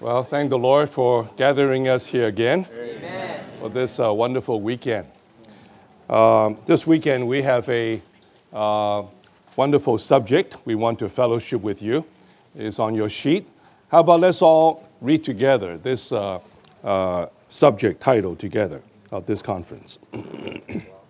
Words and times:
Well, 0.00 0.24
thank 0.24 0.48
the 0.48 0.58
Lord 0.58 0.88
for 0.88 1.28
gathering 1.36 1.86
us 1.86 2.06
here 2.06 2.26
again 2.26 2.66
Amen. 2.72 3.44
for 3.60 3.68
this 3.68 4.00
uh, 4.00 4.10
wonderful 4.14 4.62
weekend. 4.62 5.06
Um, 6.08 6.56
this 6.64 6.86
weekend, 6.86 7.28
we 7.28 7.42
have 7.42 7.68
a 7.68 8.00
uh, 8.50 9.02
wonderful 9.56 9.98
subject 9.98 10.56
we 10.64 10.74
want 10.74 10.98
to 11.00 11.10
fellowship 11.10 11.60
with 11.60 11.82
you. 11.82 12.06
It's 12.54 12.78
on 12.78 12.94
your 12.94 13.10
sheet. 13.10 13.46
How 13.88 14.00
about 14.00 14.20
let's 14.20 14.40
all 14.40 14.88
read 15.02 15.22
together 15.22 15.76
this 15.76 16.12
uh, 16.12 16.40
uh 16.82 17.26
subject 17.50 18.00
title 18.00 18.34
together 18.34 18.80
of 19.12 19.26
this 19.26 19.42
conference? 19.42 19.98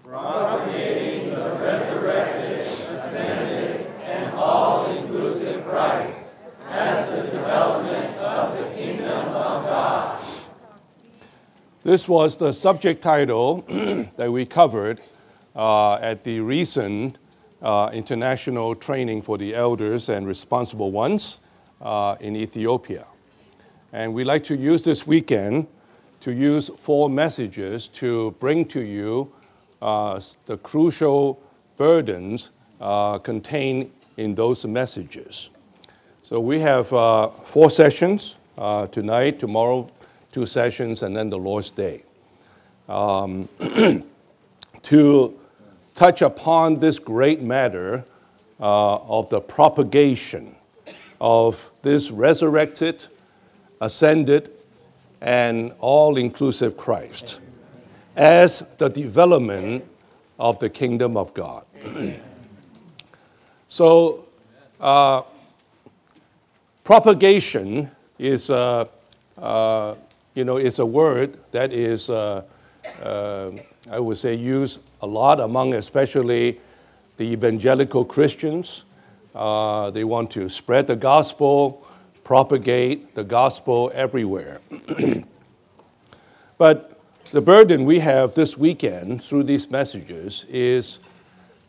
Propagating 0.04 1.30
the 1.30 1.57
resurrected, 1.61 2.59
ascended, 2.59 3.86
and 4.02 4.34
all 4.34 4.91
inclusive 4.96 5.64
Christ 5.64 6.20
as 6.70 7.11
the 7.11 7.22
development 7.30 8.16
of 8.18 8.57
the 8.57 8.64
kingdom 8.77 9.29
of 9.29 9.64
God. 9.64 10.25
This 11.91 12.09
was 12.09 12.37
the 12.37 12.53
subject 12.53 13.03
title 13.03 13.62
that 14.17 14.30
we 14.30 14.47
covered 14.47 15.01
uh, 15.57 15.95
at 15.95 16.23
the 16.23 16.39
recent 16.39 17.19
uh, 17.61 17.91
international 17.93 18.77
training 18.77 19.23
for 19.23 19.37
the 19.37 19.57
elders 19.57 20.09
and 20.09 20.25
responsible 20.25 20.93
ones 20.93 21.39
uh, 21.80 22.15
in 22.21 22.37
Ethiopia. 22.37 23.07
And 23.93 24.15
we 24.15 24.23
like 24.23 24.45
to 24.45 24.55
use 24.55 24.85
this 24.85 25.05
weekend 25.05 25.66
to 26.21 26.30
use 26.30 26.71
four 26.79 27.11
messages 27.11 27.89
to 27.89 28.37
bring 28.38 28.66
to 28.66 28.83
you 28.83 29.33
uh, 29.83 30.21
the 30.47 30.59
crucial 30.59 31.43
burdens 31.77 32.51
uh, 32.80 33.19
contained 33.19 33.91
in 34.16 34.37
those 34.37 34.65
messages. 34.65 35.51
So 36.23 36.38
we 36.38 36.61
have 36.61 36.93
uh, 36.93 37.30
four 37.30 37.69
sessions 37.69 38.37
tonight, 38.93 39.41
tomorrow, 39.41 39.88
two 40.33 40.47
sessions, 40.47 41.02
and 41.02 41.16
then 41.16 41.29
the 41.29 41.39
Lord's 41.39 41.70
Day. 41.70 42.02
Um, 42.88 43.49
to 44.82 45.38
touch 45.95 46.23
upon 46.23 46.79
this 46.79 46.99
great 46.99 47.43
matter 47.43 48.04
uh, 48.60 48.96
of 48.96 49.29
the 49.30 49.41
propagation 49.41 50.54
of 51.21 51.71
this 51.82 52.10
resurrected, 52.10 53.07
ascended, 53.80 54.51
and 55.21 55.73
all 55.80 56.16
inclusive 56.16 56.76
Christ 56.76 57.41
as 58.16 58.65
the 58.79 58.88
development 58.88 59.85
of 60.38 60.59
the 60.59 60.71
kingdom 60.71 61.16
of 61.16 61.32
God. 61.35 61.65
so, 63.69 64.26
uh, 64.81 65.22
Propagation 66.91 67.88
is, 68.19 68.50
uh, 68.50 68.84
uh, 69.38 69.94
you 70.41 70.44
know, 70.47 70.56
is 70.56 70.78
a 70.78 70.87
word 70.87 71.37
that 71.53 71.71
is, 71.71 72.09
uh, 72.09 72.43
uh, 73.03 73.50
I 73.91 74.00
would 74.00 74.16
say, 74.16 74.34
used 74.34 74.81
a 75.03 75.06
lot 75.06 75.38
among 75.38 75.75
especially 75.75 76.59
the 77.19 77.25
evangelical 77.25 78.06
Christians. 78.06 78.84
Uh, 79.34 79.91
they 79.91 80.03
want 80.03 80.31
to 80.31 80.49
spread 80.49 80.87
the 80.87 80.97
gospel, 80.97 81.87
propagate 82.25 83.15
the 83.15 83.22
gospel 83.22 83.93
everywhere. 83.94 84.62
but 86.56 86.99
the 87.32 87.43
burden 87.43 87.84
we 87.84 87.99
have 87.99 88.34
this 88.34 88.56
weekend 88.56 89.22
through 89.22 89.43
these 89.43 89.71
messages 89.71 90.47
is 90.49 91.00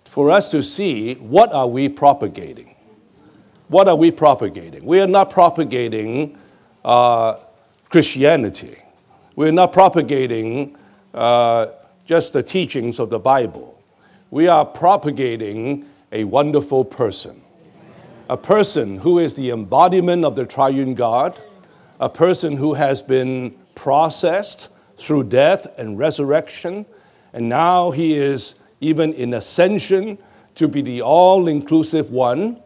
for 0.06 0.32
us 0.32 0.50
to 0.52 0.64
see 0.64 1.16
what 1.16 1.52
are 1.52 1.68
we 1.68 1.90
propagating 1.90 2.74
what 3.68 3.88
are 3.88 3.96
we 3.96 4.12
propagating? 4.12 4.84
We 4.84 5.00
are 5.00 5.08
not 5.08 5.30
propagating 5.30 6.38
uh, 6.84 7.38
Christianity. 7.92 8.78
We're 9.36 9.52
not 9.52 9.74
propagating 9.74 10.76
uh, 11.14 11.68
just 12.06 12.34
the 12.34 12.42
teachings 12.42 13.00
of 13.00 13.10
the 13.10 13.20
Bible. 13.20 13.80
We 14.32 14.48
are 14.48 14.66
propagating 14.66 15.86
a 16.12 16.24
wonderful 16.24 16.86
person. 16.86 17.42
A 18.30 18.38
person 18.38 18.98
who 18.98 19.20
is 19.20 19.34
the 19.36 19.52
embodiment 19.52 20.26
of 20.26 20.36
the 20.36 20.46
triune 20.46 20.96
God, 20.96 21.40
a 22.00 22.10
person 22.10 22.58
who 22.58 22.74
has 22.74 23.02
been 23.02 23.56
processed 23.76 24.70
through 24.98 25.26
death 25.26 25.78
and 25.78 26.00
resurrection, 26.00 26.86
and 27.34 27.50
now 27.50 27.92
he 27.92 28.16
is 28.16 28.56
even 28.80 29.14
in 29.14 29.34
ascension 29.34 30.18
to 30.56 30.68
be 30.68 30.82
the 30.82 31.02
all 31.02 31.48
inclusive 31.48 32.10
one 32.10 32.62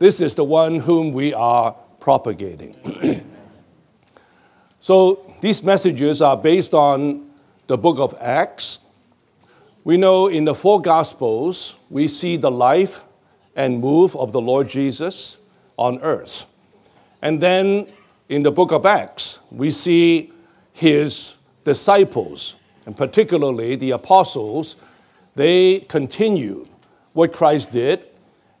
this 0.00 0.22
is 0.22 0.34
the 0.34 0.44
one 0.44 0.78
whom 0.78 1.12
we 1.12 1.34
are 1.34 1.76
propagating. 2.00 2.74
so 4.80 5.34
these 5.40 5.62
messages 5.62 6.22
are 6.22 6.36
based 6.36 6.74
on 6.74 7.30
the 7.66 7.76
book 7.76 7.98
of 7.98 8.14
Acts. 8.20 8.78
We 9.84 9.96
know 9.96 10.26
in 10.26 10.44
the 10.44 10.54
four 10.54 10.80
Gospels, 10.80 11.76
we 11.88 12.08
see 12.08 12.36
the 12.36 12.50
life 12.50 13.02
and 13.54 13.80
move 13.80 14.16
of 14.16 14.32
the 14.32 14.40
Lord 14.40 14.68
Jesus 14.68 15.38
on 15.76 16.00
earth. 16.00 16.46
And 17.22 17.40
then 17.40 17.86
in 18.28 18.42
the 18.42 18.52
book 18.52 18.72
of 18.72 18.86
Acts, 18.86 19.38
we 19.50 19.70
see 19.70 20.32
his 20.72 21.36
disciples, 21.64 22.56
and 22.86 22.96
particularly 22.96 23.76
the 23.76 23.90
apostles, 23.90 24.76
they 25.34 25.80
continue 25.80 26.66
what 27.12 27.32
Christ 27.32 27.70
did 27.70 28.06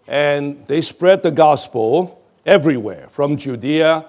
and 0.06 0.66
they 0.66 0.80
spread 0.80 1.22
the 1.22 1.30
gospel 1.30 2.20
everywhere, 2.44 3.06
from 3.10 3.36
Judea 3.36 4.04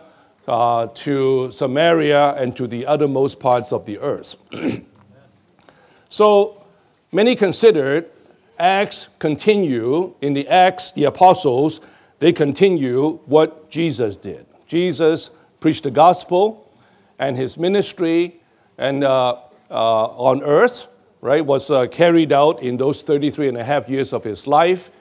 uh, 0.48 0.88
to 0.88 1.52
Samaria 1.52 2.34
and 2.36 2.56
to 2.56 2.68
the 2.68 2.86
uttermost 2.86 3.40
parts 3.40 3.72
of 3.72 3.86
the 3.86 4.00
earth. 4.00 4.36
so 6.10 6.64
many 7.12 7.36
considered 7.36 8.10
Acts 8.60 9.10
continue, 9.18 10.14
in 10.22 10.34
the 10.34 10.48
Acts, 10.48 10.92
the 10.92 11.06
apostles, 11.06 11.82
they 12.20 12.32
continue 12.32 13.20
what 13.26 13.70
Jesus 13.72 14.16
did. 14.16 14.46
Jesus 14.68 15.32
preached 15.60 15.84
the 15.84 15.92
gospel, 15.92 16.72
and 17.18 17.36
his 17.36 17.58
ministry 17.58 18.40
and 18.78 19.04
uh, 19.04 19.38
uh, 19.70 20.06
on 20.06 20.44
earth, 20.44 20.88
right, 21.22 21.44
was 21.44 21.72
uh, 21.72 21.88
carried 21.88 22.32
out 22.32 22.62
in 22.62 22.78
those 22.78 23.02
33 23.02 23.48
and 23.48 23.58
a 23.58 23.64
half 23.64 23.90
years 23.90 24.14
of 24.14 24.24
his 24.24 24.46
life 24.46 24.92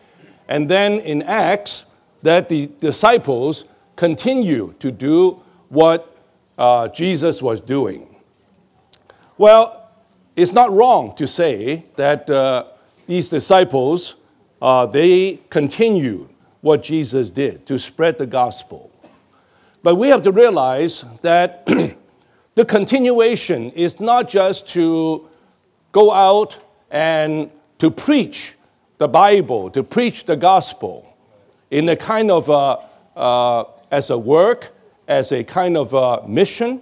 and 0.51 0.69
then 0.69 0.99
in 0.99 1.23
Acts, 1.23 1.87
that 2.23 2.49
the 2.49 2.69
disciples 2.81 3.65
continue 4.01 4.73
to 4.79 4.91
do 4.91 5.43
what 5.69 6.17
uh, 6.57 6.89
Jesus 6.89 7.43
was 7.43 7.61
doing. 7.61 8.17
Well, 9.37 9.93
it's 10.35 10.53
not 10.53 10.73
wrong 10.73 11.15
to 11.17 11.27
say 11.27 11.85
that 11.97 12.31
uh, 12.31 12.65
these 13.07 13.29
disciples, 13.29 14.17
uh, 14.63 14.87
they 14.87 15.41
continue 15.51 16.31
what 16.63 16.83
Jesus 16.83 17.29
did 17.29 17.67
to 17.67 17.79
spread 17.79 18.17
the 18.17 18.27
gospel. 18.27 18.91
But 19.83 19.97
we 19.97 20.09
have 20.09 20.23
to 20.23 20.33
realize 20.33 21.05
that 21.21 21.67
the 22.55 22.65
continuation 22.65 23.71
is 23.73 24.01
not 24.01 24.31
just 24.31 24.67
to 24.69 25.29
go 25.93 26.11
out 26.11 26.59
and 26.91 27.51
to 27.81 27.91
preach 27.91 28.57
the 28.97 29.09
Bible, 29.09 29.69
to 29.71 29.83
preach 29.83 30.25
the 30.25 30.37
gospel 30.37 31.07
in 31.71 31.87
a 31.91 31.97
kind 31.97 32.31
of 32.31 32.49
a, 32.49 32.89
uh, 33.15 33.65
as 33.91 34.11
a 34.11 34.19
work, 34.19 34.71
as 35.09 35.33
a 35.33 35.43
kind 35.45 35.77
of 35.77 35.93
a 35.95 36.27
mission, 36.27 36.81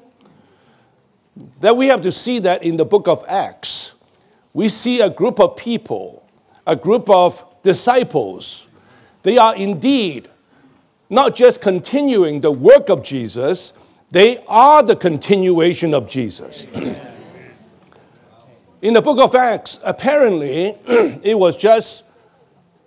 that 1.61 1.77
we 1.77 1.87
have 1.89 2.03
to 2.03 2.13
see 2.13 2.39
that 2.41 2.63
in 2.63 2.77
the 2.77 2.85
book 2.85 3.09
of 3.09 3.25
Acts. 3.29 3.93
We 4.53 4.69
see 4.69 5.01
a 5.01 5.11
group 5.11 5.41
of 5.41 5.57
people, 5.57 6.27
a 6.67 6.77
group 6.77 7.09
of 7.09 7.45
disciples. 7.63 8.67
They 9.23 9.39
are 9.39 9.55
indeed 9.57 10.29
not 11.11 11.35
just 11.35 11.61
continuing 11.61 12.41
the 12.41 12.51
work 12.51 12.91
of 12.91 13.03
Jesus, 13.03 13.73
they 14.11 14.39
are 14.47 14.83
the 14.83 14.97
continuation 14.97 15.95
of 15.95 16.09
Jesus. 16.09 16.65
in 18.83 18.95
the 18.95 19.03
book 19.03 19.19
of 19.19 19.35
Acts, 19.35 19.79
apparently, 19.85 20.77
it 21.23 21.39
was 21.39 21.57
just 21.57 22.05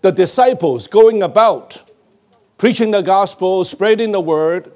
the 0.01 0.11
disciples 0.11 0.87
going 0.87 1.23
about 1.23 1.90
preaching 2.61 2.91
the 2.91 3.01
gospel, 3.01 3.63
spreading 3.63 4.11
the 4.11 4.21
word, 4.21 4.71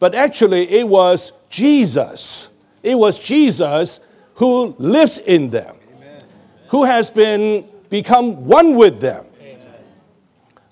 but 0.00 0.12
actually 0.12 0.68
it 0.68 0.88
was 0.88 1.30
Jesus. 1.48 2.48
It 2.82 2.96
was 2.96 3.20
Jesus 3.20 4.00
who 4.34 4.74
lives 4.80 5.18
in 5.18 5.50
them, 5.50 5.76
Amen. 5.98 6.24
who 6.66 6.82
has 6.82 7.08
been 7.08 7.64
become 7.90 8.44
one 8.46 8.74
with 8.74 9.00
them. 9.00 9.24
Amen. 9.40 9.60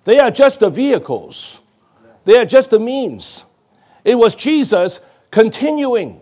They 0.03 0.19
are 0.19 0.33
just 0.33 0.59
the 0.59 0.71
vehicles. 0.71 1.61
They 2.25 2.37
are 2.37 2.45
just 2.45 2.71
the 2.71 2.81
means. 2.81 3.45
It 4.05 4.17
was 4.17 4.35
Jesus 4.35 4.99
continuing 5.31 6.21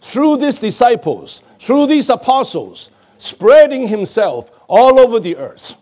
through 0.00 0.38
these 0.38 0.60
disciples, 0.60 1.42
through 1.58 1.88
these 1.88 2.08
apostles, 2.08 2.90
spreading 3.18 3.86
himself 3.86 4.50
all 4.66 4.98
over 4.98 5.20
the 5.20 5.36
earth. 5.36 5.74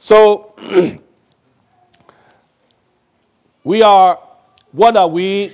So, 0.00 0.52
we 3.66 3.82
are 3.82 4.20
what 4.70 4.96
are 4.96 5.08
we 5.08 5.52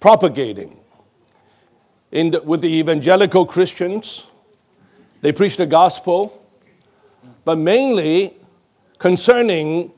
propagating? 0.00 0.76
In 2.10 2.32
the, 2.32 2.42
with 2.42 2.62
the 2.62 2.78
evangelical 2.80 3.46
Christians, 3.46 4.26
they 5.20 5.30
preach 5.30 5.56
the 5.56 5.66
gospel, 5.66 6.44
but 7.44 7.56
mainly 7.56 8.34
concerning 8.98 9.92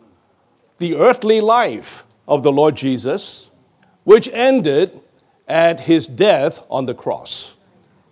the 0.76 0.96
earthly 0.96 1.40
life 1.40 2.04
of 2.28 2.42
the 2.42 2.52
Lord 2.52 2.76
Jesus, 2.76 3.50
which 4.04 4.28
ended 4.34 5.00
at 5.48 5.80
his 5.80 6.06
death 6.06 6.62
on 6.68 6.84
the 6.84 6.94
cross. 6.94 7.54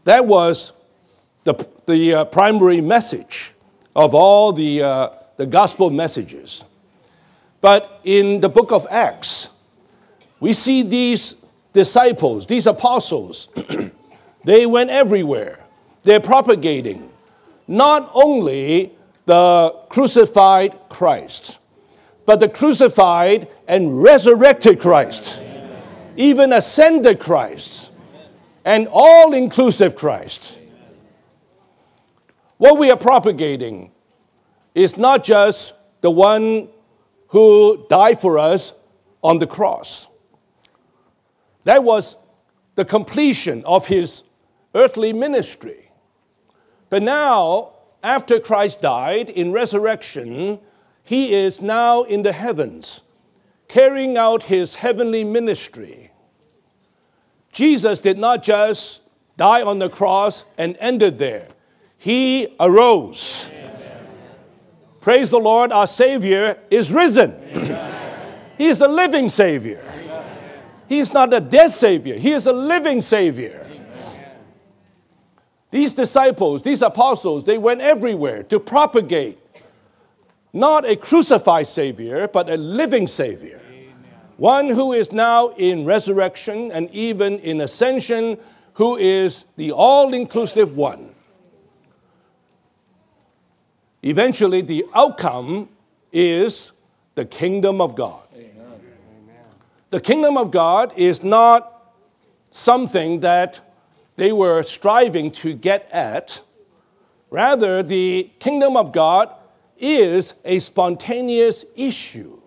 That 0.05 0.25
was 0.25 0.73
the, 1.45 1.69
the 1.85 2.15
uh, 2.15 2.25
primary 2.25 2.81
message 2.81 3.53
of 3.95 4.15
all 4.15 4.55
the, 4.55 4.83
uh, 4.83 5.09
the 5.37 5.45
gospel 5.45 5.91
messages. 5.91 6.65
But 7.61 8.01
in 8.05 8.41
the 8.41 8.49
book 8.49 8.73
of 8.73 8.87
Acts, 8.91 9.49
we 10.41 10.53
see 10.53 10.83
these 10.83 11.37
disciples, 11.73 12.47
these 12.47 12.67
apostles, 12.67 13.49
they 14.45 14.67
went 14.67 14.91
everywhere. 14.91 15.65
They're 16.05 16.21
propagating 16.21 17.11
not 17.67 18.11
only 18.15 18.93
the 19.27 19.75
crucified 19.89 20.79
Christ, 20.89 21.59
but 22.25 22.41
the 22.41 22.49
crucified 22.49 23.49
and 23.67 24.03
resurrected 24.03 24.81
Christ, 24.81 25.43
even 26.17 26.53
ascended 26.53 27.19
Christ, 27.19 27.91
and 28.65 28.89
all 28.91 29.35
inclusive 29.35 29.97
Christ. 29.97 30.59
What 32.57 32.79
we 32.79 32.91
are 32.91 32.97
propagating 32.97 33.91
is 34.75 34.97
not 34.97 35.25
just 35.25 35.73
the 36.01 36.11
one 36.11 36.69
who 37.29 37.87
died 37.89 38.21
for 38.21 38.39
us 38.39 38.73
on 39.23 39.39
the 39.39 39.47
cross. 39.47 40.09
That 41.65 41.85
was 41.85 42.17
the 42.75 42.85
completion 42.85 43.65
of 43.65 43.87
his 43.87 44.23
earthly 44.75 45.13
ministry. 45.13 45.91
But 46.89 47.03
now, 47.03 47.73
after 48.03 48.41
Christ 48.41 48.81
died 48.81 49.29
in 49.29 49.53
resurrection, 49.53 50.61
he 51.05 51.35
is 51.35 51.61
now 51.61 52.03
in 52.03 52.23
the 52.23 52.33
heavens, 52.33 53.01
carrying 53.67 54.17
out 54.17 54.45
his 54.45 54.77
heavenly 54.77 55.25
ministry. 55.25 56.11
Jesus 57.53 58.01
did 58.01 58.19
not 58.19 58.43
just 58.43 59.03
die 59.37 59.63
on 59.63 59.79
the 59.79 59.89
cross 59.89 60.45
and 60.57 60.77
ended 60.81 61.19
there, 61.19 61.49
he 61.97 62.55
arose. 62.61 63.47
Amen. 63.51 63.68
Praise 65.09 65.31
the 65.31 65.39
Lord, 65.39 65.73
our 65.73 65.87
Savior 65.87 66.59
is 66.71 66.93
risen. 66.93 67.35
he 68.59 68.67
is 68.67 68.83
a 68.83 68.87
living 68.87 69.31
Savior. 69.31 69.83
He 70.87 70.99
is 70.99 71.15
not 71.15 71.33
a 71.33 71.41
dead 71.41 71.71
Savior, 71.71 72.19
He 72.19 72.33
is 72.33 72.47
a 72.47 72.53
living 72.53 73.01
Savior. 73.01 73.67
These 75.71 75.95
disciples, 75.95 76.63
these 76.63 76.83
apostles, 76.83 77.47
they 77.47 77.57
went 77.57 77.81
everywhere 77.81 78.43
to 78.43 78.61
propagate 78.61 79.39
not 80.53 80.85
a 80.85 80.95
crucified 80.95 81.69
Savior, 81.69 82.29
but 82.29 82.51
a 82.51 82.59
living 82.59 83.07
Savior. 83.07 83.63
Amen. 83.67 83.95
One 84.37 84.69
who 84.69 84.93
is 84.93 85.11
now 85.11 85.55
in 85.57 85.87
resurrection 85.87 86.71
and 86.71 86.91
even 86.91 87.39
in 87.39 87.63
ascension, 87.63 88.37
who 88.75 88.99
is 88.99 89.47
the 89.57 89.73
all 89.73 90.13
inclusive 90.13 90.77
one. 90.77 91.15
Eventually, 94.03 94.61
the 94.61 94.85
outcome 94.95 95.69
is 96.12 96.73
the 97.15 97.25
kingdom 97.25 97.81
of 97.81 97.97
God. 97.97 98.23
Amen. 98.35 98.81
The 99.91 100.00
kingdom 100.00 100.37
of 100.37 100.50
God 100.50 100.93
is 100.97 101.23
not 101.23 101.95
something 102.50 103.21
that 103.21 103.61
they 104.17 104.33
were 104.33 104.62
striving 104.62 105.31
to 105.31 105.55
get 105.55 105.89
at. 105.91 106.43
Rather, 107.31 107.83
the 107.83 108.31
kingdom 108.39 108.77
of 108.77 108.93
God 108.93 109.35
is 109.79 110.35
a 110.45 110.59
spontaneous 110.59 111.65
issue 111.77 112.41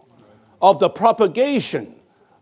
of 0.62 0.80
the 0.80 0.90
propagation 0.90 1.96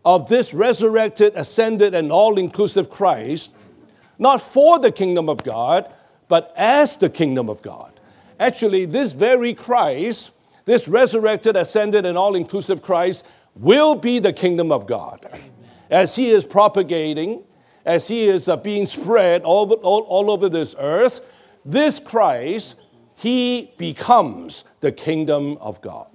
of 0.04 0.28
this 0.28 0.54
resurrected, 0.54 1.32
ascended, 1.36 1.94
and 1.94 2.10
all 2.10 2.38
inclusive 2.38 2.88
Christ, 2.90 3.54
not 4.18 4.40
for 4.40 4.78
the 4.78 4.92
kingdom 4.92 5.28
of 5.28 5.42
God, 5.42 5.92
but 6.28 6.52
as 6.56 6.96
the 6.96 7.10
kingdom 7.10 7.48
of 7.48 7.62
God. 7.62 7.99
Actually, 8.40 8.86
this 8.86 9.12
very 9.12 9.54
Christ, 9.54 10.32
this 10.64 10.88
resurrected, 10.88 11.54
ascended, 11.54 12.04
and 12.04 12.18
all 12.18 12.34
inclusive 12.34 12.82
Christ, 12.82 13.24
will 13.54 13.94
be 13.94 14.18
the 14.18 14.32
kingdom 14.32 14.72
of 14.72 14.88
God. 14.88 15.24
As 15.88 16.16
he 16.16 16.30
is 16.30 16.44
propagating 16.44 17.44
as 17.84 18.08
he 18.08 18.26
is 18.26 18.48
uh, 18.48 18.56
being 18.56 18.86
spread 18.86 19.42
all, 19.42 19.72
all, 19.72 20.02
all 20.02 20.30
over 20.30 20.48
this 20.48 20.74
earth, 20.78 21.20
this 21.64 21.98
Christ, 21.98 22.74
he 23.16 23.72
becomes 23.78 24.64
the 24.80 24.92
kingdom 24.92 25.56
of 25.58 25.80
God. 25.80 26.06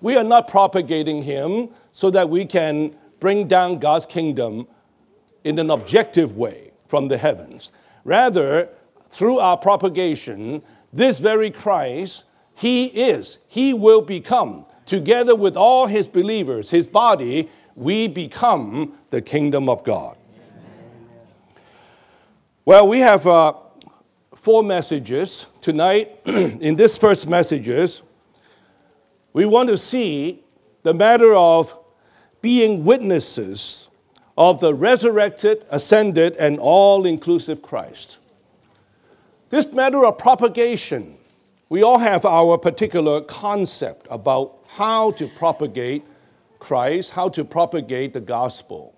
We 0.00 0.16
are 0.16 0.24
not 0.24 0.48
propagating 0.48 1.22
him 1.22 1.70
so 1.92 2.10
that 2.10 2.30
we 2.30 2.44
can 2.44 2.94
bring 3.18 3.48
down 3.48 3.78
God's 3.78 4.06
kingdom 4.06 4.68
in 5.42 5.58
an 5.58 5.70
objective 5.70 6.36
way 6.36 6.70
from 6.86 7.08
the 7.08 7.18
heavens. 7.18 7.72
Rather, 8.04 8.68
through 9.08 9.38
our 9.38 9.56
propagation, 9.56 10.62
this 10.92 11.18
very 11.18 11.50
Christ, 11.50 12.24
he 12.54 12.86
is, 12.86 13.38
he 13.46 13.74
will 13.74 14.00
become, 14.00 14.64
together 14.86 15.34
with 15.34 15.56
all 15.56 15.86
his 15.86 16.08
believers, 16.08 16.70
his 16.70 16.86
body, 16.86 17.48
we 17.76 18.08
become 18.08 18.98
the 19.10 19.22
kingdom 19.22 19.68
of 19.68 19.84
God. 19.84 20.16
Well, 22.64 22.88
we 22.88 22.98
have 23.00 23.26
uh, 23.26 23.54
four 24.34 24.62
messages 24.62 25.46
tonight. 25.60 26.20
in 26.26 26.74
this 26.74 26.98
first 26.98 27.28
messages, 27.28 28.02
we 29.32 29.46
want 29.46 29.68
to 29.68 29.78
see 29.78 30.42
the 30.82 30.92
matter 30.92 31.34
of 31.34 31.78
being 32.42 32.84
witnesses 32.84 33.88
of 34.36 34.60
the 34.60 34.72
resurrected, 34.74 35.64
ascended, 35.70 36.36
and 36.36 36.58
all 36.60 37.06
inclusive 37.06 37.60
Christ. 37.60 38.18
This 39.50 39.72
matter 39.72 40.04
of 40.04 40.18
propagation, 40.18 41.16
we 41.68 41.82
all 41.82 41.98
have 41.98 42.26
our 42.26 42.58
particular 42.58 43.22
concept 43.22 44.06
about 44.10 44.58
how 44.68 45.12
to 45.12 45.26
propagate 45.26 46.04
Christ, 46.58 47.12
how 47.12 47.28
to 47.30 47.44
propagate 47.44 48.12
the 48.12 48.20
gospel. 48.20 48.94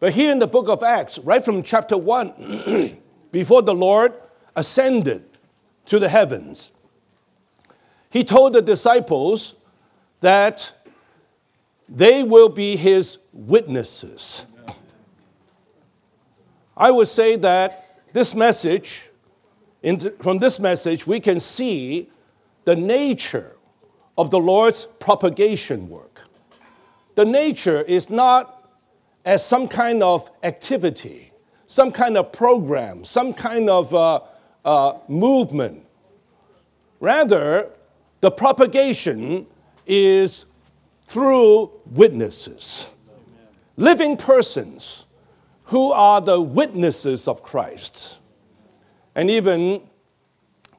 But 0.00 0.12
here 0.14 0.32
in 0.32 0.40
the 0.40 0.48
book 0.48 0.68
of 0.68 0.82
Acts, 0.82 1.18
right 1.20 1.44
from 1.44 1.62
chapter 1.62 1.96
1, 1.96 2.98
before 3.32 3.62
the 3.62 3.74
Lord 3.74 4.14
ascended 4.56 5.24
to 5.86 6.00
the 6.00 6.08
heavens, 6.08 6.72
he 8.10 8.24
told 8.24 8.52
the 8.54 8.62
disciples 8.62 9.54
that 10.20 10.72
they 11.88 12.24
will 12.24 12.48
be 12.48 12.76
his 12.76 13.18
witnesses. 13.32 14.44
I 16.76 16.90
would 16.90 17.08
say 17.08 17.36
that 17.36 18.00
this 18.12 18.34
message, 18.34 19.10
from 20.18 20.38
this 20.38 20.60
message, 20.60 21.06
we 21.06 21.18
can 21.20 21.40
see 21.40 22.08
the 22.64 22.76
nature 22.76 23.56
of 24.16 24.30
the 24.30 24.38
Lord's 24.38 24.86
propagation 25.00 25.88
work. 25.88 26.22
The 27.14 27.24
nature 27.24 27.82
is 27.82 28.08
not 28.08 28.70
as 29.24 29.44
some 29.44 29.68
kind 29.68 30.02
of 30.02 30.30
activity, 30.42 31.32
some 31.66 31.90
kind 31.90 32.16
of 32.16 32.32
program, 32.32 33.04
some 33.04 33.32
kind 33.34 33.68
of 33.68 33.92
uh, 33.94 34.20
uh, 34.64 34.98
movement. 35.08 35.84
Rather, 37.00 37.68
the 38.20 38.30
propagation 38.30 39.46
is 39.86 40.46
through 41.06 41.70
witnesses, 41.86 42.86
living 43.76 44.16
persons 44.16 45.06
who 45.64 45.90
are 45.90 46.20
the 46.20 46.40
witnesses 46.40 47.26
of 47.26 47.42
Christ. 47.42 48.18
And 49.14 49.30
even, 49.30 49.82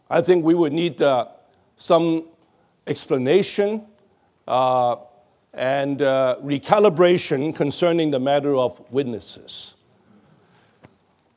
I 0.10 0.22
think 0.22 0.44
we 0.44 0.56
would 0.56 0.74
need 0.74 1.02
uh, 1.02 1.28
some 1.76 2.26
explanation. 2.88 3.86
Uh, 4.48 4.96
and 5.54 6.02
uh, 6.02 6.38
recalibration 6.44 7.56
concerning 7.56 8.12
the 8.12 8.20
matter 8.20 8.56
of 8.56 8.82
witnesses. 8.92 9.76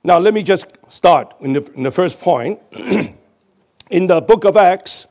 Now, 0.02 0.18
let 0.18 0.32
me 0.32 0.42
just 0.42 0.66
start 0.88 1.34
in 1.40 1.52
the, 1.52 1.70
in 1.74 1.82
the 1.82 1.90
first 1.90 2.20
point. 2.20 2.60
in 2.72 4.06
the 4.06 4.20
book 4.20 4.44
of 4.44 4.56
Acts, 4.56 5.06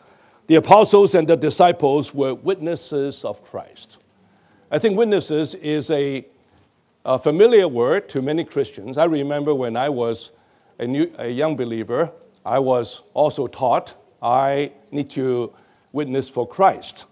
the 0.48 0.56
apostles 0.56 1.16
and 1.16 1.28
the 1.28 1.36
disciples 1.36 2.14
were 2.14 2.34
witnesses 2.34 3.26
of 3.26 3.44
Christ. 3.44 4.00
I 4.72 4.80
think 4.80 4.98
witnesses 4.98 5.54
is 5.56 5.92
a, 5.92 6.26
a 7.04 7.20
familiar 7.20 7.68
word 7.68 8.10
to 8.10 8.22
many 8.22 8.44
Christians. 8.44 8.98
I 8.98 9.06
remember 9.06 9.54
when 9.54 9.78
I 9.78 9.90
was 9.90 10.32
a, 10.80 10.88
new, 10.88 11.12
a 11.18 11.30
young 11.30 11.56
believer, 11.56 12.12
I 12.46 12.60
was 12.60 13.04
also 13.14 13.48
taught 13.48 13.96
I 14.22 14.72
need 14.92 15.10
to 15.12 15.54
witness 15.92 16.30
for 16.30 16.48
Christ. 16.48 17.06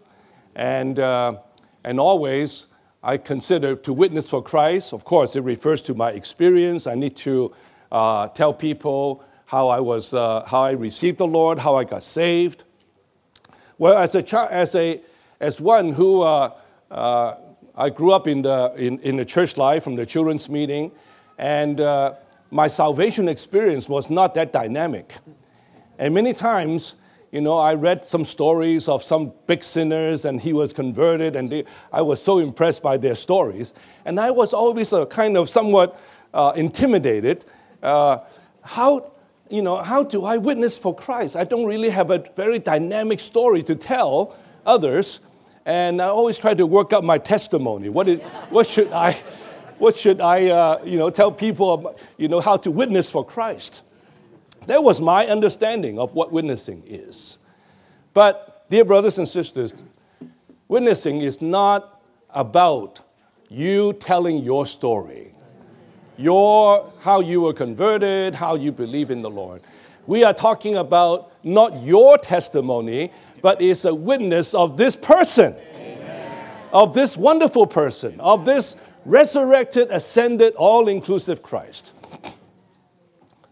And 0.55 0.99
uh, 0.99 1.37
and 1.83 1.99
always 1.99 2.67
I 3.03 3.17
consider 3.17 3.75
to 3.75 3.93
witness 3.93 4.29
for 4.29 4.41
Christ, 4.41 4.93
of 4.93 5.03
course, 5.03 5.35
it 5.35 5.41
refers 5.41 5.81
to 5.83 5.93
my 5.93 6.11
experience. 6.11 6.87
I 6.87 6.95
need 6.95 7.15
to 7.17 7.53
uh, 7.91 8.29
tell 8.29 8.53
people 8.53 9.23
how 9.45 9.67
I 9.67 9.79
was, 9.81 10.13
uh, 10.13 10.43
how 10.47 10.63
I 10.63 10.71
received 10.71 11.17
the 11.17 11.27
Lord, 11.27 11.59
how 11.59 11.75
I 11.75 11.83
got 11.83 12.03
saved. 12.03 12.63
Well, 13.77 13.97
as 13.97 14.15
a 14.15 14.23
child, 14.23 14.49
as 14.51 14.73
a, 14.75 15.01
as 15.39 15.59
one 15.59 15.91
who 15.91 16.21
uh, 16.21 16.51
uh, 16.89 17.35
I 17.75 17.89
grew 17.89 18.13
up 18.13 18.27
in 18.27 18.43
the 18.43 18.73
in, 18.77 18.99
in 18.99 19.17
the 19.17 19.25
church 19.25 19.57
life 19.57 19.83
from 19.83 19.95
the 19.95 20.05
children's 20.05 20.47
meeting, 20.47 20.91
and 21.37 21.81
uh, 21.81 22.13
my 22.53 22.67
salvation 22.67 23.27
experience 23.27 23.89
was 23.89 24.09
not 24.09 24.33
that 24.35 24.53
dynamic. 24.53 25.13
And 25.97 26.13
many 26.13 26.33
times, 26.33 26.95
you 27.31 27.41
know, 27.41 27.57
I 27.57 27.73
read 27.73 28.05
some 28.05 28.25
stories 28.25 28.87
of 28.87 29.03
some 29.03 29.33
big 29.47 29.63
sinners 29.63 30.25
and 30.25 30.39
he 30.39 30.53
was 30.53 30.71
converted, 30.71 31.35
and 31.35 31.51
they, 31.51 31.65
I 31.91 32.03
was 32.03 32.21
so 32.21 32.37
impressed 32.37 32.83
by 32.83 32.97
their 32.97 33.15
stories. 33.15 33.73
And 34.05 34.19
I 34.19 34.29
was 34.29 34.53
always 34.53 34.93
a 34.93 35.07
kind 35.07 35.35
of 35.35 35.49
somewhat 35.49 35.99
uh, 36.33 36.53
intimidated. 36.55 37.43
Uh, 37.81 38.19
how, 38.61 39.11
you 39.49 39.63
know, 39.63 39.81
how 39.81 40.03
do 40.03 40.25
I 40.25 40.37
witness 40.37 40.77
for 40.77 40.95
Christ? 40.95 41.35
I 41.35 41.43
don't 41.43 41.65
really 41.65 41.89
have 41.89 42.11
a 42.11 42.23
very 42.35 42.59
dynamic 42.59 43.19
story 43.19 43.63
to 43.63 43.75
tell 43.75 44.35
others. 44.63 45.19
And 45.65 46.01
I 46.01 46.07
always 46.07 46.37
try 46.37 46.53
to 46.53 46.67
work 46.67 46.93
out 46.93 47.03
my 47.03 47.17
testimony. 47.17 47.89
What, 47.89 48.07
is, 48.07 48.19
what 48.49 48.67
should 48.67 48.91
I, 48.91 49.19
what 49.83 49.99
should 49.99 50.21
I 50.21 50.47
uh, 50.47 50.81
you 50.85 50.97
know, 50.97 51.09
tell 51.09 51.29
people 51.29 51.93
you 52.17 52.29
know, 52.29 52.39
how 52.39 52.55
to 52.55 52.71
witness 52.71 53.09
for 53.09 53.25
Christ? 53.25 53.81
That 54.67 54.81
was 54.81 55.01
my 55.01 55.27
understanding 55.27 55.99
of 55.99 56.13
what 56.13 56.31
witnessing 56.31 56.83
is. 56.85 57.37
But, 58.13 58.65
dear 58.69 58.85
brothers 58.85 59.17
and 59.17 59.27
sisters, 59.27 59.83
witnessing 60.69 61.19
is 61.19 61.41
not 61.41 62.01
about 62.29 63.01
you 63.49 63.91
telling 63.91 64.37
your 64.37 64.65
story, 64.65 65.35
your, 66.17 66.89
how 67.01 67.19
you 67.19 67.41
were 67.41 67.53
converted, 67.53 68.35
how 68.35 68.55
you 68.55 68.71
believe 68.71 69.11
in 69.11 69.21
the 69.21 69.29
Lord. 69.29 69.61
We 70.07 70.23
are 70.23 70.33
talking 70.33 70.77
about 70.77 71.33
not 71.43 71.83
your 71.83 72.17
testimony, 72.17 73.11
but 73.41 73.61
it's 73.61 73.83
a 73.83 73.93
witness 73.93 74.53
of 74.53 74.77
this 74.77 74.95
person, 74.95 75.57
Amen. 75.75 76.49
of 76.71 76.93
this 76.93 77.17
wonderful 77.17 77.67
person, 77.67 78.17
of 78.21 78.45
this 78.45 78.77
resurrected, 79.05 79.89
ascended, 79.91 80.53
all 80.55 80.87
inclusive 80.87 81.41
Christ. 81.41 81.93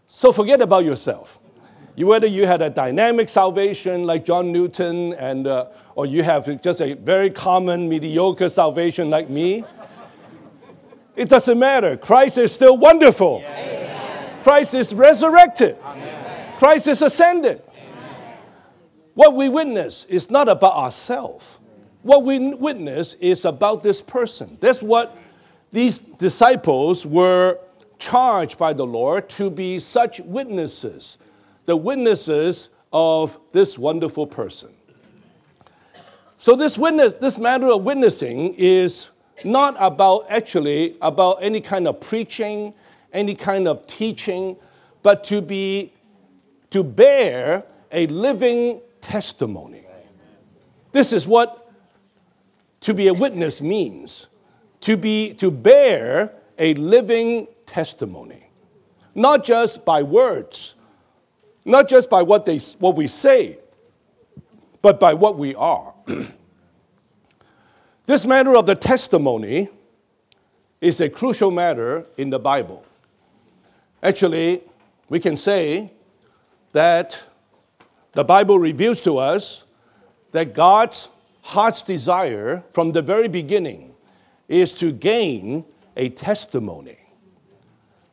So 0.08 0.32
forget 0.32 0.60
about 0.60 0.84
yourself. 0.84 1.38
You, 1.94 2.06
whether 2.06 2.26
you 2.26 2.46
had 2.46 2.62
a 2.62 2.70
dynamic 2.70 3.28
salvation 3.28 4.04
like 4.04 4.24
John 4.24 4.50
Newton, 4.50 5.12
and, 5.14 5.46
uh, 5.46 5.66
or 5.94 6.06
you 6.06 6.22
have 6.22 6.62
just 6.62 6.80
a 6.80 6.94
very 6.94 7.28
common, 7.28 7.88
mediocre 7.88 8.48
salvation 8.48 9.10
like 9.10 9.28
me, 9.28 9.64
it 11.16 11.28
doesn't 11.28 11.58
matter. 11.58 11.96
Christ 11.98 12.38
is 12.38 12.52
still 12.52 12.78
wonderful. 12.78 13.42
Amen. 13.44 14.42
Christ 14.42 14.74
is 14.74 14.94
resurrected. 14.94 15.76
Amen. 15.84 16.58
Christ 16.58 16.88
is 16.88 17.02
ascended. 17.02 17.62
Amen. 17.68 18.38
What 19.14 19.36
we 19.36 19.50
witness 19.50 20.06
is 20.06 20.30
not 20.30 20.48
about 20.48 20.74
ourselves. 20.74 21.58
What 22.02 22.24
we 22.24 22.54
witness 22.54 23.14
is 23.14 23.44
about 23.44 23.82
this 23.82 24.00
person. 24.00 24.56
That's 24.60 24.82
what 24.82 25.16
these 25.72 26.00
disciples 26.00 27.06
were 27.06 27.58
charged 27.98 28.58
by 28.58 28.72
the 28.72 28.86
Lord 28.86 29.28
to 29.30 29.50
be 29.50 29.78
such 29.78 30.20
witnesses, 30.20 31.18
the 31.66 31.76
witnesses 31.76 32.68
of 32.92 33.38
this 33.52 33.78
wonderful 33.78 34.26
person. 34.26 34.70
So 36.36 36.56
this 36.56 36.76
witness, 36.76 37.14
this 37.14 37.38
matter 37.38 37.68
of 37.68 37.84
witnessing 37.84 38.54
is 38.58 39.10
not 39.44 39.76
about 39.78 40.26
actually 40.28 40.96
about 41.00 41.38
any 41.40 41.60
kind 41.60 41.88
of 41.88 42.00
preaching, 42.00 42.74
any 43.12 43.34
kind 43.34 43.66
of 43.66 43.86
teaching, 43.86 44.56
but 45.02 45.24
to 45.24 45.40
be 45.40 45.92
to 46.70 46.82
bear 46.82 47.64
a 47.92 48.06
living 48.08 48.80
testimony. 49.00 49.86
This 50.90 51.12
is 51.12 51.26
what 51.26 51.70
to 52.80 52.92
be 52.92 53.08
a 53.08 53.14
witness 53.14 53.60
means. 53.62 54.26
To 54.82 54.96
be 54.96 55.34
to 55.34 55.50
bear 55.50 56.32
a 56.58 56.74
living 56.74 57.48
testimony. 57.66 58.50
Not 59.14 59.44
just 59.44 59.84
by 59.84 60.02
words, 60.02 60.74
not 61.64 61.88
just 61.88 62.08
by 62.10 62.22
what, 62.22 62.44
they, 62.44 62.58
what 62.78 62.96
we 62.96 63.08
say, 63.08 63.58
but 64.80 64.98
by 64.98 65.14
what 65.14 65.38
we 65.38 65.54
are. 65.54 65.94
this 68.06 68.26
matter 68.26 68.56
of 68.56 68.66
the 68.66 68.74
testimony 68.74 69.68
is 70.80 71.00
a 71.00 71.08
crucial 71.08 71.50
matter 71.50 72.06
in 72.16 72.30
the 72.30 72.38
Bible. 72.38 72.84
Actually, 74.02 74.62
we 75.08 75.20
can 75.20 75.36
say 75.36 75.92
that 76.72 77.20
the 78.12 78.24
Bible 78.24 78.58
reveals 78.58 79.00
to 79.02 79.18
us 79.18 79.64
that 80.32 80.54
God's 80.54 81.08
heart's 81.42 81.82
desire 81.82 82.64
from 82.72 82.92
the 82.92 83.02
very 83.02 83.28
beginning 83.28 83.91
is 84.52 84.74
to 84.74 84.92
gain 84.92 85.64
a 85.96 86.08
testimony 86.10 86.98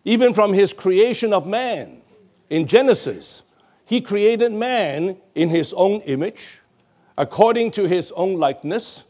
even 0.05 0.34
from 0.34 0.53
his 0.53 0.74
creation 0.74 1.34
of 1.34 1.46
man 1.46 2.01
in 2.50 2.65
Genesis. 2.65 3.43
He 3.86 4.01
created 4.01 4.51
man 4.51 5.17
in 5.36 5.50
his 5.50 5.74
own 5.74 6.01
image, 6.01 6.62
according 7.17 7.72
to 7.72 7.88
his 7.88 8.12
own 8.13 8.36
likeness. 8.36 9.03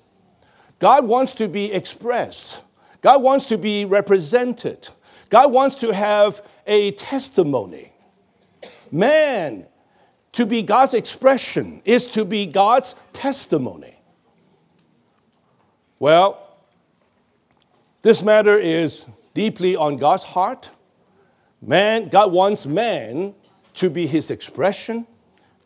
God 0.80 1.06
wants 1.06 1.34
to 1.36 1.48
be 1.48 1.72
expressed, 1.72 2.62
God 3.02 3.22
wants 3.22 3.46
to 3.46 3.58
be 3.58 3.86
represented, 3.86 4.90
God 5.30 5.52
wants 5.52 5.76
to 5.76 5.94
have 5.94 6.42
a 6.66 6.92
testimony. 6.92 7.94
Man, 8.92 9.68
to 10.32 10.46
be 10.46 10.64
God's 10.64 10.96
expression, 10.96 11.82
is 11.86 12.08
to 12.08 12.26
be 12.26 12.48
God's 12.48 12.96
testimony. 13.14 13.96
Well, 16.00 16.49
this 18.02 18.24
matter 18.24 18.58
is 18.58 19.06
deeply 19.34 19.76
on 19.76 19.98
God's 19.98 20.24
heart. 20.24 20.70
Man, 21.62 22.08
God 22.08 22.32
wants 22.32 22.66
man 22.66 23.36
to 23.76 23.90
be 23.90 24.08
his 24.08 24.32
expression, 24.32 25.06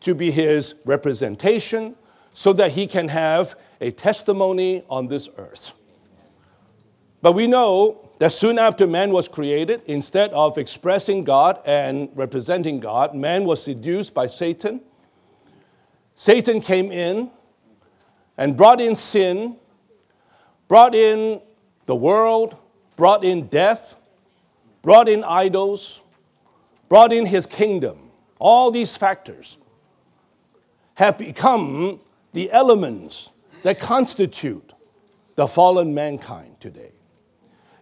to 0.00 0.14
be 0.14 0.30
his 0.30 0.74
representation, 0.84 1.94
so 2.32 2.52
that 2.52 2.72
he 2.72 2.86
can 2.86 3.08
have 3.08 3.54
a 3.80 3.90
testimony 3.90 4.84
on 4.88 5.06
this 5.06 5.28
earth. 5.36 5.72
But 7.22 7.32
we 7.32 7.46
know 7.46 8.10
that 8.18 8.32
soon 8.32 8.58
after 8.58 8.86
man 8.86 9.12
was 9.12 9.28
created, 9.28 9.82
instead 9.86 10.30
of 10.32 10.58
expressing 10.58 11.24
God 11.24 11.60
and 11.64 12.08
representing 12.14 12.80
God, 12.80 13.14
man 13.14 13.44
was 13.44 13.62
seduced 13.62 14.12
by 14.12 14.26
Satan. 14.26 14.80
Satan 16.16 16.60
came 16.60 16.92
in 16.92 17.30
and 18.36 18.56
brought 18.56 18.80
in 18.80 18.94
sin, 18.94 19.56
brought 20.68 20.94
in 20.94 21.40
the 21.86 21.94
world, 21.94 22.56
brought 22.96 23.24
in 23.24 23.46
death, 23.46 23.96
brought 24.82 25.08
in 25.08 25.24
idols, 25.24 26.00
brought 26.88 27.12
in 27.12 27.26
his 27.26 27.46
kingdom. 27.46 28.10
All 28.38 28.70
these 28.70 28.96
factors 28.96 29.58
have 30.94 31.18
become 31.18 32.00
the 32.32 32.50
elements 32.52 33.30
that 33.62 33.78
constitute 33.78 34.72
the 35.34 35.46
fallen 35.46 35.94
mankind 35.94 36.60
today. 36.60 36.92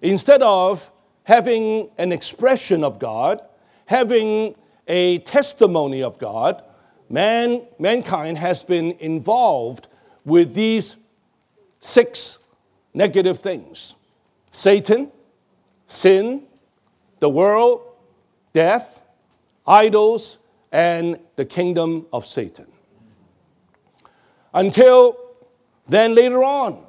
Instead 0.01 0.43
of 0.43 0.91
having 1.25 1.91
an 1.99 2.13
expression 2.13 2.83
of 2.83 2.99
God, 2.99 3.43
having 3.87 4.55
a 4.89 5.19
testimony 5.19 6.03
of 6.03 6.19
God, 6.19 6.63
man, 7.09 7.63
mankind 7.79 8.39
has 8.39 8.63
been 8.63 8.93
involved 8.93 9.87
with 10.25 10.55
these 10.55 10.97
six 11.81 12.39
negative 12.95 13.39
things 13.39 13.95
Satan, 14.51 15.11
sin, 15.87 16.43
the 17.21 17.29
world, 17.29 17.81
death, 18.53 19.01
idols, 19.67 20.39
and 20.71 21.19
the 21.37 21.45
kingdom 21.45 22.07
of 22.13 22.27
Satan. 22.27 22.67
Until 24.53 25.17
then, 25.87 26.15
later 26.15 26.45
on, 26.45 26.85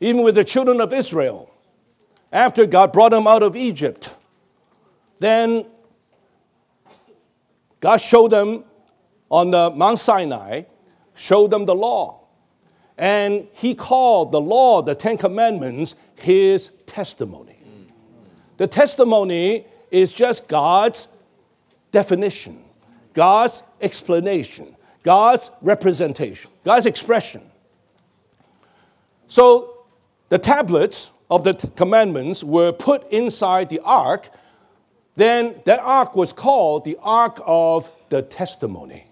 even 0.00 0.22
with 0.22 0.34
the 0.34 0.44
children 0.44 0.80
of 0.80 0.92
Israel, 0.92 1.50
after 2.32 2.66
God 2.66 2.92
brought 2.92 3.10
them 3.10 3.26
out 3.26 3.42
of 3.42 3.54
Egypt, 3.54 4.12
then 5.18 5.66
God 7.78 7.98
showed 7.98 8.30
them 8.30 8.64
on 9.30 9.50
the 9.50 9.70
Mount 9.70 9.98
Sinai, 9.98 10.62
showed 11.14 11.50
them 11.50 11.66
the 11.66 11.74
law. 11.74 12.21
And 12.98 13.48
he 13.52 13.74
called 13.74 14.32
the 14.32 14.40
law, 14.40 14.82
the 14.82 14.94
Ten 14.94 15.16
Commandments, 15.16 15.94
his 16.16 16.70
testimony. 16.86 17.56
The 18.58 18.66
testimony 18.66 19.66
is 19.90 20.12
just 20.12 20.46
God's 20.46 21.08
definition, 21.90 22.62
God's 23.12 23.62
explanation, 23.80 24.76
God's 25.02 25.50
representation, 25.60 26.50
God's 26.64 26.86
expression. 26.86 27.42
So 29.26 29.84
the 30.28 30.38
tablets 30.38 31.10
of 31.30 31.44
the 31.44 31.54
commandments 31.54 32.44
were 32.44 32.72
put 32.72 33.10
inside 33.10 33.70
the 33.70 33.80
ark, 33.80 34.30
then 35.16 35.60
that 35.64 35.80
ark 35.80 36.14
was 36.14 36.32
called 36.32 36.84
the 36.84 36.98
Ark 37.02 37.40
of 37.44 37.90
the 38.10 38.22
Testimony. 38.22 39.06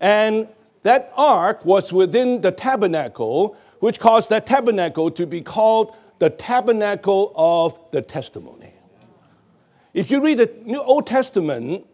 And 0.00 0.48
that 0.82 1.12
ark 1.16 1.64
was 1.64 1.92
within 1.92 2.40
the 2.40 2.52
tabernacle, 2.52 3.56
which 3.80 3.98
caused 3.98 4.30
that 4.30 4.46
tabernacle 4.46 5.10
to 5.10 5.26
be 5.26 5.40
called 5.40 5.96
the 6.18 6.30
tabernacle 6.30 7.32
of 7.34 7.78
the 7.90 8.02
testimony. 8.02 8.72
If 9.94 10.10
you 10.10 10.22
read 10.22 10.38
the 10.38 10.52
New 10.64 10.80
Old 10.80 11.06
Testament, 11.06 11.86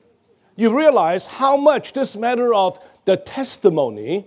you 0.56 0.76
realize 0.76 1.26
how 1.26 1.56
much 1.56 1.92
this 1.92 2.16
matter 2.16 2.52
of 2.52 2.78
the 3.04 3.16
testimony, 3.16 4.26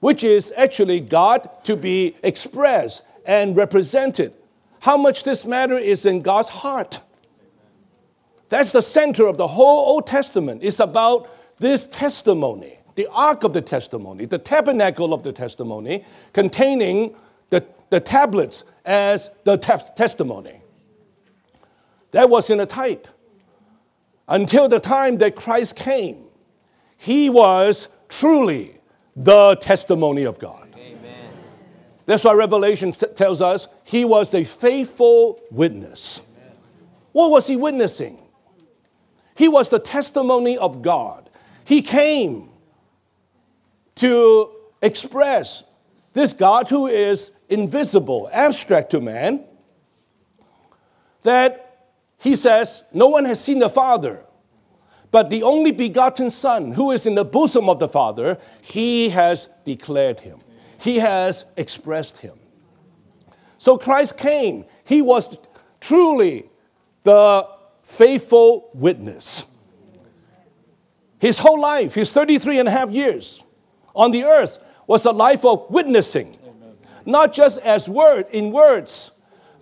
which 0.00 0.24
is 0.24 0.52
actually 0.56 1.00
God 1.00 1.48
to 1.64 1.76
be 1.76 2.16
expressed 2.22 3.02
and 3.24 3.56
represented, 3.56 4.32
how 4.80 4.96
much 4.96 5.22
this 5.22 5.46
matter 5.46 5.78
is 5.78 6.04
in 6.04 6.22
God's 6.22 6.48
heart. 6.48 7.00
That's 8.48 8.72
the 8.72 8.82
center 8.82 9.26
of 9.26 9.36
the 9.36 9.46
whole 9.46 9.94
Old 9.94 10.06
Testament. 10.06 10.62
It's 10.62 10.80
about 10.80 11.28
this 11.58 11.86
testimony, 11.86 12.78
the 12.94 13.08
ark 13.10 13.44
of 13.44 13.52
the 13.52 13.62
testimony, 13.62 14.24
the 14.26 14.38
tabernacle 14.38 15.14
of 15.14 15.22
the 15.22 15.32
testimony, 15.32 16.04
containing 16.32 17.14
the, 17.50 17.64
the 17.90 18.00
tablets 18.00 18.64
as 18.84 19.30
the 19.44 19.56
te- 19.56 19.94
testimony. 19.96 20.60
That 22.10 22.28
was 22.28 22.50
in 22.50 22.60
a 22.60 22.66
type. 22.66 23.08
Until 24.28 24.68
the 24.68 24.80
time 24.80 25.18
that 25.18 25.34
Christ 25.34 25.76
came, 25.76 26.24
he 26.96 27.30
was 27.30 27.88
truly 28.08 28.78
the 29.16 29.56
testimony 29.56 30.24
of 30.24 30.38
God. 30.38 30.68
Amen. 30.76 31.30
That's 32.06 32.24
why 32.24 32.34
Revelation 32.34 32.92
t- 32.92 33.06
tells 33.14 33.42
us 33.42 33.66
he 33.84 34.04
was 34.04 34.32
a 34.34 34.44
faithful 34.44 35.40
witness. 35.50 36.20
Amen. 36.36 36.52
What 37.12 37.30
was 37.30 37.46
he 37.46 37.56
witnessing? 37.56 38.18
He 39.34 39.48
was 39.48 39.70
the 39.70 39.78
testimony 39.78 40.56
of 40.56 40.82
God. 40.82 41.28
He 41.64 41.82
came 41.82 42.51
to 44.02 44.50
express 44.82 45.62
this 46.12 46.32
God 46.32 46.68
who 46.68 46.88
is 46.88 47.30
invisible, 47.48 48.28
abstract 48.32 48.90
to 48.90 49.00
man, 49.00 49.44
that 51.22 51.86
he 52.18 52.34
says, 52.34 52.82
No 52.92 53.06
one 53.06 53.24
has 53.26 53.42
seen 53.42 53.60
the 53.60 53.70
Father, 53.70 54.24
but 55.12 55.30
the 55.30 55.44
only 55.44 55.70
begotten 55.70 56.30
Son, 56.30 56.72
who 56.72 56.90
is 56.90 57.06
in 57.06 57.14
the 57.14 57.24
bosom 57.24 57.68
of 57.68 57.78
the 57.78 57.88
Father, 57.88 58.38
he 58.60 59.10
has 59.10 59.46
declared 59.64 60.18
him. 60.18 60.40
He 60.80 60.98
has 60.98 61.44
expressed 61.56 62.18
him. 62.18 62.34
So 63.58 63.78
Christ 63.78 64.18
came. 64.18 64.64
He 64.82 65.00
was 65.00 65.38
truly 65.80 66.50
the 67.04 67.48
faithful 67.84 68.68
witness. 68.74 69.44
His 71.20 71.38
whole 71.38 71.60
life, 71.60 71.94
his 71.94 72.12
33 72.12 72.58
and 72.58 72.66
a 72.66 72.72
half 72.72 72.90
years 72.90 73.44
on 73.94 74.10
the 74.10 74.24
earth, 74.24 74.58
was 74.86 75.04
a 75.06 75.12
life 75.12 75.44
of 75.44 75.70
witnessing 75.70 76.34
not 77.04 77.32
just 77.32 77.60
as 77.60 77.88
word 77.88 78.26
in 78.30 78.50
words, 78.50 79.12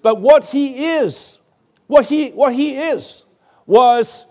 but 0.03 0.21
what 0.21 0.45
he 0.45 0.87
is, 0.87 1.39
what 1.87 2.07
he, 2.07 2.31
what 2.31 2.55
he 2.55 2.77
is, 2.77 3.25
was 3.67 4.27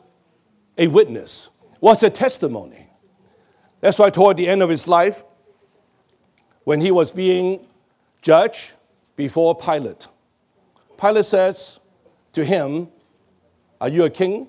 a 0.78 0.88
witness, 0.88 1.50
was 1.80 2.04
a 2.04 2.10
testimony. 2.10 2.88
That's 3.82 3.98
why 3.98 4.10
toward 4.10 4.38
the 4.38 4.48
end 4.48 4.62
of 4.62 4.70
his 4.70 4.88
life, 4.88 5.24
when 6.64 6.82
he 6.82 6.92
was 6.92 7.12
being 7.12 7.66
judged 8.22 8.74
before 9.16 9.56
Pilate, 9.56 10.08
Pilate 11.00 11.26
says 11.26 11.80
to 12.34 12.44
him, 12.44 12.90
Are 13.80 13.90
you 13.90 14.04
a 14.04 14.10
king 14.10 14.48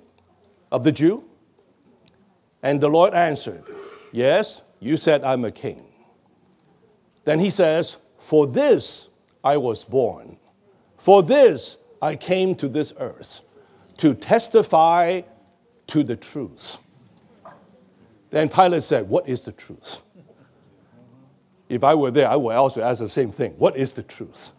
of 0.73 0.85
the 0.85 0.93
Jew? 0.93 1.25
And 2.63 2.81
the 2.81 2.89
Lord 2.89 3.15
answered, 3.15 3.63
Yes, 4.13 4.61
you 4.81 4.97
said 4.97 5.23
I'm 5.23 5.45
a 5.45 5.53
king. 5.53 5.85
Then 7.25 7.39
he 7.39 7.51
says, 7.51 7.99
for 8.19 8.47
this 8.47 9.09
I 9.45 9.57
was 9.57 9.85
born. 9.85 10.39
For 10.97 11.23
this 11.23 11.77
I 12.03 12.17
came 12.17 12.55
to 12.57 12.69
this 12.69 12.93
earth, 12.99 13.41
to 13.99 14.15
testify 14.15 15.23
to 15.89 16.03
the 16.03 16.17
truth. 16.17 16.79
Then 18.31 18.49
Pilate 18.49 18.83
said, 18.83 19.09
What 19.09 19.29
is 19.29 19.43
the 19.43 19.53
truth? 19.53 19.99
If 21.69 21.85
I 21.85 21.95
were 21.95 22.11
there, 22.11 22.29
I 22.29 22.37
would 22.37 22.55
also 22.55 22.83
ask 22.83 23.01
the 23.01 23.09
same 23.09 23.33
thing 23.33 23.53
What 23.53 23.77
is 23.77 23.93
the 23.93 24.03
truth? 24.03 24.53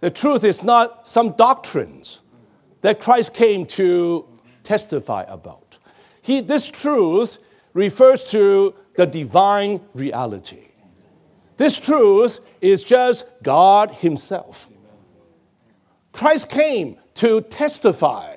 The 0.00 0.10
truth 0.10 0.44
is 0.44 0.62
not 0.62 1.08
some 1.08 1.32
doctrines 1.32 2.20
that 2.82 3.00
Christ 3.00 3.34
came 3.34 3.66
to 3.66 4.28
testify 4.62 5.24
about. 5.26 5.78
He, 6.22 6.40
this 6.40 6.68
truth 6.68 7.38
refers 7.72 8.22
to 8.24 8.74
the 8.98 9.06
divine 9.06 9.80
reality. 9.94 10.70
This 11.56 11.78
truth 11.78 12.40
is 12.60 12.82
just 12.82 13.24
God 13.44 13.92
Himself. 13.92 14.66
Christ 16.10 16.48
came 16.48 16.96
to 17.14 17.42
testify 17.42 18.34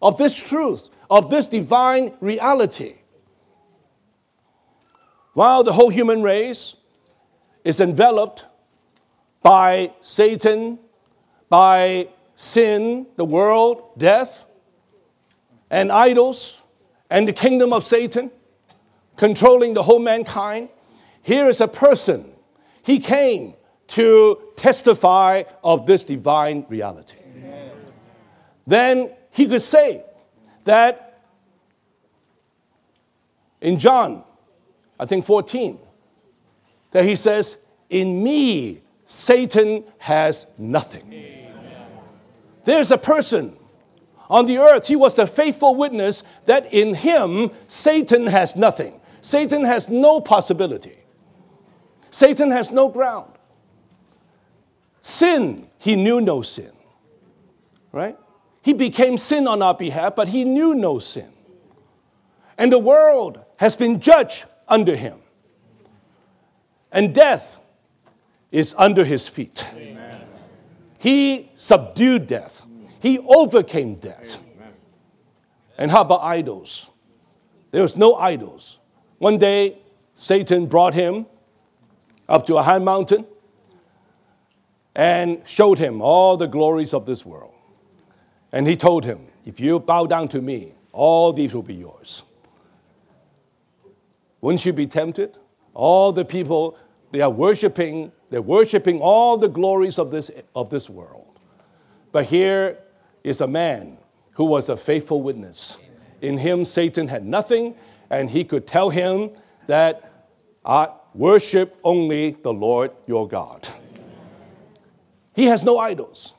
of 0.00 0.16
this 0.16 0.34
truth, 0.34 0.88
of 1.10 1.28
this 1.28 1.46
divine 1.46 2.14
reality. 2.20 2.94
While 5.34 5.62
the 5.62 5.74
whole 5.74 5.90
human 5.90 6.22
race 6.22 6.76
is 7.62 7.78
enveloped 7.78 8.46
by 9.42 9.92
Satan, 10.00 10.78
by 11.50 12.08
sin, 12.34 13.08
the 13.16 13.26
world, 13.26 13.90
death, 13.98 14.46
and 15.70 15.92
idols, 15.92 16.62
and 17.10 17.28
the 17.28 17.34
kingdom 17.34 17.74
of 17.74 17.84
Satan 17.84 18.30
controlling 19.16 19.74
the 19.74 19.82
whole 19.82 19.98
mankind, 19.98 20.68
here 21.22 21.48
is 21.48 21.60
a 21.60 21.68
person. 21.68 22.32
He 22.82 23.00
came 23.00 23.54
to 23.88 24.38
testify 24.56 25.44
of 25.62 25.86
this 25.86 26.04
divine 26.04 26.66
reality. 26.68 27.18
Amen. 27.36 27.70
Then 28.66 29.10
he 29.30 29.46
could 29.46 29.62
say 29.62 30.04
that 30.64 31.22
in 33.60 33.78
John, 33.78 34.22
I 34.98 35.06
think 35.06 35.24
14, 35.24 35.78
that 36.92 37.04
he 37.04 37.16
says, 37.16 37.56
In 37.90 38.22
me, 38.22 38.82
Satan 39.06 39.84
has 39.98 40.46
nothing. 40.58 41.02
Amen. 41.12 41.36
There's 42.64 42.90
a 42.90 42.98
person 42.98 43.56
on 44.28 44.46
the 44.46 44.58
earth, 44.58 44.88
he 44.88 44.96
was 44.96 45.14
the 45.14 45.26
faithful 45.26 45.74
witness 45.74 46.22
that 46.46 46.72
in 46.72 46.94
him, 46.94 47.50
Satan 47.68 48.26
has 48.26 48.56
nothing. 48.56 49.00
Satan 49.26 49.64
has 49.64 49.88
no 49.88 50.20
possibility. 50.20 50.98
Satan 52.12 52.52
has 52.52 52.70
no 52.70 52.88
ground. 52.88 53.32
Sin, 55.02 55.66
he 55.78 55.96
knew 55.96 56.20
no 56.20 56.42
sin. 56.42 56.70
Right? 57.90 58.16
He 58.62 58.72
became 58.72 59.16
sin 59.16 59.48
on 59.48 59.62
our 59.62 59.74
behalf, 59.74 60.14
but 60.14 60.28
he 60.28 60.44
knew 60.44 60.76
no 60.76 61.00
sin. 61.00 61.32
And 62.56 62.70
the 62.70 62.78
world 62.78 63.40
has 63.56 63.76
been 63.76 63.98
judged 63.98 64.44
under 64.68 64.94
him. 64.94 65.18
And 66.92 67.12
death 67.12 67.58
is 68.52 68.76
under 68.78 69.04
his 69.04 69.26
feet. 69.26 69.66
Amen. 69.74 70.20
He 71.00 71.50
subdued 71.56 72.28
death, 72.28 72.64
he 73.00 73.18
overcame 73.18 73.96
death. 73.96 74.36
Amen. 74.36 74.72
And 75.78 75.90
how 75.90 76.02
about 76.02 76.22
idols? 76.22 76.90
There 77.72 77.82
was 77.82 77.96
no 77.96 78.14
idols. 78.14 78.78
One 79.18 79.38
day, 79.38 79.78
Satan 80.14 80.66
brought 80.66 80.94
him 80.94 81.26
up 82.28 82.46
to 82.46 82.56
a 82.56 82.62
high 82.62 82.78
mountain 82.78 83.26
and 84.94 85.46
showed 85.46 85.78
him 85.78 86.00
all 86.00 86.36
the 86.36 86.46
glories 86.46 86.94
of 86.94 87.06
this 87.06 87.24
world. 87.24 87.52
And 88.52 88.66
he 88.66 88.76
told 88.76 89.04
him, 89.04 89.26
If 89.44 89.60
you 89.60 89.78
bow 89.78 90.06
down 90.06 90.28
to 90.28 90.40
me, 90.40 90.72
all 90.92 91.32
these 91.32 91.54
will 91.54 91.62
be 91.62 91.74
yours. 91.74 92.22
Wouldn't 94.40 94.64
you 94.64 94.72
be 94.72 94.86
tempted? 94.86 95.36
All 95.74 96.12
the 96.12 96.24
people, 96.24 96.78
they 97.10 97.20
are 97.20 97.30
worshiping, 97.30 98.12
they're 98.30 98.42
worshiping 98.42 99.00
all 99.00 99.36
the 99.36 99.48
glories 99.48 99.98
of 99.98 100.10
this, 100.10 100.30
of 100.54 100.70
this 100.70 100.88
world. 100.88 101.38
But 102.12 102.24
here 102.24 102.78
is 103.24 103.40
a 103.40 103.46
man 103.46 103.98
who 104.32 104.44
was 104.44 104.68
a 104.68 104.76
faithful 104.76 105.22
witness. 105.22 105.78
In 106.22 106.38
him, 106.38 106.64
Satan 106.64 107.08
had 107.08 107.26
nothing, 107.26 107.74
and 108.10 108.30
he 108.30 108.44
could 108.44 108.66
tell 108.66 108.90
him 108.90 109.30
that 109.66 110.28
I, 110.64 110.88
Worship 111.16 111.78
only 111.82 112.32
the 112.42 112.52
Lord 112.52 112.90
your 113.06 113.26
God. 113.26 113.66
He 115.34 115.46
has 115.46 115.64
no 115.64 115.78
idols. 115.78 116.34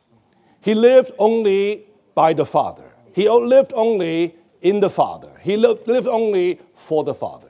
He 0.62 0.76
lived 0.76 1.12
only 1.18 1.86
by 2.14 2.34
the 2.34 2.46
Father. 2.46 2.94
He 3.12 3.28
lived 3.28 3.74
only 3.76 4.36
in 4.62 4.80
the 4.80 4.90
Father. 4.92 5.32
He 5.42 5.58
lived, 5.58 5.88
only 5.90 6.60
for 6.76 7.04
the 7.04 7.16
Father. 7.16 7.50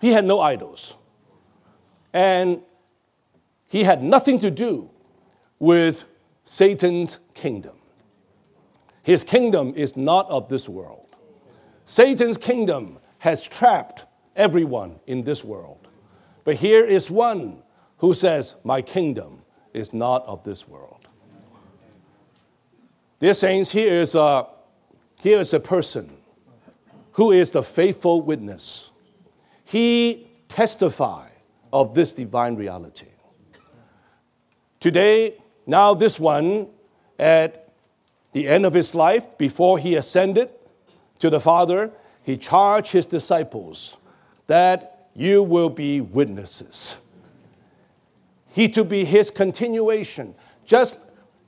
He 0.00 0.10
had 0.10 0.24
no 0.24 0.40
idols. 0.40 0.94
And 2.12 2.60
he 3.68 3.84
had 3.84 4.02
nothing 4.02 4.40
to 4.40 4.50
do 4.50 4.90
with 5.60 6.06
Satan's 6.44 7.20
kingdom. 7.34 7.76
His 9.04 9.22
kingdom 9.22 9.74
is 9.76 9.96
not 9.96 10.28
of 10.28 10.48
this 10.48 10.68
world. 10.68 10.99
Satan's 11.90 12.38
kingdom 12.38 13.00
has 13.18 13.42
trapped 13.42 14.04
everyone 14.36 15.00
in 15.08 15.24
this 15.24 15.42
world. 15.42 15.88
But 16.44 16.54
here 16.54 16.86
is 16.86 17.10
one 17.10 17.64
who 17.96 18.14
says, 18.14 18.54
My 18.62 18.80
kingdom 18.80 19.42
is 19.74 19.92
not 19.92 20.24
of 20.24 20.44
this 20.44 20.68
world. 20.68 21.08
Dear 23.18 23.34
saints, 23.34 23.72
here 23.72 24.02
is 24.02 24.14
a, 24.14 24.46
here 25.20 25.40
is 25.40 25.52
a 25.52 25.58
person 25.58 26.16
who 27.14 27.32
is 27.32 27.50
the 27.50 27.64
faithful 27.64 28.22
witness. 28.22 28.92
He 29.64 30.28
testifies 30.46 31.32
of 31.72 31.96
this 31.96 32.14
divine 32.14 32.54
reality. 32.54 33.08
Today, 34.78 35.42
now 35.66 35.94
this 35.94 36.20
one, 36.20 36.68
at 37.18 37.68
the 38.30 38.46
end 38.46 38.64
of 38.64 38.74
his 38.74 38.94
life, 38.94 39.36
before 39.36 39.76
he 39.80 39.96
ascended 39.96 40.50
to 41.20 41.30
the 41.30 41.40
Father, 41.40 41.90
he 42.22 42.36
charged 42.36 42.92
his 42.92 43.06
disciples 43.06 43.96
that 44.46 45.08
you 45.14 45.42
will 45.42 45.70
be 45.70 46.00
witnesses. 46.00 46.96
He 48.52 48.68
to 48.70 48.84
be 48.84 49.04
his 49.04 49.30
continuation, 49.30 50.34
just 50.64 50.98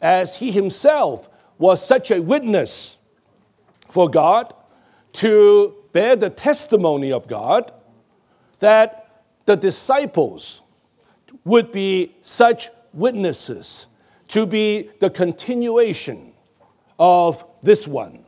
as 0.00 0.37
he 0.37 0.52
himself 0.52 1.28
was 1.58 1.85
such 1.85 2.11
a 2.11 2.22
witness 2.22 2.96
for 3.88 4.08
God 4.08 4.54
to 5.14 5.74
bear 5.92 6.16
the 6.16 6.30
testimony 6.30 7.12
of 7.12 7.26
God 7.26 7.72
that 8.61 9.22
the 9.44 9.56
disciples 9.56 10.62
would 11.44 11.72
be 11.72 12.14
such 12.22 12.70
witnesses 12.92 13.87
to 14.28 14.46
be 14.46 14.90
the 15.00 15.11
continuation 15.11 16.32
of 16.98 17.44
this 17.62 17.87
one, 17.87 18.21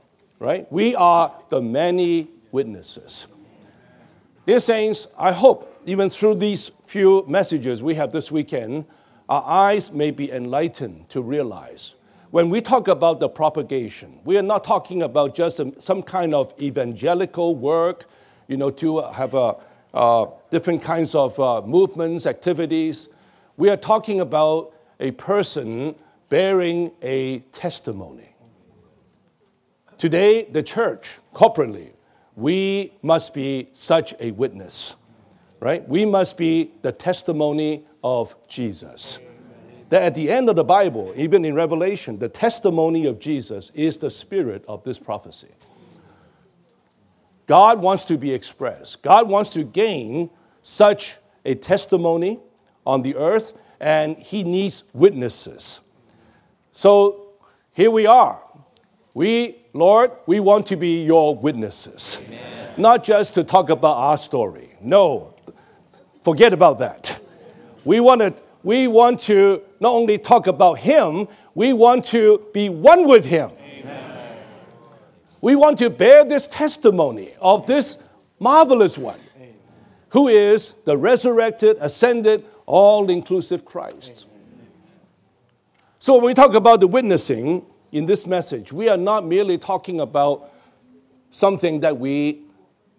right? 0.44 0.70
We 0.70 0.94
are 0.94 1.34
the 1.48 1.60
many 1.60 2.28
witnesses. 2.52 3.26
Dear 4.46 4.60
Saints, 4.60 5.06
I 5.18 5.32
hope 5.32 5.80
even 5.86 6.10
through 6.10 6.36
these 6.36 6.70
few 6.84 7.24
messages 7.26 7.82
we 7.82 7.94
have 7.94 8.12
this 8.12 8.30
weekend, 8.30 8.84
our 9.28 9.42
eyes 9.42 9.90
may 9.90 10.10
be 10.10 10.30
enlightened 10.30 11.08
to 11.10 11.22
realize 11.22 11.94
when 12.30 12.50
we 12.50 12.60
talk 12.60 12.88
about 12.88 13.20
the 13.20 13.28
propagation, 13.28 14.18
we 14.24 14.36
are 14.36 14.42
not 14.42 14.64
talking 14.64 15.02
about 15.02 15.36
just 15.36 15.60
some 15.78 16.02
kind 16.02 16.34
of 16.34 16.52
evangelical 16.60 17.54
work, 17.54 18.06
you 18.48 18.56
know, 18.56 18.70
to 18.70 19.02
have 19.02 19.34
a, 19.34 19.54
uh, 19.94 20.26
different 20.50 20.82
kinds 20.82 21.14
of 21.14 21.38
uh, 21.38 21.62
movements, 21.62 22.26
activities. 22.26 23.08
We 23.56 23.70
are 23.70 23.76
talking 23.76 24.20
about 24.20 24.74
a 24.98 25.12
person 25.12 25.94
bearing 26.28 26.90
a 27.02 27.38
testimony. 27.52 28.33
Today, 29.98 30.44
the 30.44 30.62
church, 30.62 31.18
corporately, 31.34 31.92
we 32.36 32.92
must 33.02 33.32
be 33.32 33.68
such 33.72 34.14
a 34.20 34.32
witness, 34.32 34.96
right? 35.60 35.88
We 35.88 36.04
must 36.04 36.36
be 36.36 36.72
the 36.82 36.92
testimony 36.92 37.86
of 38.02 38.34
Jesus. 38.48 39.18
That 39.90 40.02
at 40.02 40.14
the 40.14 40.30
end 40.30 40.48
of 40.48 40.56
the 40.56 40.64
Bible, 40.64 41.12
even 41.16 41.44
in 41.44 41.54
Revelation, 41.54 42.18
the 42.18 42.28
testimony 42.28 43.06
of 43.06 43.20
Jesus 43.20 43.70
is 43.74 43.98
the 43.98 44.10
spirit 44.10 44.64
of 44.66 44.82
this 44.82 44.98
prophecy. 44.98 45.52
God 47.46 47.80
wants 47.80 48.04
to 48.04 48.18
be 48.18 48.32
expressed. 48.32 49.02
God 49.02 49.28
wants 49.28 49.50
to 49.50 49.62
gain 49.62 50.30
such 50.62 51.18
a 51.44 51.54
testimony 51.54 52.40
on 52.86 53.02
the 53.02 53.14
earth, 53.16 53.52
and 53.80 54.16
He 54.16 54.42
needs 54.44 54.82
witnesses. 54.92 55.80
So 56.72 57.28
here 57.72 57.90
we 57.90 58.06
are. 58.06 58.43
We, 59.14 59.58
Lord, 59.72 60.10
we 60.26 60.40
want 60.40 60.66
to 60.66 60.76
be 60.76 61.04
your 61.04 61.36
witnesses. 61.36 62.18
Amen. 62.26 62.74
Not 62.76 63.04
just 63.04 63.34
to 63.34 63.44
talk 63.44 63.70
about 63.70 63.96
our 63.96 64.18
story. 64.18 64.74
No, 64.80 65.34
forget 66.22 66.52
about 66.52 66.80
that. 66.80 67.20
We 67.84 68.00
want 68.00 68.20
to, 68.22 68.34
we 68.64 68.88
want 68.88 69.20
to 69.20 69.62
not 69.78 69.92
only 69.92 70.18
talk 70.18 70.48
about 70.48 70.78
Him, 70.80 71.28
we 71.54 71.72
want 71.72 72.04
to 72.06 72.44
be 72.52 72.68
one 72.68 73.06
with 73.06 73.24
Him. 73.24 73.52
Amen. 73.60 74.38
We 75.40 75.54
want 75.54 75.78
to 75.78 75.90
bear 75.90 76.24
this 76.24 76.48
testimony 76.48 77.34
of 77.40 77.68
this 77.68 77.98
marvelous 78.40 78.98
one 78.98 79.20
who 80.08 80.26
is 80.26 80.74
the 80.84 80.96
resurrected, 80.96 81.76
ascended, 81.80 82.44
all 82.66 83.08
inclusive 83.10 83.64
Christ. 83.64 84.26
So 86.00 86.16
when 86.16 86.24
we 86.24 86.34
talk 86.34 86.54
about 86.54 86.80
the 86.80 86.86
witnessing 86.88 87.64
in 87.94 88.06
this 88.06 88.26
message, 88.26 88.72
we 88.72 88.88
are 88.88 88.96
not 88.96 89.24
merely 89.24 89.56
talking 89.56 90.00
about 90.00 90.50
something 91.30 91.78
that 91.80 91.96
we, 91.96 92.42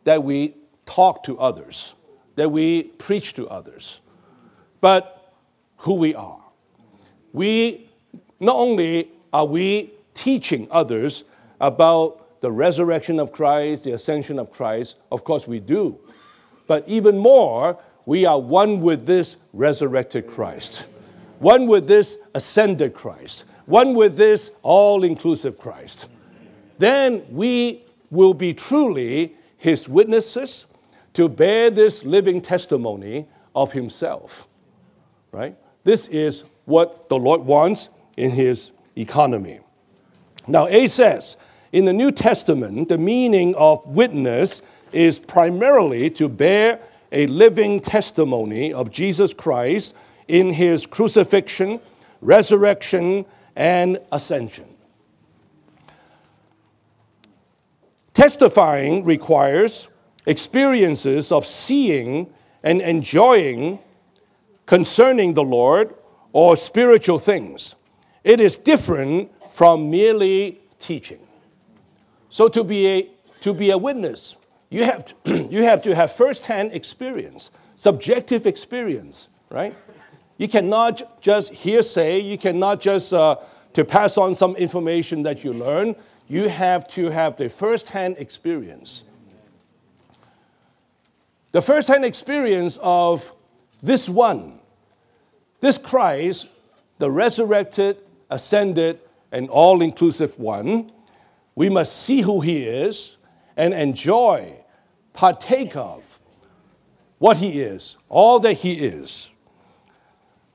that 0.06 0.24
we 0.24 0.56
talk 0.86 1.22
to 1.26 1.38
others, 1.38 1.94
that 2.36 2.50
we 2.50 2.84
preach 2.84 3.34
to 3.34 3.46
others, 3.50 4.00
but 4.80 5.34
who 5.80 5.96
we 5.96 6.16
are. 6.16 6.40
We 7.34 7.90
not 8.40 8.56
only 8.56 9.12
are 9.34 9.46
we 9.46 9.92
teaching 10.14 10.66
others 10.72 11.26
about 11.60 12.40
the 12.40 12.50
resurrection 12.50 13.20
of 13.20 13.34
Christ, 13.34 13.84
the 13.84 13.92
ascension 13.92 14.40
of 14.40 14.50
Christ, 14.50 14.96
of 15.12 15.26
course 15.26 15.46
we 15.46 15.60
do. 15.60 16.00
But 16.68 16.88
even 16.88 17.18
more, 17.18 17.78
we 18.06 18.26
are 18.26 18.40
one 18.40 18.80
with 18.80 19.06
this 19.06 19.36
resurrected 19.52 20.26
Christ, 20.26 20.88
one 21.40 21.68
with 21.68 21.86
this 21.86 22.18
ascended 22.34 22.94
Christ, 22.94 23.44
one 23.66 23.96
with 23.96 24.18
this 24.18 24.52
all 24.62 25.04
inclusive 25.04 25.58
Christ. 25.58 26.08
Then 26.78 27.26
we 27.30 27.84
will 28.12 28.34
be 28.34 28.54
truly 28.54 29.36
his 29.58 29.90
witnesses 29.90 30.68
to 31.14 31.30
bear 31.30 31.72
this 31.72 32.04
living 32.04 32.42
testimony 32.42 33.28
of 33.56 33.72
himself. 33.72 34.48
Right? 35.32 35.56
This 35.84 36.08
is 36.08 36.44
what 36.66 37.10
the 37.10 37.18
Lord 37.18 37.42
wants 37.42 37.90
in 38.18 38.32
his 38.32 38.72
economy. 38.96 39.60
Now, 40.48 40.68
A 40.68 40.88
says, 40.88 41.38
in 41.72 41.86
the 41.86 41.94
New 41.94 42.12
Testament, 42.12 42.90
the 42.90 42.98
meaning 42.98 43.56
of 43.56 43.86
witness 43.88 44.62
is 44.92 45.20
primarily 45.20 46.10
to 46.12 46.30
bear 46.30 46.80
a 47.12 47.28
living 47.28 47.80
testimony 47.80 48.74
of 48.74 48.92
Jesus 48.92 49.34
Christ 49.34 49.96
in 50.28 50.52
his 50.52 50.86
crucifixion, 50.86 51.80
resurrection, 52.22 53.26
and 53.56 54.00
ascension. 54.12 54.66
Testifying 58.14 59.04
requires 59.04 59.88
experiences 60.26 61.32
of 61.32 61.46
seeing 61.46 62.34
and 62.64 62.82
enjoying 62.82 63.80
concerning 64.66 65.34
the 65.34 65.44
Lord 65.44 65.94
or 66.34 66.56
spiritual 66.56 67.20
things. 67.20 67.76
It 68.24 68.40
is 68.40 68.58
different 68.58 69.32
from 69.52 69.92
merely 69.92 70.60
teaching. 70.80 71.20
So, 72.30 72.50
to 72.50 72.64
be 72.64 72.88
a, 72.88 73.10
to 73.42 73.54
be 73.54 73.70
a 73.70 73.78
witness, 73.78 74.36
you 74.70 74.84
have 74.84 75.06
to, 75.06 75.48
you 75.50 75.64
have, 75.64 75.82
to 75.84 75.96
have 75.96 76.12
firsthand 76.12 76.74
experience, 76.74 77.52
subjective 77.76 78.46
experience, 78.46 79.30
right? 79.50 79.76
You 80.38 80.48
cannot 80.48 81.22
just 81.22 81.54
hearsay, 81.54 82.20
you 82.20 82.38
cannot 82.38 82.82
just 82.82 83.14
uh, 83.14 83.38
to 83.74 83.86
pass 83.86 84.18
on 84.18 84.36
some 84.36 84.56
information 84.56 85.24
that 85.24 85.44
you 85.44 85.54
learn. 85.54 85.96
You 86.28 86.50
have 86.50 86.88
to 86.90 87.10
have 87.10 87.38
the 87.38 87.50
firsthand 87.50 88.18
experience. 88.18 89.04
The 91.52 91.62
firsthand 91.62 92.04
experience 92.04 92.80
of 92.82 93.32
this 93.82 94.10
one, 94.10 94.60
this 95.62 95.78
Christ, 95.78 96.48
the 96.98 97.10
resurrected, 97.10 97.98
ascended, 98.30 99.00
and 99.32 99.50
all 99.50 99.82
inclusive 99.82 100.38
one, 100.40 100.92
we 101.56 101.70
must 101.70 101.96
see 101.96 102.22
who 102.22 102.42
he 102.42 102.64
is 102.64 103.18
and 103.56 103.74
enjoy, 103.74 104.58
partake 105.14 105.78
of 105.78 106.20
what 107.20 107.38
he 107.38 107.62
is, 107.62 107.98
all 108.10 108.40
that 108.40 108.54
he 108.54 108.74
is. 108.74 109.32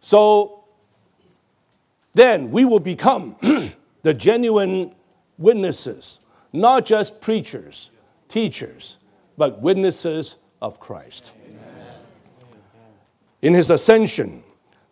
So 0.00 0.64
then 2.14 2.50
we 2.50 2.64
will 2.64 2.80
become 2.80 3.36
the 4.02 4.14
genuine 4.14 4.94
witnesses, 5.38 6.20
not 6.52 6.86
just 6.86 7.20
preachers, 7.20 7.90
teachers, 8.28 8.98
but 9.36 9.60
witnesses 9.60 10.36
of 10.60 10.80
Christ. 10.80 11.32
In 13.42 13.54
his 13.54 13.70
ascension, 13.70 14.42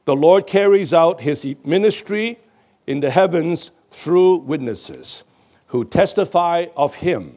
the 0.07 0.17
Lord 0.17 0.47
carries 0.47 0.95
out 0.95 1.21
his 1.21 1.47
ministry 1.65 2.39
in 2.87 3.01
the 3.01 3.11
heavens 3.11 3.73
through 3.91 4.37
witnesses 4.37 5.25
who 5.67 5.85
testify 5.85 6.67
of 6.77 6.95
him 6.95 7.37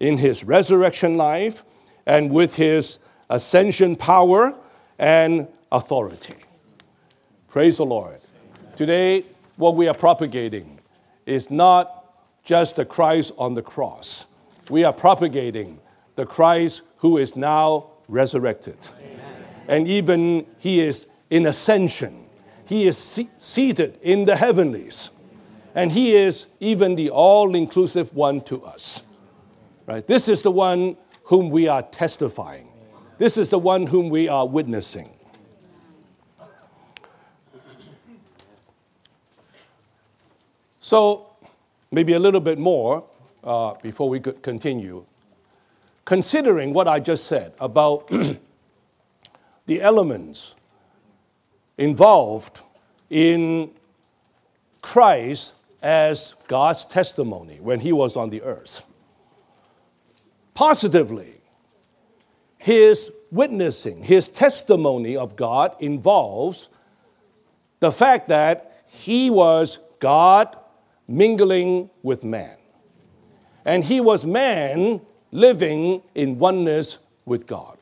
in 0.00 0.16
his 0.16 0.44
resurrection 0.44 1.18
life 1.18 1.62
and 2.06 2.30
with 2.30 2.54
his 2.54 2.98
ascension 3.28 3.96
power 3.96 4.54
and 4.98 5.46
authority. 5.70 6.45
Praise 7.56 7.78
the 7.78 7.86
Lord. 7.86 8.20
Today, 8.76 9.24
what 9.56 9.76
we 9.76 9.88
are 9.88 9.94
propagating 9.94 10.78
is 11.24 11.50
not 11.50 12.04
just 12.44 12.76
the 12.76 12.84
Christ 12.84 13.32
on 13.38 13.54
the 13.54 13.62
cross. 13.62 14.26
We 14.68 14.84
are 14.84 14.92
propagating 14.92 15.80
the 16.16 16.26
Christ 16.26 16.82
who 16.98 17.16
is 17.16 17.34
now 17.34 17.92
resurrected. 18.08 18.76
Amen. 18.98 19.20
And 19.68 19.88
even 19.88 20.44
he 20.58 20.82
is 20.82 21.06
in 21.30 21.46
ascension. 21.46 22.26
He 22.66 22.86
is 22.86 22.98
se- 22.98 23.30
seated 23.38 23.98
in 24.02 24.26
the 24.26 24.36
heavenlies. 24.36 25.08
And 25.74 25.90
he 25.90 26.14
is 26.14 26.48
even 26.60 26.94
the 26.94 27.08
all 27.08 27.54
inclusive 27.54 28.12
one 28.14 28.42
to 28.42 28.62
us. 28.66 29.02
Right? 29.86 30.06
This 30.06 30.28
is 30.28 30.42
the 30.42 30.50
one 30.50 30.98
whom 31.22 31.48
we 31.48 31.68
are 31.68 31.84
testifying. 31.84 32.68
This 33.16 33.38
is 33.38 33.48
the 33.48 33.58
one 33.58 33.86
whom 33.86 34.10
we 34.10 34.28
are 34.28 34.46
witnessing. 34.46 35.15
So, 40.86 41.32
maybe 41.90 42.12
a 42.12 42.18
little 42.20 42.40
bit 42.40 42.60
more 42.60 43.02
uh, 43.42 43.74
before 43.82 44.08
we 44.08 44.20
could 44.20 44.40
continue. 44.40 45.04
Considering 46.04 46.72
what 46.72 46.86
I 46.86 47.00
just 47.00 47.24
said 47.24 47.54
about 47.58 48.06
the 49.66 49.82
elements 49.82 50.54
involved 51.76 52.60
in 53.10 53.72
Christ 54.80 55.54
as 55.82 56.36
God's 56.46 56.86
testimony 56.86 57.58
when 57.60 57.80
he 57.80 57.92
was 57.92 58.16
on 58.16 58.30
the 58.30 58.42
earth. 58.42 58.82
Positively, 60.54 61.40
his 62.58 63.10
witnessing, 63.32 64.04
his 64.04 64.28
testimony 64.28 65.16
of 65.16 65.34
God 65.34 65.74
involves 65.80 66.68
the 67.80 67.90
fact 67.90 68.28
that 68.28 68.84
he 68.86 69.30
was 69.30 69.80
God 69.98 70.56
mingling 71.08 71.90
with 72.02 72.24
man. 72.24 72.56
And 73.64 73.84
he 73.84 74.00
was 74.00 74.24
man 74.24 75.00
living 75.32 76.02
in 76.14 76.38
oneness 76.38 76.98
with 77.24 77.46
God. 77.46 77.76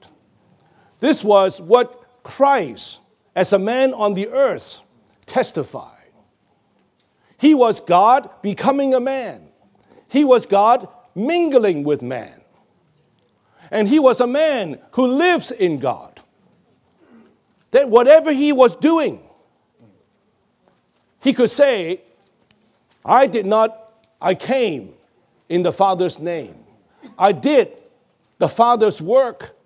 This 0.98 1.22
was 1.22 1.60
what 1.60 2.22
Christ, 2.22 3.00
as 3.37 3.52
a 3.52 3.58
man 3.58 3.92
on 3.92 4.14
the 4.14 4.28
earth, 4.28 4.80
testified. 5.26 5.90
He 7.38 7.54
was 7.54 7.80
God 7.80 8.30
becoming 8.42 8.94
a 8.94 9.00
man. 9.00 9.48
He 10.08 10.24
was 10.24 10.46
God 10.46 10.88
mingling 11.14 11.84
with 11.84 12.00
man. 12.00 12.40
And 13.70 13.88
he 13.88 13.98
was 13.98 14.20
a 14.20 14.26
man 14.26 14.78
who 14.92 15.06
lives 15.06 15.50
in 15.50 15.78
God. 15.78 16.20
That 17.72 17.90
whatever 17.90 18.32
he 18.32 18.52
was 18.52 18.74
doing, 18.76 19.20
he 21.20 21.32
could 21.32 21.50
say, 21.50 22.02
I 23.04 23.26
did 23.26 23.46
not, 23.46 23.92
I 24.20 24.34
came 24.34 24.94
in 25.48 25.62
the 25.62 25.72
Father's 25.72 26.18
name. 26.18 26.56
I 27.18 27.32
did 27.32 27.82
the 28.38 28.48
Father's 28.48 29.02
work. 29.02 29.56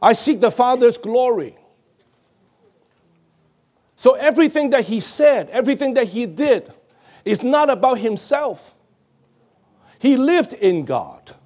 I 0.00 0.14
seek 0.14 0.40
the 0.40 0.50
Father's 0.50 0.96
glory. 0.96 1.56
So 3.96 4.14
everything 4.14 4.70
that 4.70 4.86
he 4.86 5.00
said, 5.00 5.50
everything 5.50 5.94
that 5.94 6.08
he 6.08 6.24
did, 6.24 6.72
is 7.24 7.42
not 7.42 7.68
about 7.68 7.98
himself. 7.98 8.74
He 9.98 10.16
lived 10.16 10.54
in 10.54 10.86
God. 10.86 11.36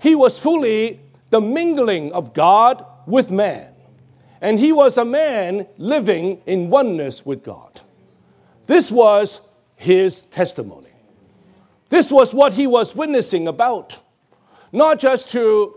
He 0.00 0.16
was 0.16 0.38
fully 0.38 0.98
the 1.30 1.40
mingling 1.40 2.12
of 2.12 2.34
God 2.34 2.84
with 3.06 3.30
man. 3.30 3.72
And 4.40 4.58
he 4.58 4.72
was 4.72 4.98
a 4.98 5.04
man 5.04 5.68
living 5.78 6.42
in 6.46 6.68
oneness 6.68 7.24
with 7.24 7.44
God. 7.44 7.80
This 8.66 8.90
was 8.90 9.40
his 9.82 10.22
testimony. 10.22 10.88
This 11.88 12.10
was 12.10 12.32
what 12.32 12.52
he 12.52 12.66
was 12.66 12.94
witnessing 12.94 13.48
about. 13.48 13.98
Not 14.70 15.00
just 15.00 15.28
to 15.30 15.76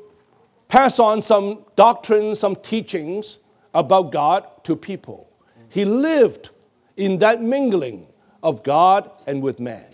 pass 0.67 0.99
on 0.99 1.21
some 1.21 1.65
doctrines, 1.75 2.39
some 2.39 2.55
teachings 2.55 3.39
about 3.73 4.11
God 4.11 4.45
to 4.63 4.75
people. 4.75 5.29
He 5.69 5.85
lived 5.85 6.51
in 6.95 7.17
that 7.17 7.41
mingling 7.41 8.05
of 8.43 8.63
God 8.63 9.09
and 9.25 9.41
with 9.41 9.59
man. 9.59 9.87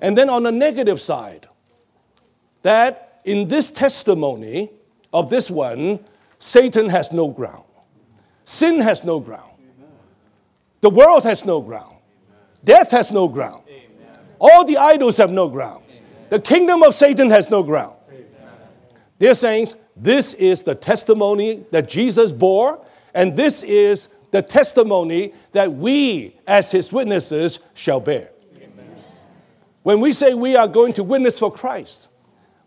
And 0.00 0.16
then 0.16 0.28
on 0.28 0.42
the 0.42 0.52
negative 0.52 1.00
side, 1.00 1.48
that 2.62 3.20
in 3.24 3.48
this 3.48 3.70
testimony 3.70 4.70
of 5.12 5.30
this 5.30 5.50
one, 5.50 6.00
Satan 6.38 6.90
has 6.90 7.12
no 7.12 7.28
ground. 7.28 7.64
Sin 8.44 8.80
has 8.80 9.02
no 9.02 9.20
ground. 9.20 9.52
The 10.82 10.90
world 10.90 11.24
has 11.24 11.46
no 11.46 11.62
ground. 11.62 11.93
Death 12.64 12.90
has 12.90 13.12
no 13.12 13.28
ground. 13.28 13.62
All 14.38 14.64
the 14.64 14.78
idols 14.78 15.18
have 15.18 15.30
no 15.30 15.48
ground. 15.48 15.84
The 16.30 16.40
kingdom 16.40 16.82
of 16.82 16.94
Satan 16.94 17.30
has 17.30 17.50
no 17.50 17.62
ground. 17.62 17.94
Dear 19.18 19.34
saints, 19.34 19.76
this 19.96 20.34
is 20.34 20.62
the 20.62 20.74
testimony 20.74 21.64
that 21.70 21.88
Jesus 21.88 22.32
bore, 22.32 22.84
and 23.14 23.36
this 23.36 23.62
is 23.62 24.08
the 24.32 24.42
testimony 24.42 25.32
that 25.52 25.72
we, 25.72 26.36
as 26.46 26.72
his 26.72 26.92
witnesses, 26.92 27.60
shall 27.74 28.00
bear. 28.00 28.30
When 29.84 30.00
we 30.00 30.12
say 30.12 30.34
we 30.34 30.56
are 30.56 30.66
going 30.66 30.94
to 30.94 31.04
witness 31.04 31.38
for 31.38 31.52
Christ, 31.52 32.08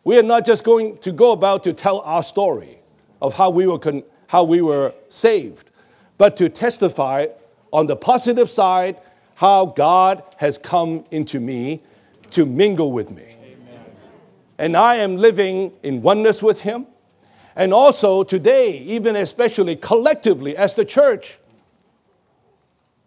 we 0.04 0.18
are 0.18 0.24
not 0.24 0.46
just 0.46 0.64
going 0.64 0.98
to 1.00 1.12
go 1.12 1.32
about 1.32 1.64
to 1.64 1.74
tell 1.74 2.00
our 2.02 2.24
story 2.24 2.80
of 3.22 3.34
how 3.34 3.50
we 3.50 3.68
were, 3.68 3.80
con- 3.80 4.04
how 4.28 4.44
we 4.44 4.62
were 4.62 4.94
saved, 5.10 5.70
but 6.18 6.38
to 6.38 6.48
testify 6.48 7.26
on 7.74 7.88
the 7.88 7.96
positive 7.96 8.50
side 8.50 9.02
how 9.38 9.68
God 9.68 10.24
has 10.38 10.58
come 10.58 11.04
into 11.12 11.40
me 11.40 11.84
to 12.32 12.44
mingle 12.44 12.92
with 12.92 13.12
me. 13.12 13.36
And 14.58 14.76
I 14.76 14.96
am 14.96 15.18
living 15.18 15.74
in 15.84 16.02
oneness 16.02 16.42
with 16.42 16.62
Him. 16.62 16.88
And 17.56 17.72
also 17.72 18.24
today, 18.24 18.80
even 18.80 19.16
especially 19.16 19.76
collectively 19.76 20.58
as 20.58 20.74
the 20.74 20.84
church, 20.84 21.38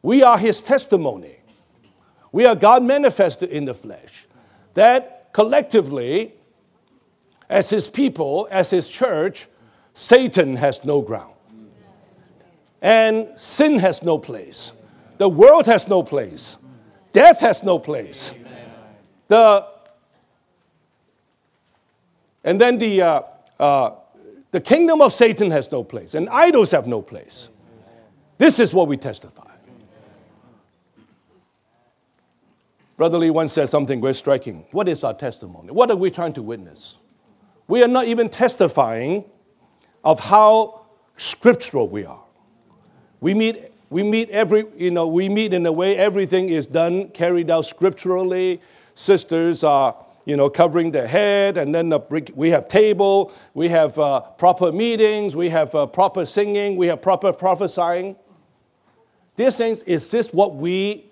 we 0.03 0.23
are 0.23 0.39
His 0.39 0.61
testimony. 0.61 1.35
We 2.31 2.47
are 2.47 2.55
God 2.55 2.85
manifested 2.85 3.51
in 3.51 3.65
the 3.65 3.75
flesh. 3.75 4.25
That 4.75 5.33
collectively, 5.33 6.35
as 7.49 7.71
His 7.71 7.91
people, 7.91 8.47
as 8.53 8.71
His 8.71 8.89
church, 8.89 9.49
Satan 9.95 10.55
has 10.55 10.85
no 10.85 11.03
ground. 11.03 11.35
And 12.81 13.29
sin 13.35 13.81
has 13.81 14.05
no 14.05 14.17
place. 14.17 14.71
The 15.21 15.29
world 15.29 15.67
has 15.67 15.87
no 15.87 16.03
place. 16.03 16.57
Death 17.13 17.41
has 17.41 17.63
no 17.63 17.79
place. 17.79 18.33
The, 19.29 19.67
and 22.43 22.59
then 22.59 22.79
the, 22.79 23.03
uh, 23.03 23.23
uh, 23.59 23.91
the 24.51 24.63
kingdom 24.63 25.03
of 25.03 25.13
Satan 25.13 25.51
has 25.51 25.71
no 25.71 25.85
place, 25.85 26.15
and 26.15 26.27
idols 26.31 26.71
have 26.71 26.87
no 26.87 27.03
place. 27.03 27.51
This 28.39 28.59
is 28.59 28.73
what 28.73 28.89
we 28.89 28.97
testify. 28.97 29.51
Brother 32.97 33.19
Lee 33.19 33.29
once 33.29 33.53
said 33.53 33.69
something 33.69 34.01
very 34.01 34.15
striking. 34.15 34.65
What 34.71 34.89
is 34.89 35.05
our 35.05 35.13
testimony? 35.13 35.71
What 35.71 35.91
are 35.91 35.97
we 35.97 36.11
trying 36.11 36.33
to 36.33 36.43
witness? 36.43 36.97
We 37.69 37.83
are 37.83 37.89
not 37.89 38.07
even 38.07 38.31
testifying 38.31 39.27
of 40.03 40.19
how 40.19 40.87
scriptural 41.19 41.91
we 41.91 42.07
are. 42.07 42.25
We 43.21 43.35
meet 43.35 43.70
we 43.91 44.05
meet 44.05 44.31
every, 44.31 44.65
you 44.77 44.93
know, 44.93 45.09
we 45.09 45.29
meet 45.29 45.53
in 45.53 45.67
a 45.67 45.73
way 45.73 45.97
everything 45.97 46.49
is 46.49 46.65
done, 46.65 47.09
carried 47.09 47.51
out 47.51 47.67
scripturally. 47.67 48.61
Sisters 48.95 49.65
are, 49.65 49.97
you 50.25 50.37
know, 50.37 50.49
covering 50.49 50.93
their 50.93 51.09
head, 51.09 51.59
and 51.59 51.75
then 51.75 51.89
the, 51.89 51.99
we 52.37 52.51
have 52.51 52.69
table, 52.69 53.33
we 53.53 53.69
have 53.69 53.99
uh, 53.99 54.21
proper 54.21 54.71
meetings, 54.71 55.35
we 55.35 55.49
have 55.49 55.75
uh, 55.75 55.87
proper 55.87 56.25
singing, 56.25 56.77
we 56.77 56.87
have 56.87 57.03
proper 57.03 57.33
prophesying. 57.33 58.15
Dear 59.35 59.51
saints, 59.51 59.83
is 59.83 60.09
this 60.11 60.33
what 60.33 60.55
we, 60.55 61.07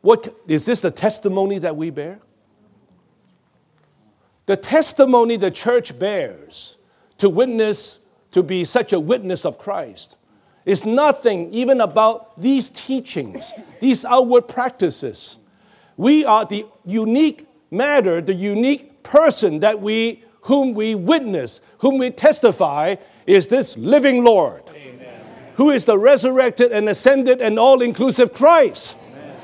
what, 0.00 0.28
is 0.48 0.66
this 0.66 0.82
the 0.82 0.90
testimony 0.90 1.58
that 1.58 1.76
we 1.76 1.90
bear? 1.90 2.18
The 4.46 4.56
testimony 4.56 5.36
the 5.36 5.50
church 5.52 5.96
bears 5.96 6.78
to 7.18 7.28
witness, 7.28 7.98
to 8.32 8.42
be 8.42 8.64
such 8.64 8.92
a 8.92 8.98
witness 8.98 9.44
of 9.44 9.58
Christ 9.58 10.16
is 10.68 10.84
nothing 10.84 11.50
even 11.52 11.80
about 11.80 12.38
these 12.38 12.68
teachings, 12.68 13.54
these 13.80 14.04
outward 14.04 14.42
practices. 14.42 15.38
We 15.96 16.26
are 16.26 16.44
the 16.44 16.66
unique 16.84 17.46
matter, 17.70 18.20
the 18.20 18.34
unique 18.34 19.02
person 19.02 19.60
that 19.60 19.80
we 19.80 20.22
whom 20.42 20.74
we 20.74 20.94
witness, 20.94 21.62
whom 21.78 21.96
we 21.96 22.10
testify 22.10 22.96
is 23.26 23.46
this 23.46 23.78
living 23.78 24.22
Lord. 24.22 24.62
Amen. 24.68 25.24
Who 25.54 25.70
is 25.70 25.86
the 25.86 25.98
resurrected 25.98 26.70
and 26.70 26.86
ascended 26.88 27.40
and 27.40 27.58
all 27.58 27.80
inclusive 27.80 28.34
Christ. 28.34 28.96
Amen. 29.10 29.36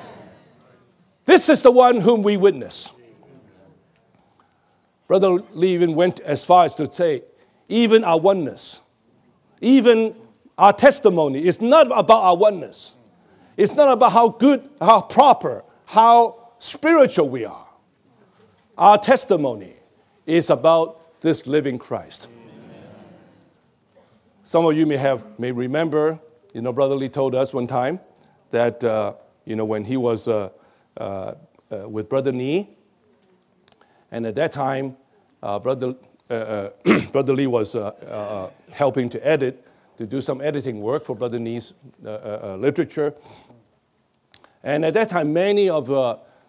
This 1.24 1.48
is 1.48 1.62
the 1.62 1.70
one 1.70 2.02
whom 2.02 2.22
we 2.22 2.36
witness. 2.36 2.92
Brother 5.08 5.30
Lee 5.52 5.72
even 5.72 5.94
went 5.94 6.20
as 6.20 6.44
far 6.44 6.66
as 6.66 6.74
to 6.74 6.90
say, 6.92 7.22
even 7.68 8.04
our 8.04 8.20
oneness, 8.20 8.80
even 9.62 10.14
our 10.56 10.72
testimony 10.72 11.44
is 11.44 11.60
not 11.60 11.86
about 11.86 12.22
our 12.22 12.36
oneness. 12.36 12.94
It's 13.56 13.72
not 13.72 13.88
about 13.88 14.12
how 14.12 14.28
good, 14.28 14.68
how 14.80 15.00
proper, 15.00 15.64
how 15.86 16.50
spiritual 16.58 17.28
we 17.28 17.44
are. 17.44 17.66
Our 18.76 18.98
testimony 18.98 19.74
is 20.26 20.50
about 20.50 21.20
this 21.20 21.46
living 21.46 21.78
Christ. 21.78 22.28
Some 24.44 24.66
of 24.66 24.76
you 24.76 24.86
may 24.86 24.96
have 24.96 25.38
may 25.38 25.52
remember, 25.52 26.18
you 26.52 26.60
know, 26.60 26.72
Brother 26.72 26.94
Lee 26.94 27.08
told 27.08 27.34
us 27.34 27.54
one 27.54 27.66
time 27.66 28.00
that 28.50 28.82
uh, 28.84 29.14
you 29.44 29.56
know 29.56 29.64
when 29.64 29.84
he 29.84 29.96
was 29.96 30.28
uh, 30.28 30.50
uh, 30.96 31.34
uh 31.72 31.88
with 31.88 32.08
Brother 32.08 32.32
Nee, 32.32 32.68
and 34.10 34.26
at 34.26 34.34
that 34.34 34.52
time, 34.52 34.96
uh, 35.42 35.58
Brother 35.58 35.94
uh, 36.28 36.68
Brother 37.12 37.34
Lee 37.34 37.46
was 37.46 37.76
helping 38.72 39.08
to 39.10 39.26
edit, 39.26 39.66
to 39.98 40.06
do 40.06 40.20
some 40.20 40.40
editing 40.40 40.80
work 40.80 41.04
for 41.04 41.14
Brother 41.14 41.38
Nee's 41.38 41.72
uh, 42.04 42.08
uh, 42.08 42.40
uh, 42.42 42.56
literature. 42.56 43.14
And 44.62 44.84
at 44.84 44.94
that 44.94 45.08
time, 45.08 45.32
many 45.32 45.68
of 45.68 45.88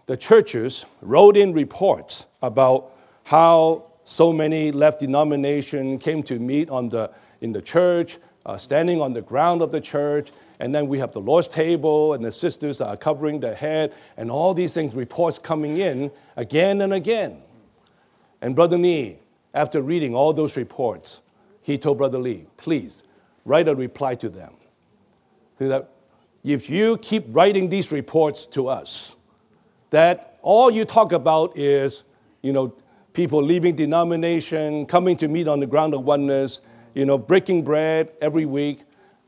the 0.06 0.18
churches 0.18 0.86
wrote 1.02 1.36
in 1.36 1.54
reports 1.54 2.26
about 2.42 2.92
how 3.24 3.84
so 4.06 4.32
many 4.32 4.72
left 4.72 5.00
denomination 5.00 5.98
came 5.98 6.24
to 6.24 6.40
meet 6.40 6.70
on 6.70 6.90
the 6.90 7.12
in 7.42 7.52
the 7.52 7.62
church, 7.62 8.18
uh, 8.46 8.58
standing 8.58 9.02
on 9.02 9.14
the 9.14 9.22
ground 9.22 9.62
of 9.62 9.72
the 9.72 9.82
church, 9.82 10.32
and 10.60 10.74
then 10.74 10.88
we 10.88 11.00
have 11.00 11.12
the 11.12 11.20
Lord's 11.20 11.48
table, 11.48 12.14
and 12.14 12.24
the 12.24 12.32
sisters 12.32 12.82
are 12.82 12.96
covering 12.96 13.40
their 13.40 13.56
head, 13.56 13.94
and 14.18 14.32
all 14.32 14.54
these 14.54 14.74
things, 14.74 14.94
reports 14.96 15.38
coming 15.38 15.78
in 15.78 16.12
again 16.38 16.82
and 16.82 16.94
again. 16.94 17.42
And 18.42 18.56
Brother 18.56 18.78
Nee, 18.78 19.18
after 19.54 19.82
reading 19.82 20.16
all 20.16 20.34
those 20.34 20.56
reports, 20.56 21.22
he 21.62 21.78
told 21.78 21.98
Brother 21.98 22.20
Lee, 22.20 22.46
please 22.58 23.04
write 23.46 23.68
a 23.68 23.76
reply 23.76 24.16
to 24.16 24.30
them. 24.30 24.54
So 25.60 25.70
that 25.70 25.90
if 26.44 26.70
you 26.70 26.98
keep 26.98 27.26
writing 27.30 27.70
these 27.70 27.92
reports 27.92 28.46
to 28.48 28.68
us, 28.68 29.16
that 29.92 30.38
all 30.42 30.70
you 30.70 30.84
talk 30.84 31.12
about 31.12 31.58
is, 31.58 32.04
you 32.42 32.52
know, 32.52 32.76
people 33.14 33.42
leaving 33.42 33.76
denomination, 33.76 34.86
coming 34.86 35.16
to 35.18 35.28
meet 35.28 35.48
on 35.48 35.60
the 35.60 35.66
ground 35.66 35.94
of 35.94 36.04
oneness, 36.04 36.62
you 36.94 37.06
know, 37.06 37.18
breaking 37.18 37.64
bread 37.64 38.12
every 38.22 38.46
week, 38.46 38.82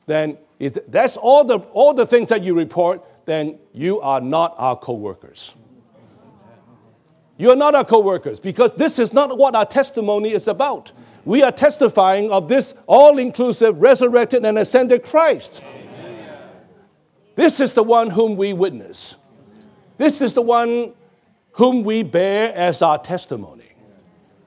then 0.05 0.37
is, 0.59 0.79
that's 0.87 1.17
all 1.17 1.43
the, 1.43 1.59
all 1.73 1.93
the 1.93 2.05
things 2.05 2.29
that 2.29 2.43
you 2.43 2.55
report, 2.55 3.03
then 3.25 3.57
you 3.73 3.99
are 4.01 4.21
not 4.21 4.55
our 4.57 4.75
co-workers. 4.75 5.53
You 7.37 7.51
are 7.51 7.55
not 7.55 7.75
our 7.75 7.85
co-workers 7.85 8.39
because 8.39 8.73
this 8.73 8.97
is 8.99 9.13
not 9.13 9.37
what 9.37 9.55
our 9.55 9.65
testimony 9.65 10.31
is 10.31 10.47
about. 10.47 10.91
We 11.27 11.43
are 11.43 11.51
testifying 11.51 12.31
of 12.31 12.47
this 12.47 12.73
all-inclusive, 12.85 13.81
resurrected, 13.81 14.45
and 14.45 14.57
ascended 14.57 15.03
Christ. 15.03 15.61
Amen. 15.61 16.25
This 17.35 17.59
is 17.59 17.73
the 17.73 17.83
one 17.83 18.09
whom 18.09 18.37
we 18.37 18.53
witness. 18.53 19.17
This 19.97 20.21
is 20.21 20.33
the 20.33 20.41
one 20.41 20.93
whom 21.51 21.83
we 21.83 22.03
bear 22.03 22.53
as 22.55 22.81
our 22.81 22.97
testimony. 22.97 23.65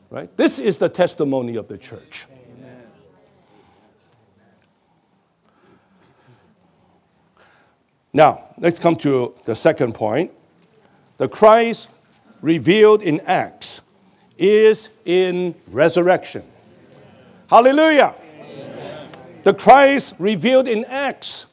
Right? 0.09 0.35
This 0.39 0.59
is 0.59 0.79
the 0.79 0.89
testimony 0.89 1.57
of 1.57 1.69
the 1.69 1.77
church. 1.77 2.25
Now, 8.15 8.45
let's 8.57 8.79
come 8.79 8.97
to 8.97 9.35
the 9.45 9.55
second 9.55 9.95
point. 9.95 10.33
The 11.19 11.29
Christ 11.29 11.89
revealed 12.41 13.03
in 13.03 13.21
Acts 13.27 13.83
is 14.39 14.89
in 15.05 15.55
resurrection. 15.69 16.45
Hallelujah. 17.51 18.15
Amen. 18.41 19.09
The 19.43 19.53
Christ 19.53 20.15
revealed 20.21 20.69
in 20.69 20.85
Acts 20.85 21.47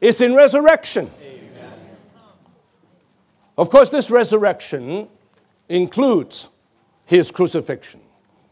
is 0.00 0.20
in 0.20 0.34
resurrection. 0.34 1.08
Amen. 1.22 1.72
Of 3.56 3.70
course, 3.70 3.90
this 3.90 4.10
resurrection 4.10 5.06
includes 5.68 6.48
his 7.04 7.30
crucifixion. 7.30 8.00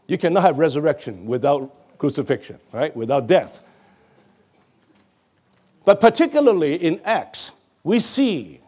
You 0.07 0.17
cannot 0.17 0.43
have 0.43 0.57
resurrection 0.57 1.25
without 1.25 1.69
crucifixion, 1.97 2.59
right? 2.71 2.95
Without 2.95 3.27
death. 3.27 3.61
But 5.83 5.99
particularly 5.99 6.75
in 6.75 7.01
Acts, 7.03 7.51
we 7.83 7.99
see 7.99 8.61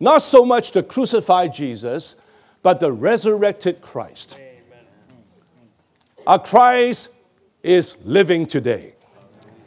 not 0.00 0.22
so 0.22 0.46
much 0.46 0.72
the 0.72 0.82
crucified 0.82 1.52
Jesus, 1.52 2.16
but 2.62 2.80
the 2.80 2.90
resurrected 2.90 3.82
Christ. 3.82 4.38
Amen. 4.38 4.84
Our 6.26 6.38
Christ 6.38 7.10
is 7.66 7.96
living 8.04 8.46
today 8.46 8.94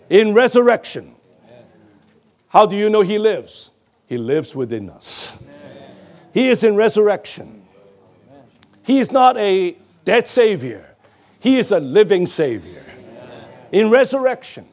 in 0.10 0.34
resurrection. 0.34 1.16
How 2.48 2.66
do 2.66 2.76
you 2.76 2.90
know 2.90 3.02
He 3.02 3.20
lives? 3.20 3.72
He 4.08 4.18
lives 4.18 4.56
within 4.56 4.90
us. 4.90 5.36
He 6.34 6.48
is 6.48 6.64
in 6.64 6.76
resurrection. 6.76 7.64
He 8.84 9.00
is 9.00 9.12
not 9.12 9.38
a 9.38 9.76
dead 10.06 10.26
Savior, 10.26 10.96
He 11.40 11.58
is 11.58 11.72
a 11.72 11.80
living 11.80 12.26
Savior 12.26 12.84
in 13.72 13.90
resurrection. 13.90 14.68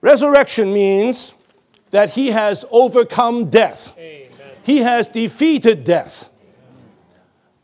Resurrection 0.00 0.72
means 0.72 1.34
that 1.90 2.10
he 2.10 2.28
has 2.28 2.64
overcome 2.70 3.48
death. 3.50 3.96
He 4.62 4.78
has 4.78 5.08
defeated 5.08 5.84
death. 5.84 6.28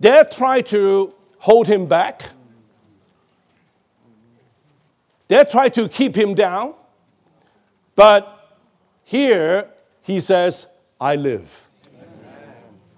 Death 0.01 0.37
tried 0.37 0.67
to 0.67 1.15
hold 1.39 1.67
him 1.67 1.87
back. 1.87 2.23
Death 5.29 5.51
tried 5.51 5.75
to 5.75 5.89
keep 5.89 6.15
him 6.17 6.35
down. 6.35 6.75
But 7.95 8.59
here 9.03 9.71
he 10.03 10.21
says, 10.21 10.67
I 11.01 11.17
live. 11.17 11.69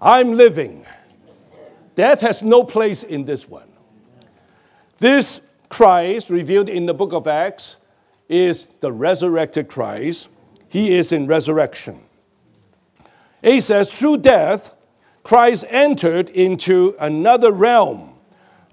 I'm 0.01 0.33
living. 0.33 0.85
Death 1.95 2.21
has 2.21 2.43
no 2.43 2.63
place 2.63 3.03
in 3.03 3.25
this 3.25 3.47
one. 3.47 3.69
This 4.99 5.41
Christ, 5.69 6.29
revealed 6.29 6.69
in 6.69 6.85
the 6.85 6.93
book 6.93 7.13
of 7.13 7.27
Acts, 7.27 7.77
is 8.29 8.67
the 8.79 8.91
resurrected 8.91 9.67
Christ. 9.67 10.29
He 10.69 10.95
is 10.95 11.11
in 11.11 11.27
resurrection. 11.27 12.01
He 13.41 13.61
says, 13.61 13.89
through 13.89 14.17
death, 14.17 14.73
Christ 15.23 15.65
entered 15.69 16.29
into 16.29 16.95
another 16.99 17.51
realm, 17.51 18.13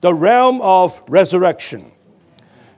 the 0.01 0.15
realm 0.15 0.61
of 0.61 1.03
resurrection. 1.09 1.93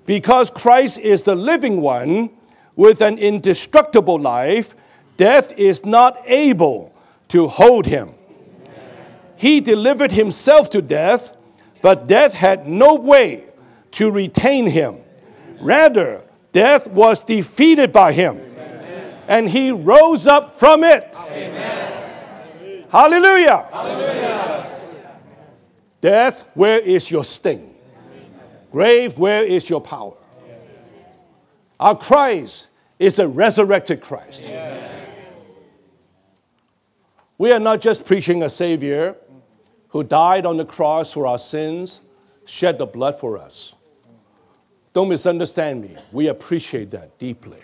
Because 0.07 0.51
Christ 0.51 0.99
is 1.01 1.25
the 1.25 1.35
living 1.35 1.81
one 1.81 2.31
with 2.77 3.01
an 3.01 3.19
indestructible 3.19 4.19
life, 4.19 4.75
death 5.17 5.53
is 5.59 5.85
not 5.85 6.23
able 6.27 6.95
to 7.29 7.49
hold 7.49 7.87
him. 7.87 8.11
He 9.37 9.61
delivered 9.61 10.13
himself 10.13 10.71
to 10.71 10.81
death, 10.81 11.37
but 11.83 12.07
death 12.07 12.33
had 12.33 12.67
no 12.67 12.95
way 12.95 13.45
to 13.93 14.11
retain 14.11 14.67
him. 14.67 14.99
Rather, 15.61 16.23
Death 16.57 16.87
was 16.87 17.23
defeated 17.23 17.93
by 17.93 18.13
him. 18.13 18.39
Amen. 18.39 19.15
And 19.29 19.51
he 19.51 19.73
rose 19.73 20.27
up 20.27 20.55
from 20.55 20.85
it. 20.85 21.15
Amen. 21.21 22.87
Hallelujah. 22.89 23.69
Hallelujah. 23.71 24.81
Death, 26.01 26.49
where 26.55 26.79
is 26.79 27.11
your 27.11 27.27
sting? 27.27 27.76
Grave, 28.77 29.17
where 29.17 29.43
is 29.43 29.71
your 29.71 29.81
power? 29.81 30.13
Our 31.81 31.97
Christ 31.97 32.69
is 32.99 33.19
a 33.19 33.27
resurrected 33.27 34.03
Christ. 34.03 34.53
We 37.39 37.53
are 37.53 37.59
not 37.59 37.81
just 37.81 38.05
preaching 38.05 38.43
a 38.43 38.51
Savior 38.51 39.17
who 39.89 40.03
died 40.03 40.45
on 40.45 40.59
the 40.59 40.67
cross 40.67 41.15
for 41.15 41.27
our 41.27 41.39
sins, 41.39 42.03
shed 42.45 42.77
the 42.77 42.85
blood 42.85 43.19
for 43.19 43.39
us. 43.39 43.73
Don't 44.93 45.09
misunderstand 45.09 45.81
me. 45.81 45.97
We 46.13 46.29
appreciate 46.29 46.91
that 46.91 47.19
deeply. 47.19 47.63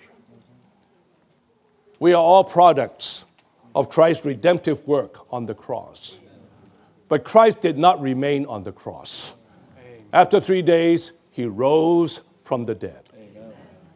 We 1.98 2.14
are 2.14 2.22
all 2.22 2.42
products 2.42 3.26
of 3.74 3.90
Christ's 3.90 4.24
redemptive 4.24 4.88
work 4.88 5.30
on 5.30 5.44
the 5.44 5.54
cross. 5.54 6.18
But 7.10 7.22
Christ 7.22 7.60
did 7.60 7.76
not 7.76 8.00
remain 8.00 8.46
on 8.46 8.62
the 8.62 8.72
cross. 8.72 9.34
After 10.12 10.40
three 10.40 10.62
days, 10.62 11.12
he 11.30 11.46
rose 11.46 12.20
from 12.44 12.66
the 12.66 12.74
dead. 12.74 13.08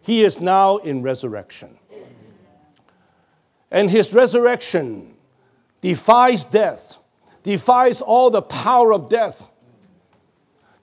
He 0.00 0.24
is 0.24 0.40
now 0.40 0.78
in 0.78 1.02
resurrection. 1.02 1.76
And 3.70 3.90
his 3.90 4.12
resurrection 4.14 5.14
defies 5.80 6.44
death, 6.44 6.98
defies 7.42 8.00
all 8.00 8.30
the 8.30 8.42
power 8.42 8.92
of 8.92 9.08
death. 9.08 9.42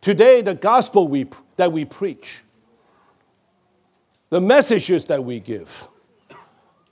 Today, 0.02 0.42
the 0.42 0.54
gospel 0.54 1.08
we, 1.08 1.28
that 1.56 1.72
we 1.72 1.86
preach, 1.86 2.42
the 4.30 4.42
messages 4.42 5.06
that 5.06 5.24
we 5.24 5.40
give, 5.40 5.88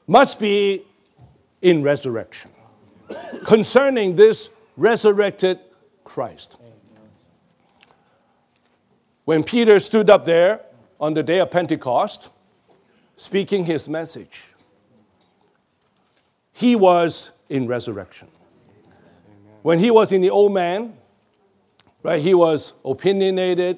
must 0.08 0.40
be 0.40 0.86
in 1.62 1.84
resurrection 1.84 2.52
concerning 3.46 4.16
this 4.16 4.50
resurrected 4.78 5.60
Christ. 6.04 6.58
When 9.32 9.46
Peter 9.46 9.80
stood 9.80 10.10
up 10.10 10.26
there 10.26 10.60
on 11.00 11.14
the 11.14 11.24
day 11.24 11.40
of 11.40 11.52
Pentecost, 11.52 12.28
speaking 13.16 13.66
his 13.66 13.88
message, 13.88 14.44
he 16.52 16.76
was 16.76 17.32
in 17.48 17.66
resurrection. 17.66 18.28
When 19.62 19.80
he 19.80 19.90
was 19.90 20.12
in 20.12 20.20
the 20.20 20.30
old 20.30 20.54
man, 20.54 20.98
right, 22.04 22.22
he 22.22 22.34
was 22.34 22.74
opinionated. 22.84 23.78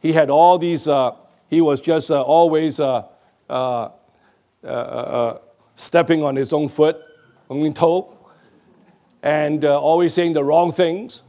He 0.00 0.14
had 0.14 0.30
all 0.30 0.56
these, 0.56 0.88
uh, 0.88 1.10
he 1.48 1.60
was 1.60 1.82
just 1.82 2.10
uh, 2.10 2.22
always 2.22 2.80
uh, 2.80 3.02
uh, 3.50 3.90
uh, 4.64 4.66
uh 4.66 5.38
stepping 5.76 6.24
on 6.24 6.36
his 6.36 6.54
own 6.54 6.70
foot, 6.70 6.96
only 7.50 7.70
toe, 7.70 8.16
and 9.22 9.62
always 9.62 10.14
saying 10.14 10.32
the 10.32 10.42
wrong 10.42 10.72
things. 10.72 11.22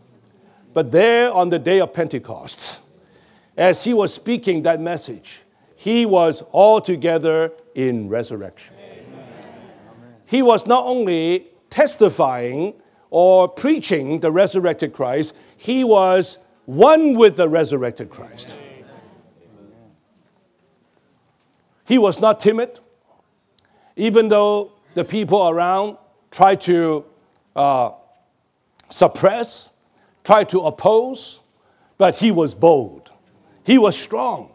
But 0.74 0.93
there 0.93 1.34
on 1.34 1.49
the 1.49 1.60
day 1.60 1.82
of 1.82 1.93
Pentecost, 1.93 2.80
as 3.58 3.84
he 3.84 3.93
was 3.93 4.14
speaking 4.14 4.64
that 4.64 4.80
message, 4.80 5.41
he 5.76 6.06
was 6.06 6.43
altogether 6.54 7.52
in 7.76 8.08
resurrection. 8.08 8.76
Amen. 8.80 9.26
He 10.26 10.41
was 10.41 10.66
not 10.66 10.86
only 10.86 11.47
testifying 11.70 12.74
or 13.10 13.47
preaching 13.47 14.20
the 14.20 14.32
resurrected 14.32 14.93
Christ, 14.93 15.34
he 15.58 15.84
was 15.84 16.38
one 16.66 17.16
with 17.16 17.36
the 17.36 17.49
resurrected 17.49 18.10
Christ. 18.10 18.58
He 21.86 21.97
was 21.97 22.20
not 22.22 22.39
timid, 22.39 22.80
even 23.95 24.28
though 24.30 24.72
the 24.93 25.04
people 25.04 25.49
around 25.49 25.97
tried 26.30 26.62
to 26.62 27.06
uh, 27.56 27.91
suppress, 28.89 29.70
tried 30.24 30.47
to 30.49 30.62
oppose, 30.62 31.39
but 31.97 32.16
he 32.16 32.32
was 32.32 32.54
bold. 32.54 33.01
He 33.72 33.78
was 33.78 33.97
strong, 33.97 34.51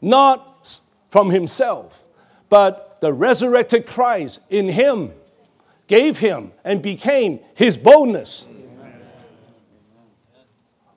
not 0.00 0.80
from 1.08 1.30
himself, 1.30 2.04
but 2.48 3.00
the 3.00 3.12
resurrected 3.12 3.86
Christ 3.86 4.40
in 4.50 4.68
him 4.68 5.12
gave 5.86 6.18
him 6.18 6.50
and 6.64 6.82
became 6.82 7.38
his 7.54 7.78
boldness. 7.78 8.48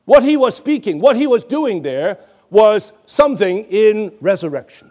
What 0.05 0.23
he 0.23 0.35
was 0.35 0.55
speaking, 0.55 0.99
what 0.99 1.15
he 1.15 1.27
was 1.27 1.43
doing 1.43 1.83
there 1.83 2.17
was 2.49 2.91
something 3.05 3.65
in 3.65 4.13
resurrection. 4.19 4.89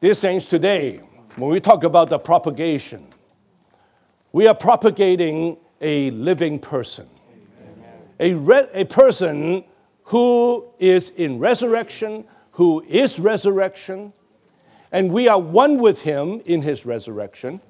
Dear 0.00 0.14
saints, 0.14 0.46
today, 0.46 0.96
when 1.36 1.48
we 1.48 1.60
talk 1.60 1.84
about 1.84 2.10
the 2.10 2.18
propagation, 2.18 3.06
we 4.32 4.48
are 4.48 4.54
propagating 4.56 5.58
a 5.80 6.10
living 6.10 6.58
person, 6.58 7.06
a, 8.18 8.34
re- 8.34 8.68
a 8.72 8.84
person 8.84 9.64
who 10.04 10.66
is 10.78 11.10
in 11.10 11.38
resurrection, 11.38 12.24
who 12.52 12.82
is 12.88 13.18
resurrection, 13.18 14.12
and 14.90 15.10
we 15.12 15.28
are 15.28 15.40
one 15.40 15.78
with 15.78 16.02
him 16.02 16.40
in 16.44 16.62
his 16.62 16.84
resurrection. 16.84 17.60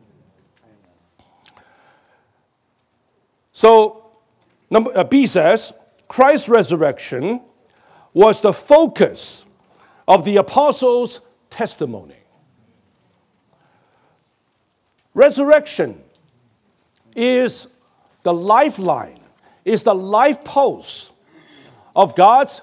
So, 3.53 4.05
number, 4.71 4.91
uh, 4.97 5.05
B 5.05 5.27
says, 5.27 5.73
Christ's 6.09 6.49
resurrection 6.49 7.41
was 8.13 8.41
the 8.41 8.53
focus 8.53 9.45
of 10.09 10.25
the 10.25 10.37
apostles' 10.37 11.21
testimony. 11.49 12.17
Resurrection 15.15 16.03
is 17.15 17.69
the 18.23 18.33
lifeline, 18.33 19.19
is 19.65 19.83
the 19.83 19.95
life 19.95 20.43
post 20.45 21.13
of 21.95 22.15
God's 22.17 22.63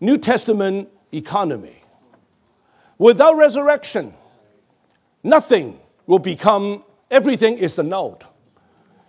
New 0.00 0.18
Testament 0.18 0.88
economy. 1.12 1.82
Without 2.98 3.36
resurrection, 3.36 4.14
nothing 5.22 5.78
will 6.06 6.18
become, 6.18 6.84
everything 7.10 7.58
is 7.58 7.78
annulled. 7.78 8.26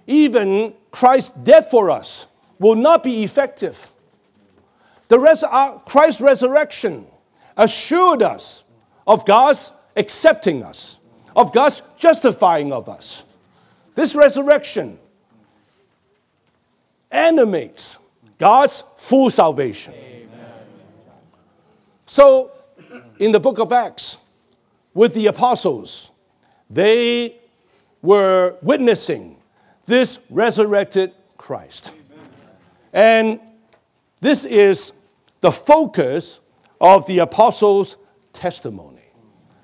Even 0.08 0.74
Christ's 0.92 1.32
death 1.44 1.70
for 1.70 1.90
us 1.90 2.26
will 2.60 2.76
not 2.76 3.04
be 3.04 3.24
effective. 3.24 3.92
The 5.08 5.20
res- 5.20 5.44
uh, 5.44 5.78
Christ's 5.80 6.22
resurrection 6.22 7.06
assured 7.58 8.22
us 8.22 8.64
of 9.06 9.26
God's 9.26 9.72
accepting 9.96 10.64
us, 10.64 10.98
of 11.36 11.54
God's 11.54 11.82
justifying 11.98 12.74
of 12.74 12.90
us. 12.90 13.24
This 13.96 14.16
resurrection 14.16 14.98
animates 17.14 17.98
God's 18.38 18.84
full 18.98 19.30
salvation. 19.30 19.94
So, 22.06 22.52
in 23.20 23.32
the 23.32 23.40
book 23.40 23.60
of 23.60 23.72
Acts, 23.72 24.18
with 24.94 25.14
the 25.14 25.28
apostles, 25.28 26.12
they 26.70 27.38
were 28.02 28.58
witnessing 28.62 29.38
this 29.86 30.20
resurrected 30.30 31.14
Christ. 31.38 31.94
And 32.92 33.40
this 34.20 34.46
is 34.46 34.92
the 35.42 35.52
focus 35.52 36.40
of 36.80 37.06
the 37.08 37.20
apostles' 37.20 37.98
testimony. 38.34 39.02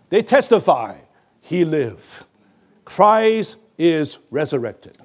They 0.10 0.22
testify, 0.22 0.98
He 1.42 1.66
lived. 1.66 2.24
Christ 2.86 3.58
is 3.78 4.20
resurrected. 4.32 4.98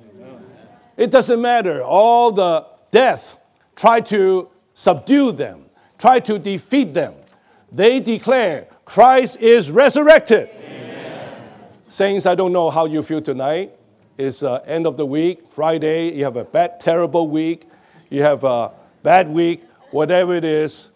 It 0.97 1.11
doesn't 1.11 1.40
matter, 1.40 1.82
all 1.82 2.32
the 2.32 2.66
death 2.90 3.36
try 3.74 4.01
to 4.01 4.49
subdue 4.74 5.32
them, 5.32 5.64
try 5.99 6.20
to 6.20 6.38
defeat 6.38 6.95
them 6.95 7.14
they 7.74 7.99
declare 7.99 8.68
Christ 8.84 9.40
is 9.40 9.68
resurrected. 9.68 10.49
Amen. 10.49 11.51
Saints, 11.88 12.24
I 12.24 12.36
don't 12.36 12.53
know 12.53 12.70
how 12.70 12.86
you 12.86 13.03
feel 13.03 13.20
tonight. 13.20 13.72
It's 14.16 14.45
uh, 14.45 14.61
end 14.64 14.86
of 14.86 14.97
the 14.97 15.05
week, 15.05 15.51
Friday. 15.51 16.12
You 16.12 16.22
have 16.22 16.36
a 16.36 16.45
bad, 16.45 16.78
terrible 16.78 17.26
week. 17.26 17.64
You 18.11 18.22
have 18.22 18.45
a 18.45 18.70
bad 19.03 19.28
week, 19.28 19.64
whatever 19.90 20.34
it 20.34 20.45
is. 20.45 20.90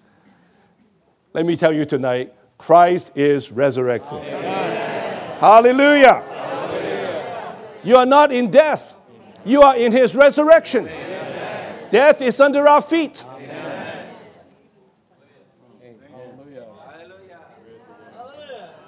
Let 1.33 1.47
me 1.47 1.57
tell 1.57 1.73
you 1.73 1.85
tonight, 1.85 2.33
Christ 2.59 3.17
is 3.17 3.51
resurrected. 3.51 4.19
Amen. 4.19 5.39
Hallelujah. 5.41 6.23
Hallelujah. 6.23 7.57
You 7.83 7.97
are 7.97 8.07
not 8.07 8.31
in 8.31 8.53
death. 8.53 8.95
You 9.49 9.63
are 9.63 9.77
in 9.77 9.93
his 9.93 10.15
resurrection. 10.15 10.87
Amen. 10.87 11.89
Death 11.91 12.21
is 12.21 12.39
under 12.39 12.69
our 12.69 12.83
feet. 12.83 13.25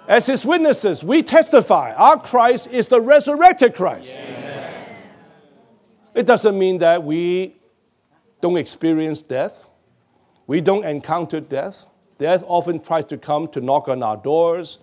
As 0.07 0.27
his 0.27 0.45
witnesses, 0.45 1.03
we 1.03 1.23
testify 1.23 1.95
our 1.95 2.21
Christ 2.21 2.73
is 2.73 2.89
the 2.89 3.01
resurrected 3.01 3.75
Christ. 3.75 4.19
Amen. 4.19 4.97
It 6.15 6.27
doesn't 6.27 6.59
mean 6.59 6.79
that 6.79 7.05
we 7.05 7.57
don't 8.43 8.57
experience 8.57 9.23
death. 9.23 9.67
We 10.47 10.61
don't 10.61 10.85
encounter 10.85 11.41
death. 11.41 11.87
Death 12.19 12.45
often 12.47 12.81
tries 12.81 13.07
to 13.07 13.17
come 13.17 13.49
to 13.49 13.61
knock 13.61 13.89
on 13.89 14.03
our 14.03 14.17
doors 14.17 14.81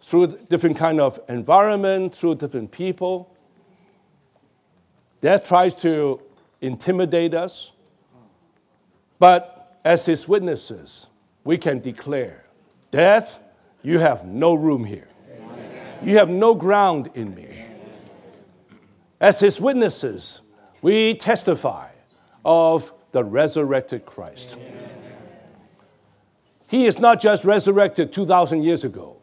through 0.00 0.38
different 0.48 0.78
kind 0.78 1.00
of 1.00 1.20
environment, 1.28 2.14
through 2.14 2.36
different 2.36 2.70
people. 2.70 3.31
Death 5.22 5.46
tries 5.46 5.74
to 5.76 6.20
intimidate 6.60 7.32
us. 7.32 7.72
But 9.18 9.78
as 9.84 10.04
his 10.04 10.28
witnesses, 10.28 11.06
we 11.44 11.56
can 11.56 11.78
declare 11.80 12.44
Death, 12.90 13.38
you 13.82 14.00
have 14.00 14.26
no 14.26 14.52
room 14.52 14.84
here. 14.84 15.08
You 16.02 16.18
have 16.18 16.28
no 16.28 16.54
ground 16.54 17.10
in 17.14 17.34
me. 17.34 17.64
As 19.18 19.40
his 19.40 19.60
witnesses, 19.60 20.42
we 20.82 21.14
testify 21.14 21.88
of 22.44 22.92
the 23.12 23.22
resurrected 23.22 24.04
Christ. 24.04 24.58
He 26.68 26.86
is 26.86 26.98
not 26.98 27.20
just 27.20 27.44
resurrected 27.44 28.12
2,000 28.12 28.62
years 28.62 28.84
ago, 28.84 29.16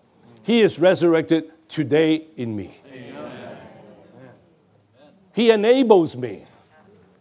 he 0.43 0.61
is 0.61 0.79
resurrected 0.79 1.51
today 1.67 2.25
in 2.37 2.55
me. 2.55 2.78
He 5.33 5.51
enables 5.51 6.15
me 6.15 6.45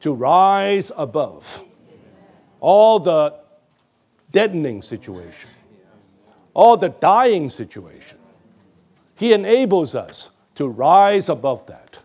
to 0.01 0.13
rise 0.13 0.91
above 0.97 1.63
all 2.61 2.99
the 2.99 3.35
deadening 4.31 4.83
situation 4.83 5.51
all 6.59 6.77
the 6.77 6.89
dying 6.89 7.49
situation. 7.49 8.19
He 9.15 9.33
enables 9.33 9.95
us 9.95 10.31
to 10.57 10.67
rise 10.67 11.29
above 11.29 11.65
that. 11.67 12.01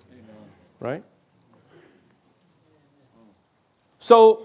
Right? 0.80 1.04
So, 3.98 4.44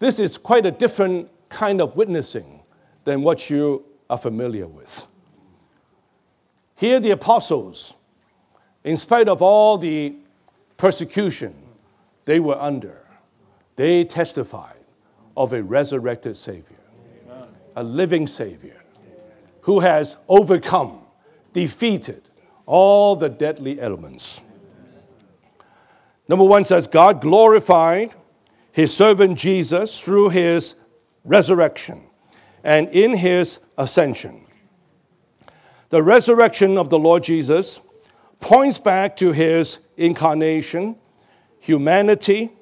this 0.00 0.18
is 0.18 0.38
quite 0.38 0.66
a 0.66 0.72
different 0.72 1.30
kind 1.48 1.80
of 1.80 1.94
witnessing 1.94 2.62
than 3.04 3.22
what 3.22 3.48
you 3.48 3.84
are 4.10 4.18
familiar 4.18 4.66
with. 4.66 5.06
Here, 6.74 6.98
the 6.98 7.12
apostles, 7.12 7.94
in 8.82 8.96
spite 8.96 9.28
of 9.28 9.40
all 9.40 9.78
the 9.78 10.16
persecution 10.76 11.54
they 12.24 12.40
were 12.40 12.60
under, 12.60 13.06
they 13.76 14.04
testified 14.04 14.74
of 15.36 15.52
a 15.52 15.62
resurrected 15.62 16.36
Savior, 16.36 16.78
a 17.76 17.84
living 17.84 18.26
Savior 18.26 18.82
who 19.62 19.80
has 19.80 20.16
overcome, 20.28 21.00
defeated 21.52 22.22
all 22.66 23.16
the 23.16 23.28
deadly 23.28 23.80
elements. 23.80 24.40
Number 26.28 26.44
one 26.44 26.64
says, 26.64 26.86
God 26.86 27.20
glorified 27.20 28.14
his 28.72 28.94
servant 28.94 29.38
Jesus 29.38 30.00
through 30.00 30.30
his 30.30 30.74
resurrection 31.24 32.02
and 32.64 32.88
in 32.88 33.14
his 33.16 33.60
ascension. 33.78 34.44
The 35.88 36.02
resurrection 36.02 36.76
of 36.76 36.90
the 36.90 36.98
Lord 36.98 37.22
Jesus 37.22 37.80
points 38.40 38.78
back 38.78 39.16
to 39.16 39.32
his 39.32 39.78
incarnation, 39.96 40.96
humanity, 41.58 42.52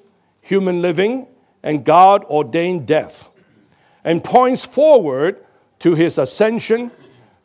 human 0.41 0.81
living, 0.81 1.27
and 1.63 1.83
God 1.83 2.23
ordained 2.25 2.85
death, 2.85 3.29
and 4.03 4.23
points 4.23 4.65
forward 4.65 5.43
to 5.79 5.95
his 5.95 6.17
ascension, 6.17 6.91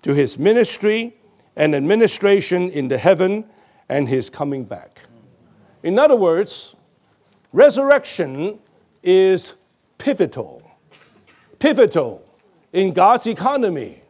to 0.03 0.15
his 0.15 0.39
ministry 0.39 1.17
and 1.57 1.75
administration 1.75 2.71
in 2.71 2.89
the 2.89 2.99
heaven, 2.99 3.45
and 3.89 4.09
his 4.09 4.31
coming 4.31 4.65
back. 4.65 5.01
In 5.83 5.99
other 5.99 6.15
words, 6.17 6.77
resurrection 7.53 8.59
is 9.03 9.55
pivotal. 9.99 10.63
Pivotal 11.59 12.25
in 12.73 12.93
God's 12.93 13.27
economy. 13.27 14.03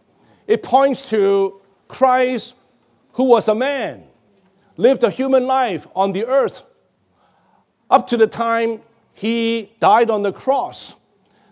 It 0.47 0.63
points 0.63 1.09
to 1.11 1.61
Christ, 1.89 2.55
who 3.13 3.25
was 3.25 3.49
a 3.49 3.55
man, 3.55 4.05
lived 4.81 5.05
a 5.05 5.11
human 5.11 5.47
life 5.47 5.87
on 5.95 6.13
the 6.13 6.25
earth 6.25 6.63
up 7.91 8.07
to 8.07 8.17
the 8.17 8.27
time 8.27 8.81
he 9.13 9.71
died 9.79 10.09
on 10.09 10.23
the 10.23 10.33
cross. 10.33 10.95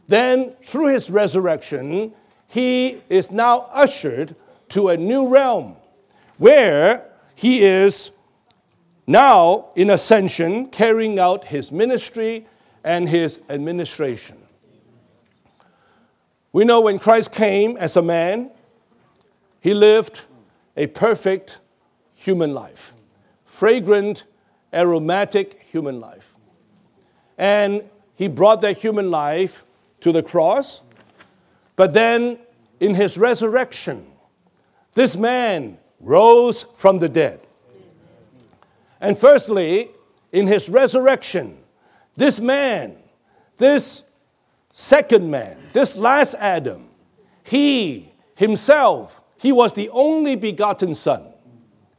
Then, 0.07 0.55
through 0.63 0.89
his 0.89 1.11
resurrection, 1.11 2.15
he 2.47 3.03
is 3.11 3.31
now 3.31 3.69
ushered 3.73 4.35
to 4.71 4.89
a 4.89 4.97
new 4.97 5.29
realm 5.29 5.77
where 6.39 7.05
he 7.35 7.63
is 7.63 8.11
now 9.07 9.71
in 9.77 9.91
ascension, 9.91 10.69
carrying 10.69 11.19
out 11.19 11.45
his 11.45 11.71
ministry 11.71 12.47
and 12.83 13.09
his 13.09 13.41
administration. 13.51 14.37
We 16.53 16.65
know 16.65 16.81
when 16.81 16.99
Christ 16.99 17.33
came 17.33 17.77
as 17.77 17.97
a 17.97 18.03
man, 18.03 18.51
he 19.61 19.75
lived 19.75 20.23
a 20.77 20.87
perfect 20.87 21.59
human 22.15 22.55
life, 22.55 22.95
fragrant, 23.59 24.23
aromatic 24.73 25.61
human 25.65 25.99
life. 25.99 26.33
And 27.37 27.83
he 28.15 28.29
brought 28.29 28.61
that 28.61 28.79
human 28.79 29.11
life 29.11 29.65
to 29.99 30.13
the 30.13 30.23
cross. 30.23 30.81
But 31.75 31.93
then 31.93 32.39
in 32.79 32.95
his 32.95 33.19
resurrection, 33.19 34.07
this 34.95 35.17
man 35.17 35.77
rose 35.99 36.67
from 36.77 37.01
the 37.01 37.09
dead. 37.09 37.43
And 39.01 39.19
firstly, 39.19 39.91
in 40.31 40.47
his 40.47 40.69
resurrection, 40.69 41.59
this 42.15 42.39
man, 42.39 42.95
this 43.57 44.05
second 44.73 45.29
man, 45.33 45.57
this 45.73 45.97
last 45.97 46.35
Adam, 46.35 46.91
he 47.43 48.13
himself, 48.37 49.21
he 49.37 49.51
was 49.51 49.73
the 49.73 49.89
only 49.89 50.37
begotten 50.37 50.95
son 50.95 51.25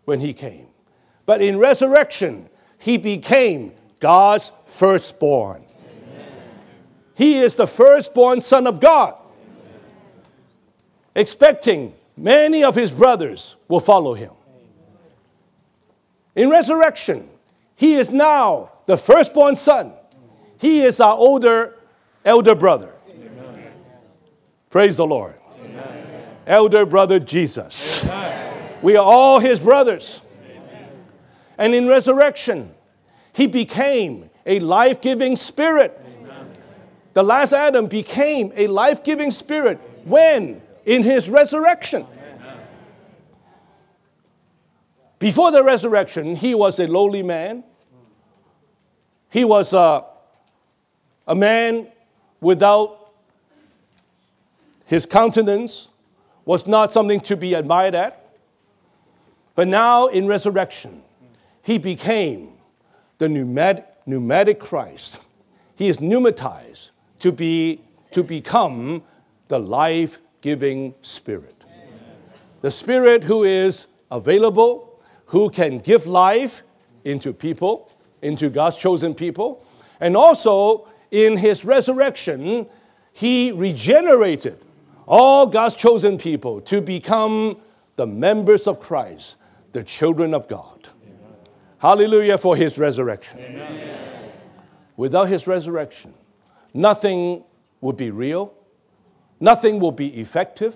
when 0.05 0.21
he 0.21 0.31
came. 0.31 0.68
But 1.29 1.43
in 1.43 1.59
resurrection, 1.59 2.49
he 2.79 2.97
became 2.97 3.73
God's 3.99 4.51
firstborn. 4.65 5.63
Amen. 5.63 6.31
He 7.13 7.37
is 7.37 7.53
the 7.53 7.67
firstborn 7.67 8.41
son 8.41 8.65
of 8.65 8.79
God, 8.79 9.13
expecting 11.13 11.93
many 12.17 12.63
of 12.63 12.73
his 12.73 12.89
brothers 12.89 13.57
will 13.67 13.79
follow 13.79 14.15
him. 14.15 14.31
In 16.35 16.49
resurrection, 16.49 17.29
he 17.75 17.93
is 17.93 18.09
now 18.09 18.71
the 18.87 18.97
firstborn 18.97 19.55
son. 19.55 19.93
He 20.57 20.81
is 20.81 20.99
our 20.99 21.15
older 21.15 21.75
elder 22.25 22.55
brother. 22.55 22.91
Amen. 23.07 23.71
Praise 24.71 24.97
the 24.97 25.05
Lord. 25.05 25.35
Amen. 25.63 26.25
Elder 26.47 26.87
brother 26.87 27.19
Jesus. 27.19 28.03
Amen. 28.03 28.79
We 28.81 28.97
are 28.97 29.05
all 29.05 29.39
his 29.39 29.59
brothers. 29.59 30.21
And 31.59 31.75
in 31.75 31.87
resurrection, 31.87 32.73
he 33.33 33.45
became 33.45 34.29
a 34.45 34.59
life 34.59 35.01
giving 35.01 35.35
spirit. 35.35 35.93
The 37.13 37.21
last 37.21 37.51
Adam 37.51 37.87
became 37.87 38.53
a 38.55 38.67
life 38.67 39.03
giving 39.03 39.29
spirit 39.29 39.77
when? 40.05 40.61
In 40.85 41.03
his 41.03 41.27
resurrection. 41.27 42.05
Before 45.19 45.51
the 45.51 45.61
resurrection, 45.61 46.37
he 46.37 46.55
was 46.55 46.79
a 46.79 46.87
lowly 46.87 47.23
man. 47.23 47.65
He 49.29 49.43
was 49.43 49.73
a, 49.73 50.05
a 51.27 51.35
man 51.35 51.89
without 52.39 53.11
his 54.85 55.05
countenance, 55.05 55.89
was 56.45 56.65
not 56.65 56.93
something 56.93 57.19
to 57.19 57.35
be 57.35 57.53
admired 57.53 57.95
at. 57.95 58.37
But 59.55 59.67
now 59.67 60.07
in 60.07 60.25
resurrection, 60.25 61.03
he 61.63 61.77
became 61.77 62.53
the 63.17 63.29
pneumatic, 63.29 64.59
Christ. 64.59 65.19
He 65.75 65.87
is 65.87 65.99
pneumatized 65.99 66.91
to, 67.19 67.31
be, 67.31 67.81
to 68.11 68.23
become 68.23 69.03
the 69.47 69.59
life 69.59 70.19
giving 70.41 70.95
Spirit. 71.01 71.55
The 72.61 72.71
Spirit 72.71 73.23
who 73.23 73.43
is 73.43 73.87
available 74.11 74.89
who 75.25 75.49
can 75.49 75.79
give 75.79 76.07
life 76.07 76.63
into 77.03 77.33
people, 77.33 77.91
into 78.21 78.49
God's 78.49 78.77
chosen 78.77 79.13
people. 79.13 79.63
And 79.99 80.17
also, 80.17 80.87
in 81.11 81.37
his 81.37 81.63
resurrection, 81.63 82.67
he 83.13 83.51
regenerated 83.51 84.59
all 85.07 85.45
God's 85.45 85.75
chosen 85.75 86.17
people 86.17 86.61
to 86.61 86.81
become 86.81 87.57
the 87.95 88.07
members 88.07 88.67
of 88.67 88.79
Christ, 88.79 89.35
the 89.71 89.83
children 89.83 90.33
of 90.33 90.47
God. 90.47 90.89
Hallelujah 91.79 92.37
for 92.37 92.57
his 92.57 92.77
resurrection. 92.77 93.39
Amen. 93.39 94.31
Without 94.97 95.29
his 95.29 95.47
resurrection, 95.47 96.13
nothing 96.73 97.43
would 97.79 97.95
be 97.95 98.11
real, 98.11 98.53
nothing 99.39 99.79
will 99.79 99.93
be 99.93 100.19
effective. 100.19 100.75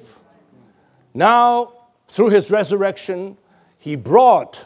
Now, 1.14 1.74
through 2.08 2.30
his 2.30 2.50
resurrection, 2.50 3.38
he 3.78 3.98
brought, 3.98 4.66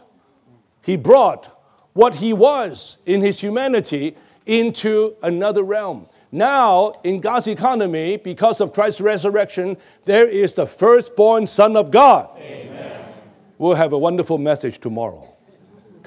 he 0.83 0.95
brought 0.95 1.59
what 1.93 2.15
he 2.15 2.33
was 2.33 2.99
in 3.07 3.21
his 3.21 3.39
humanity 3.39 4.15
into 4.45 5.15
another 5.23 5.63
realm. 5.63 6.05
Now, 6.31 6.93
in 7.03 7.19
God's 7.19 7.47
economy, 7.47 8.17
because 8.17 8.61
of 8.61 8.73
Christ's 8.73 9.01
resurrection, 9.01 9.75
there 10.03 10.29
is 10.29 10.53
the 10.53 10.67
firstborn 10.67 11.47
Son 11.47 11.75
of 11.75 11.89
God. 11.89 12.29
Amen. 12.37 13.13
We'll 13.57 13.73
have 13.73 13.91
a 13.91 13.97
wonderful 13.97 14.37
message 14.37 14.77
tomorrow 14.77 15.36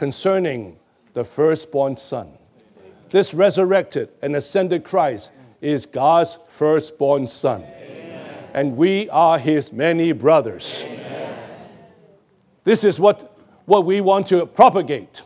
concerning 0.00 0.78
the 1.12 1.22
firstborn 1.22 1.94
Son. 1.94 2.32
This 3.10 3.34
resurrected 3.34 4.08
and 4.22 4.34
ascended 4.34 4.82
Christ 4.82 5.30
is 5.60 5.84
God's 5.84 6.38
firstborn 6.48 7.26
Son. 7.28 7.62
Amen. 7.64 8.46
And 8.54 8.78
we 8.78 9.10
are 9.10 9.38
his 9.38 9.74
many 9.74 10.12
brothers. 10.12 10.84
Amen. 10.86 11.36
This 12.64 12.82
is 12.82 12.98
what, 12.98 13.36
what 13.66 13.84
we 13.84 14.00
want 14.00 14.28
to 14.28 14.46
propagate. 14.46 15.20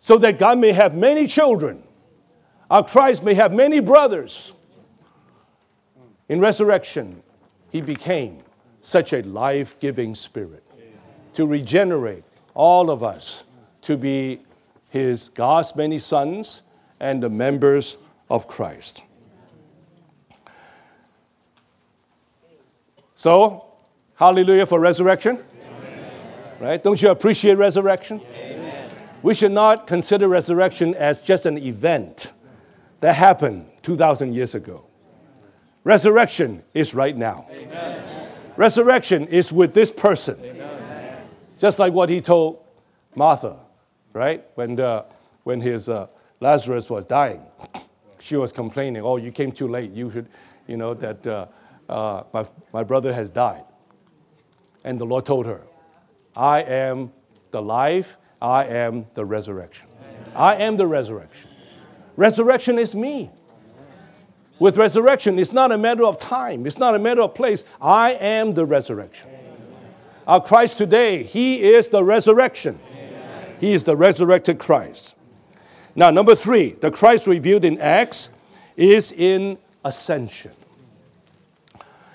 So 0.00 0.16
that 0.16 0.38
God 0.38 0.58
may 0.58 0.72
have 0.72 0.94
many 0.94 1.26
children, 1.26 1.82
our 2.70 2.82
Christ 2.82 3.22
may 3.22 3.34
have 3.34 3.52
many 3.52 3.80
brothers. 3.80 4.54
In 6.30 6.40
resurrection, 6.40 7.22
he 7.70 7.82
became 7.82 8.38
such 8.80 9.12
a 9.12 9.20
life 9.20 9.78
giving 9.80 10.14
spirit 10.14 10.64
to 11.34 11.46
regenerate 11.46 12.24
all 12.54 12.90
of 12.90 13.02
us 13.02 13.44
to 13.82 13.96
be 13.96 14.40
his 14.88 15.28
God's 15.28 15.74
many 15.76 15.98
sons 15.98 16.62
and 17.00 17.22
the 17.22 17.28
members 17.28 17.98
of 18.30 18.46
Christ. 18.46 19.02
So, 23.16 23.64
hallelujah 24.16 24.66
for 24.66 24.80
resurrection. 24.80 25.38
Right? 26.60 26.82
Don't 26.82 27.00
you 27.02 27.10
appreciate 27.10 27.58
resurrection? 27.58 28.20
Amen. 28.34 28.90
We 29.22 29.34
should 29.34 29.52
not 29.52 29.86
consider 29.86 30.28
resurrection 30.28 30.94
as 30.94 31.20
just 31.20 31.46
an 31.46 31.58
event 31.58 32.32
that 33.00 33.16
happened 33.16 33.66
2,000 33.82 34.32
years 34.32 34.54
ago. 34.54 34.86
Resurrection 35.82 36.62
is 36.72 36.94
right 36.94 37.16
now. 37.16 37.46
Amen. 37.50 38.30
Resurrection 38.56 39.26
is 39.26 39.52
with 39.52 39.74
this 39.74 39.90
person. 39.90 40.38
Just 41.64 41.78
like 41.78 41.94
what 41.94 42.10
he 42.10 42.20
told 42.20 42.62
Martha, 43.14 43.56
right? 44.12 44.44
When, 44.54 44.76
the, 44.76 45.06
when 45.44 45.62
his 45.62 45.88
uh, 45.88 46.08
Lazarus 46.38 46.90
was 46.90 47.06
dying, 47.06 47.40
she 48.20 48.36
was 48.36 48.52
complaining, 48.52 49.02
Oh, 49.02 49.16
you 49.16 49.32
came 49.32 49.50
too 49.50 49.66
late. 49.66 49.90
You 49.92 50.10
should, 50.10 50.28
you 50.66 50.76
know, 50.76 50.92
that 50.92 51.26
uh, 51.26 51.46
uh, 51.88 52.24
my, 52.34 52.46
my 52.70 52.84
brother 52.84 53.14
has 53.14 53.30
died. 53.30 53.64
And 54.84 55.00
the 55.00 55.06
Lord 55.06 55.24
told 55.24 55.46
her, 55.46 55.62
I 56.36 56.60
am 56.64 57.14
the 57.50 57.62
life, 57.62 58.18
I 58.42 58.66
am 58.66 59.06
the 59.14 59.24
resurrection. 59.24 59.88
I 60.34 60.56
am 60.56 60.76
the 60.76 60.86
resurrection. 60.86 61.48
Resurrection 62.16 62.78
is 62.78 62.94
me. 62.94 63.30
With 64.58 64.76
resurrection, 64.76 65.38
it's 65.38 65.54
not 65.54 65.72
a 65.72 65.78
matter 65.78 66.04
of 66.04 66.18
time, 66.18 66.66
it's 66.66 66.78
not 66.78 66.94
a 66.94 66.98
matter 66.98 67.22
of 67.22 67.34
place. 67.34 67.64
I 67.80 68.10
am 68.20 68.52
the 68.52 68.66
resurrection. 68.66 69.33
Our 70.26 70.40
Christ 70.40 70.78
today, 70.78 71.22
He 71.22 71.62
is 71.62 71.88
the 71.88 72.02
resurrection. 72.02 72.78
He 73.60 73.72
is 73.72 73.84
the 73.84 73.96
resurrected 73.96 74.58
Christ. 74.58 75.14
Now, 75.94 76.10
number 76.10 76.34
three, 76.34 76.72
the 76.72 76.90
Christ 76.90 77.26
revealed 77.26 77.64
in 77.64 77.80
Acts 77.80 78.30
is 78.76 79.12
in 79.12 79.58
ascension. 79.84 80.52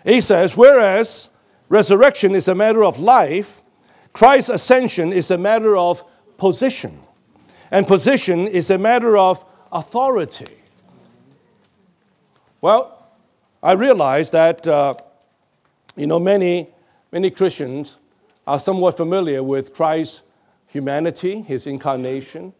He 0.04 0.22
says, 0.22 0.58
whereas 0.58 1.30
resurrection 1.70 2.36
is 2.36 2.48
a 2.48 2.56
matter 2.56 2.84
of 2.84 3.00
life, 3.00 3.62
Christ's 4.12 4.50
ascension 4.50 5.14
is 5.14 5.32
a 5.32 5.38
matter 5.38 5.78
of 5.78 6.04
position. 6.38 7.00
And 7.72 7.88
position 7.88 8.48
is 8.48 8.70
a 8.70 8.78
matter 8.78 9.18
of 9.18 9.46
authority. 9.72 10.58
Well, 12.60 13.08
I 13.62 13.74
realize 13.74 14.32
that, 14.32 14.66
uh, 14.66 14.96
you 15.96 16.08
know, 16.08 16.20
many, 16.20 16.70
many 17.12 17.30
Christians 17.30 17.98
are 18.50 18.60
somewhat 18.60 18.98
familiar 18.98 19.44
with 19.44 19.76
Christ's 19.76 20.24
humanity, 20.66 21.42
his 21.44 21.68
incarnation, 21.68 22.52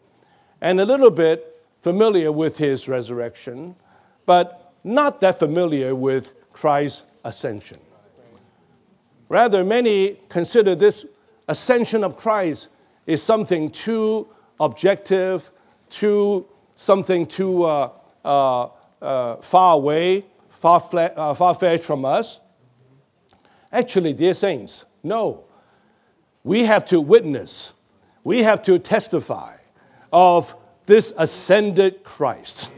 and 0.62 0.80
a 0.80 0.86
little 0.86 1.10
bit 1.10 1.66
familiar 1.82 2.32
with 2.32 2.60
his 2.60 2.88
resurrection, 2.88 3.76
but 4.28 4.76
not 4.84 5.20
that 5.22 5.40
familiar 5.40 5.96
with 5.96 6.34
Christ's 6.54 7.06
ascension. 7.26 7.80
Rather, 9.30 9.66
many 9.66 10.20
consider 10.30 10.76
this 10.76 11.08
ascension 11.48 12.04
of 12.04 12.16
Christ 12.16 12.68
is 13.08 13.24
something 13.24 13.72
too 13.72 14.28
objective, 14.60 15.50
too 15.90 16.46
something 16.76 17.26
too 17.26 17.64
uh, 17.64 17.90
uh, 18.24 18.68
uh, 19.02 19.38
far 19.38 19.74
away, 19.74 20.24
far, 20.50 20.88
uh, 20.94 21.34
far 21.34 21.56
fetched 21.56 21.84
from 21.84 22.06
us. 22.06 22.40
Actually, 23.72 24.14
dear 24.14 24.36
saints, 24.36 24.86
no. 25.02 25.46
We 26.44 26.66
have 26.66 26.86
to 26.86 27.02
witness, 27.02 27.74
we 28.24 28.44
have 28.44 28.62
to 28.64 28.80
testify 28.80 29.58
of 30.12 30.56
this 30.86 31.14
ascended 31.18 32.04
Christ. 32.04 32.72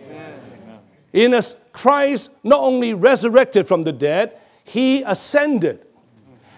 In 1.13 1.33
us, 1.33 1.55
Christ 1.71 2.29
not 2.43 2.59
only 2.59 2.93
resurrected 2.93 3.67
from 3.67 3.83
the 3.83 3.91
dead, 3.91 4.37
he 4.63 5.03
ascended. 5.03 5.85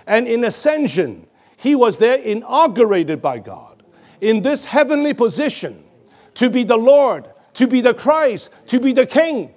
And 0.06 0.28
in 0.28 0.44
ascension, 0.44 1.28
he 1.58 1.76
was 1.76 1.98
there 1.98 2.18
inaugurated 2.18 3.22
by 3.22 3.40
God 3.40 3.84
in 4.22 4.42
this 4.42 4.66
heavenly 4.66 5.14
position 5.14 5.84
to 6.36 6.50
be 6.50 6.64
the 6.64 6.78
Lord, 6.78 7.30
to 7.54 7.68
be 7.68 7.82
the 7.82 7.94
Christ, 7.94 8.50
to 8.68 8.80
be 8.80 8.94
the 8.94 9.06
King. 9.06 9.54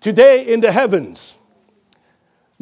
Today 0.00 0.52
in 0.52 0.60
the 0.60 0.72
heavens, 0.72 1.38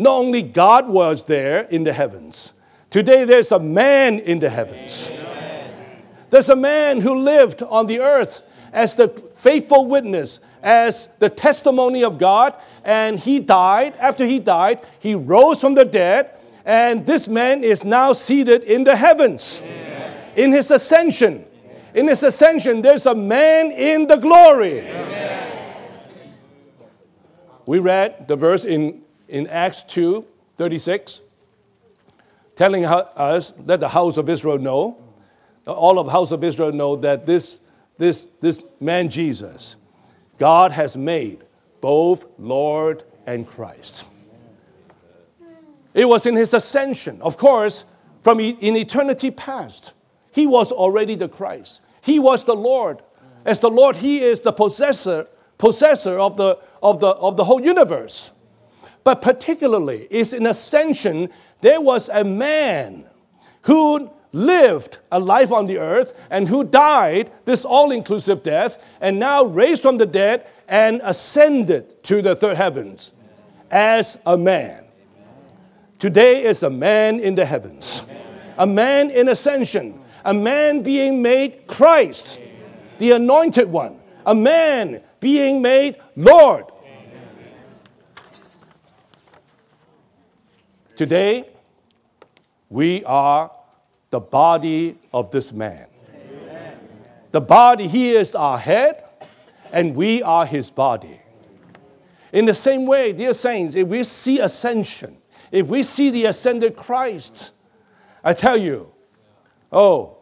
not 0.01 0.17
only 0.17 0.43
God 0.43 0.89
was 0.89 1.27
there 1.27 1.65
in 1.65 1.85
the 1.85 1.93
heavens, 1.93 2.55
today 2.89 3.25
there's 3.25 3.53
a 3.53 3.59
man 3.59 4.19
in 4.19 4.39
the 4.39 4.49
heavens. 4.49 5.09
Amen. 5.11 6.03
There's 6.31 6.49
a 6.49 6.57
man 6.57 7.03
who 7.03 7.19
lived 7.19 7.63
on 7.63 7.87
the 7.87 8.01
earth 8.01 8.41
as 8.73 8.95
the 8.95 9.09
faithful 9.09 9.85
witness, 9.85 10.41
as 10.63 11.09
the 11.19 11.29
testimony 11.29 12.03
of 12.03 12.17
God, 12.17 12.55
and 12.83 13.21
he 13.21 13.41
died. 13.41 13.95
After 13.97 14.25
he 14.25 14.39
died, 14.39 14.81
he 15.01 15.15
rose 15.15 15.61
from 15.61 15.75
the 15.75 15.85
dead, 15.85 16.31
and 16.65 17.05
this 17.05 17.29
man 17.29 17.63
is 17.63 17.85
now 17.85 18.15
seated 18.15 18.63
in 18.63 18.85
the 18.85 18.97
heavens 18.97 19.61
Amen. 19.63 20.17
in 20.35 20.53
his 20.53 20.71
ascension. 20.71 21.45
In 21.93 22.09
his 22.09 22.23
ascension, 22.23 22.81
there's 22.81 23.05
a 23.05 23.15
man 23.15 23.71
in 23.71 24.07
the 24.07 24.17
glory. 24.17 24.81
Amen. 24.81 25.77
We 27.67 27.81
read 27.81 28.29
the 28.29 28.37
verse 28.37 28.65
in, 28.65 29.03
in 29.31 29.47
Acts 29.47 29.83
2 29.83 30.25
36, 30.57 31.23
telling 32.57 32.85
us 32.85 33.53
that 33.61 33.81
the 33.81 33.89
house 33.89 34.17
of 34.17 34.29
Israel 34.29 34.59
know, 34.59 34.99
all 35.67 35.99
of 35.99 36.11
house 36.11 36.33
of 36.33 36.45
Israel 36.45 36.73
know 36.73 36.97
that 36.97 37.25
this, 37.25 37.59
this, 37.97 38.27
this 38.41 38.61
man 38.79 39.09
Jesus, 39.09 39.77
God 40.39 40.73
has 40.73 40.97
made 40.97 41.45
both 41.81 42.27
Lord 42.39 43.05
and 43.27 43.47
Christ. 43.47 44.05
It 45.95 46.07
was 46.07 46.27
in 46.27 46.37
his 46.37 46.53
ascension, 46.55 47.21
of 47.23 47.37
course, 47.37 47.85
from 48.23 48.39
in 48.39 48.77
eternity 48.77 49.31
past. 49.31 49.93
He 50.33 50.47
was 50.47 50.71
already 50.71 51.15
the 51.15 51.29
Christ. 51.29 51.81
He 52.03 52.19
was 52.19 52.45
the 52.45 52.55
Lord. 52.55 53.03
As 53.45 53.59
the 53.59 53.71
Lord, 53.71 53.97
He 53.97 54.21
is 54.21 54.41
the 54.41 54.53
possessor, 54.53 55.27
possessor 55.59 56.19
of 56.19 56.37
the, 56.37 56.59
of 56.83 57.01
the, 57.01 57.09
of 57.09 57.37
the 57.37 57.45
whole 57.45 57.61
universe. 57.61 58.31
But 59.05 59.23
particularly, 59.23 60.07
is 60.11 60.33
in 60.33 60.47
ascension, 60.47 61.31
there 61.61 61.81
was 61.81 62.09
a 62.09 62.25
man 62.25 63.05
who 63.63 64.11
lived 64.33 64.99
a 65.11 65.19
life 65.19 65.51
on 65.51 65.67
the 65.67 65.79
earth 65.79 66.15
and 66.31 66.49
who 66.49 66.65
died 66.65 67.31
this 67.45 67.65
all 67.65 67.91
inclusive 67.91 68.43
death 68.43 68.83
and 69.01 69.19
now 69.19 69.45
raised 69.45 69.83
from 69.83 69.99
the 69.99 70.07
dead 70.07 70.47
and 70.69 71.01
ascended 71.03 72.03
to 72.05 72.23
the 72.23 72.37
third 72.37 72.57
heavens 72.57 73.13
as 73.71 74.17
a 74.27 74.37
man. 74.37 74.85
Today 75.99 76.45
is 76.45 76.63
a 76.63 76.71
man 76.71 77.21
in 77.21 77.35
the 77.35 77.45
heavens, 77.45 78.03
a 78.57 78.67
man 78.67 79.11
in 79.11 79.29
ascension, 79.29 80.01
a 80.25 80.33
man 80.33 80.83
being 80.83 81.21
made 81.21 81.67
Christ, 81.67 82.41
the 82.99 83.13
anointed 83.13 83.71
one, 83.71 84.01
a 84.25 84.35
man 84.35 85.03
being 85.19 85.61
made 85.61 85.97
Lord. 86.17 86.67
Today, 91.01 91.49
we 92.69 93.03
are 93.05 93.51
the 94.11 94.21
body 94.21 94.99
of 95.15 95.31
this 95.31 95.51
man. 95.51 95.87
The 97.31 97.41
body, 97.41 97.89
he 97.89 98.11
is 98.11 98.35
our 98.35 98.59
head, 98.59 99.03
and 99.73 99.97
we 99.97 100.23
are 100.23 100.45
his 100.45 100.69
body. 100.69 101.19
In 102.35 102.45
the 102.45 102.53
same 102.53 102.85
way, 102.85 103.15
dear 103.15 103.33
saints, 103.33 103.77
if 103.77 103.89
we 103.89 104.05
see 104.05 104.41
ascension, 104.41 105.17
if 105.51 105.69
we 105.69 105.85
see 105.85 106.11
the 106.11 106.27
ascended 106.27 106.77
Christ, 106.77 107.53
I 108.23 108.35
tell 108.35 108.59
you, 108.59 108.93
oh, 109.73 110.19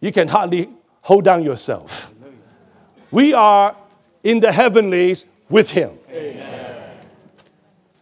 you 0.00 0.12
can 0.12 0.28
hardly 0.28 0.68
hold 1.00 1.24
down 1.24 1.42
yourself. 1.42 2.12
We 3.10 3.32
are 3.32 3.74
in 4.22 4.40
the 4.40 4.52
heavenlies 4.52 5.24
with 5.48 5.70
him. 5.70 5.98
Amen. 6.10 6.98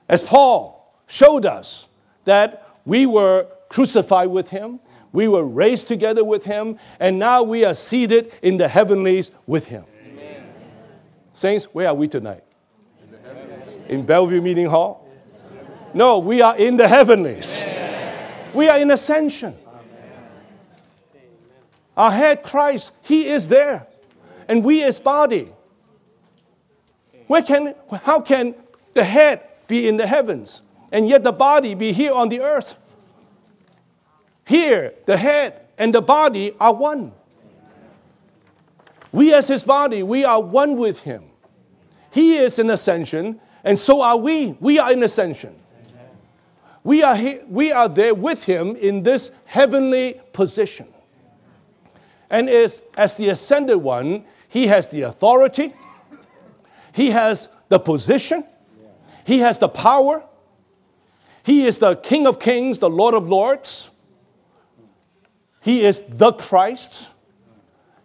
As 0.08 0.24
Paul 0.24 0.98
showed 1.06 1.46
us 1.46 1.86
that 2.24 2.68
we 2.84 3.06
were 3.06 3.46
crucified 3.68 4.28
with 4.28 4.50
him, 4.50 4.80
we 5.12 5.28
were 5.28 5.46
raised 5.46 5.88
together 5.88 6.24
with 6.24 6.44
him, 6.44 6.78
and 6.98 7.18
now 7.18 7.42
we 7.42 7.64
are 7.64 7.74
seated 7.74 8.34
in 8.42 8.56
the 8.56 8.68
heavenlies 8.68 9.30
with 9.46 9.66
him. 9.66 9.84
Amen. 10.06 10.46
Saints, 11.32 11.66
where 11.66 11.88
are 11.88 11.94
we 11.94 12.08
tonight? 12.08 12.44
In, 13.88 14.00
in 14.00 14.06
Bellevue 14.06 14.40
Meeting 14.40 14.66
Hall? 14.66 15.06
No, 15.94 16.18
we 16.18 16.40
are 16.40 16.56
in 16.56 16.78
the 16.78 16.88
heavenlies. 16.88 17.60
Amen. 17.60 18.52
We 18.54 18.68
are 18.68 18.78
in 18.78 18.90
ascension. 18.90 19.56
Our 21.96 22.10
head, 22.10 22.42
Christ, 22.42 22.92
He 23.02 23.28
is 23.28 23.48
there. 23.48 23.86
And 24.48 24.64
we, 24.64 24.82
as 24.82 24.98
body, 24.98 25.52
where 27.26 27.42
can, 27.42 27.74
how 28.02 28.20
can 28.20 28.54
the 28.94 29.04
head 29.04 29.42
be 29.66 29.88
in 29.88 29.98
the 29.98 30.06
heavens 30.06 30.61
and 30.92 31.08
yet 31.08 31.24
the 31.24 31.32
body 31.32 31.74
be 31.74 31.92
here 31.92 32.12
on 32.12 32.28
the 32.28 32.40
earth? 32.40 32.76
Here, 34.46 34.94
the 35.06 35.16
head 35.16 35.66
and 35.78 35.94
the 35.94 36.02
body 36.02 36.54
are 36.60 36.74
one. 36.74 37.12
We, 39.10 39.34
as 39.34 39.48
his 39.48 39.62
body, 39.62 40.02
we 40.02 40.24
are 40.24 40.40
one 40.40 40.76
with 40.76 41.00
him. 41.00 41.24
He 42.12 42.36
is 42.36 42.58
in 42.58 42.70
ascension, 42.70 43.40
and 43.64 43.78
so 43.78 44.02
are 44.02 44.16
we. 44.16 44.56
We 44.60 44.78
are 44.78 44.92
in 44.92 45.02
ascension. 45.02 45.56
We 46.84 47.02
are, 47.02 47.16
he, 47.16 47.38
we 47.48 47.72
are 47.72 47.88
there 47.88 48.14
with 48.14 48.44
him 48.44 48.76
in 48.76 49.02
this 49.02 49.30
heavenly 49.44 50.20
position. 50.32 50.88
And 52.28 52.48
is, 52.48 52.82
as 52.96 53.14
the 53.14 53.28
ascended 53.28 53.76
one, 53.76 54.24
he 54.48 54.66
has 54.66 54.88
the 54.88 55.02
authority, 55.02 55.74
he 56.92 57.10
has 57.10 57.48
the 57.68 57.78
position, 57.78 58.44
he 59.24 59.38
has 59.38 59.58
the 59.58 59.68
power, 59.68 60.24
he 61.44 61.66
is 61.66 61.78
the 61.78 61.96
King 61.96 62.26
of 62.26 62.38
kings, 62.38 62.78
the 62.78 62.90
Lord 62.90 63.14
of 63.14 63.28
lords. 63.28 63.90
He 65.60 65.84
is 65.84 66.02
the 66.08 66.32
Christ. 66.32 67.10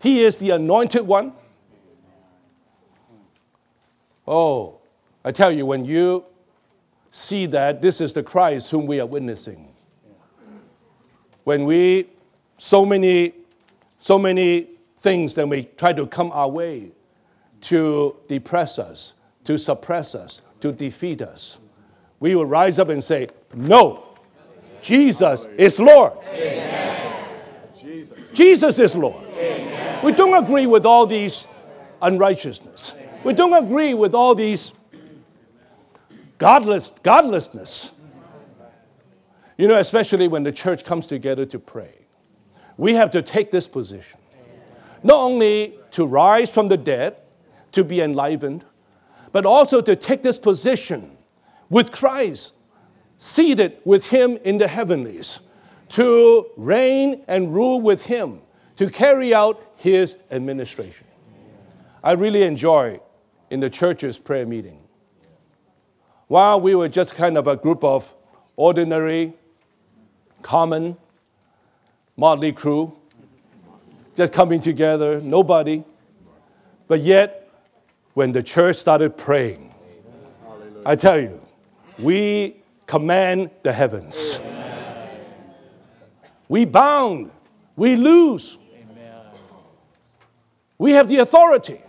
He 0.02 0.24
is 0.24 0.38
the 0.38 0.52
anointed 0.52 1.06
one. 1.06 1.34
Oh, 4.28 4.80
I 5.24 5.32
tell 5.32 5.52
you, 5.52 5.66
when 5.66 5.86
you 5.86 6.26
see 7.12 7.48
that 7.48 7.82
this 7.82 8.00
is 8.00 8.14
the 8.14 8.24
Christ 8.24 8.70
whom 8.70 8.86
we 8.86 9.00
are 9.00 9.06
witnessing. 9.06 9.68
When 11.44 11.66
we, 11.66 12.08
so 12.58 12.86
many, 12.86 13.34
so 14.00 14.20
many 14.20 14.68
things 14.98 15.34
that 15.36 15.48
we 15.48 15.64
try 15.64 15.94
to 15.94 16.06
come 16.06 16.32
our 16.32 16.50
way 16.50 16.92
to 17.62 18.16
depress 18.28 18.78
us, 18.78 19.14
to 19.46 19.58
suppress 19.58 20.14
us, 20.14 20.42
to 20.62 20.72
defeat 20.72 21.22
us, 21.22 21.58
we 22.20 22.36
will 22.36 22.46
rise 22.46 22.80
up 22.80 22.90
and 22.90 23.04
say, 23.04 23.30
No, 23.54 24.04
Jesus 24.82 25.46
is 25.58 25.80
Lord. 25.80 26.14
Jesus 28.34 28.80
is 28.80 28.96
Lord. 28.96 29.26
We 30.04 30.12
don't 30.12 30.44
agree 30.44 30.68
with 30.68 30.86
all 30.86 31.06
these 31.06 31.48
unrighteousness. 32.02 32.94
We 33.24 33.34
don't 33.34 33.54
agree 33.54 33.94
with 33.94 34.14
all 34.14 34.36
these 34.36 34.74
godless, 36.38 36.94
godlessness. 37.04 37.92
You 39.58 39.68
know, 39.68 39.78
especially 39.78 40.28
when 40.28 40.44
the 40.44 40.52
church 40.52 40.84
comes 40.84 41.08
together 41.08 41.46
to 41.48 41.58
pray, 41.58 41.94
we 42.78 42.94
have 42.94 43.10
to 43.12 43.24
take 43.24 43.50
this 43.50 43.68
position. 43.68 44.20
Not 45.04 45.18
only 45.18 45.80
to 45.92 46.06
rise 46.06 46.52
from 46.52 46.68
the 46.68 46.78
dead, 46.78 47.18
to 47.72 47.84
be 47.84 48.02
enlivened, 48.02 48.66
but 49.32 49.46
also 49.46 49.82
to 49.82 49.96
take 49.96 50.22
this 50.22 50.38
position 50.38 51.17
with 51.70 51.92
Christ, 51.92 52.54
seated 53.20 53.78
with 53.86 54.10
Him 54.10 54.38
in 54.44 54.58
the 54.58 54.68
heavenlies, 54.68 55.40
to 55.90 56.48
reign 56.58 57.24
and 57.28 57.54
rule 57.54 57.82
with 57.82 58.06
Him, 58.06 58.42
to 58.76 58.90
carry 58.90 59.34
out 59.34 59.74
His 59.78 60.18
administration. 60.32 61.08
I 62.04 62.14
really 62.14 62.44
enjoy 62.44 63.00
in 63.50 63.60
the 63.60 63.70
church's 63.70 64.18
prayer 64.18 64.46
meeting. 64.46 64.80
While 66.28 66.62
we 66.62 66.76
were 66.76 66.90
just 66.90 67.16
kind 67.16 67.38
of 67.38 67.48
a 67.48 67.56
group 67.56 67.84
of 67.84 68.14
ordinary, 68.56 69.34
common, 70.42 70.98
motley 72.18 72.52
crew, 72.52 72.98
just 74.16 74.34
coming 74.34 74.60
together, 74.60 75.22
nobody. 75.22 75.84
But 76.88 77.02
yet, 77.02 77.50
when 78.14 78.32
the 78.32 78.42
church 78.42 78.78
started 78.78 79.16
praying, 79.16 79.74
I 80.86 80.96
tell 80.96 81.20
you, 81.20 81.40
we 82.00 82.58
command 82.86 83.52
the 83.64 83.74
heavens. 83.74 84.40
We 86.50 86.66
bound, 86.66 87.32
we 87.76 87.96
lose. 87.96 88.58
We 90.78 90.92
have 90.92 91.10
the 91.10 91.18
authority. 91.18 91.82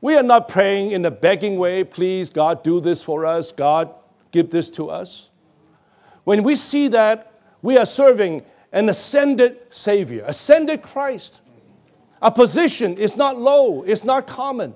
We 0.00 0.16
are 0.16 0.22
not 0.22 0.48
praying 0.48 0.92
in 0.92 1.04
a 1.04 1.10
begging 1.10 1.58
way, 1.58 1.82
please, 1.82 2.30
God, 2.30 2.62
do 2.62 2.80
this 2.80 3.02
for 3.02 3.24
us, 3.24 3.52
God, 3.52 3.92
give 4.30 4.50
this 4.50 4.68
to 4.70 4.90
us. 4.90 5.30
When 6.24 6.42
we 6.42 6.56
see 6.56 6.88
that, 6.88 7.32
we 7.62 7.78
are 7.78 7.86
serving 7.86 8.42
an 8.72 8.88
ascended 8.88 9.58
Savior, 9.70 10.24
ascended 10.26 10.82
Christ. 10.82 11.40
Our 12.20 12.30
position 12.30 12.98
is 12.98 13.16
not 13.16 13.38
low, 13.38 13.82
it's 13.82 14.04
not 14.04 14.26
common. 14.26 14.74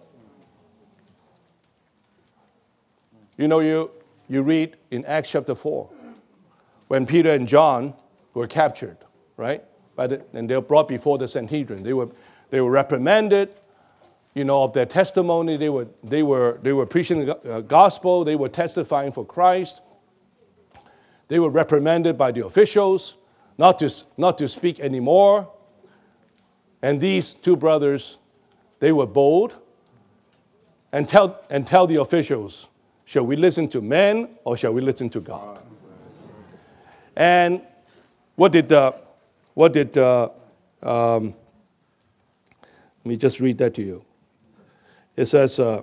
You 3.39 3.47
know, 3.47 3.61
you, 3.61 3.91
you 4.29 4.43
read 4.43 4.77
in 4.91 5.05
Acts 5.05 5.31
chapter 5.31 5.55
4 5.55 5.89
when 6.89 7.07
Peter 7.07 7.31
and 7.33 7.47
John 7.47 7.95
were 8.35 8.49
captured, 8.49 8.99
right? 9.37 9.63
The, 9.97 10.23
and 10.33 10.51
they 10.51 10.57
were 10.57 10.61
brought 10.61 10.89
before 10.89 11.19
the 11.19 11.29
Sanhedrin. 11.29 11.83
They 11.85 11.93
were, 11.93 12.09
they 12.51 12.61
were 12.61 12.71
reprimanded, 12.71 13.51
you 14.35 14.45
know, 14.45 14.65
of 14.65 14.73
their 14.73 14.87
testimony. 14.87 15.57
They 15.57 15.69
were, 15.69 15.87
they 16.03 16.25
were, 16.25 16.59
they 16.63 16.73
were 16.73 16.85
preaching 16.85 17.27
the 17.27 17.37
uh, 17.39 17.61
gospel, 17.61 18.25
they 18.25 18.37
were 18.37 18.49
testifying 18.49 19.13
for 19.13 19.25
Christ. 19.25 19.83
They 21.29 21.39
were 21.39 21.51
reprimanded 21.51 22.19
by 22.19 22.33
the 22.33 22.45
officials 22.45 23.17
not 23.57 23.79
to, 23.81 23.93
not 24.17 24.39
to 24.39 24.49
speak 24.49 24.81
anymore. 24.81 25.51
And 26.83 27.01
these 27.01 27.35
two 27.35 27.57
brothers, 27.57 28.19
they 28.81 28.93
were 28.93 29.07
bold 29.07 29.59
and 30.93 31.07
tell, 31.07 31.41
and 31.51 31.67
tell 31.67 31.87
the 31.87 31.97
officials, 31.97 32.69
shall 33.09 33.25
we 33.25 33.37
listen 33.37 33.67
to 33.67 33.81
men 33.81 34.29
or 34.45 34.55
shall 34.55 34.75
we 34.75 34.83
listen 34.83 35.09
to 35.09 35.19
God? 35.19 35.65
And 37.17 37.63
what 38.37 38.53
did, 38.53 38.71
uh, 38.71 38.93
what 39.55 39.73
did 39.73 39.97
uh, 39.97 40.29
um, 40.83 41.35
let 43.03 43.07
me 43.07 43.17
just 43.17 43.41
read 43.41 43.57
that 43.57 43.73
to 43.75 43.83
you. 43.83 44.05
It 45.17 45.25
says, 45.25 45.59
uh, 45.59 45.81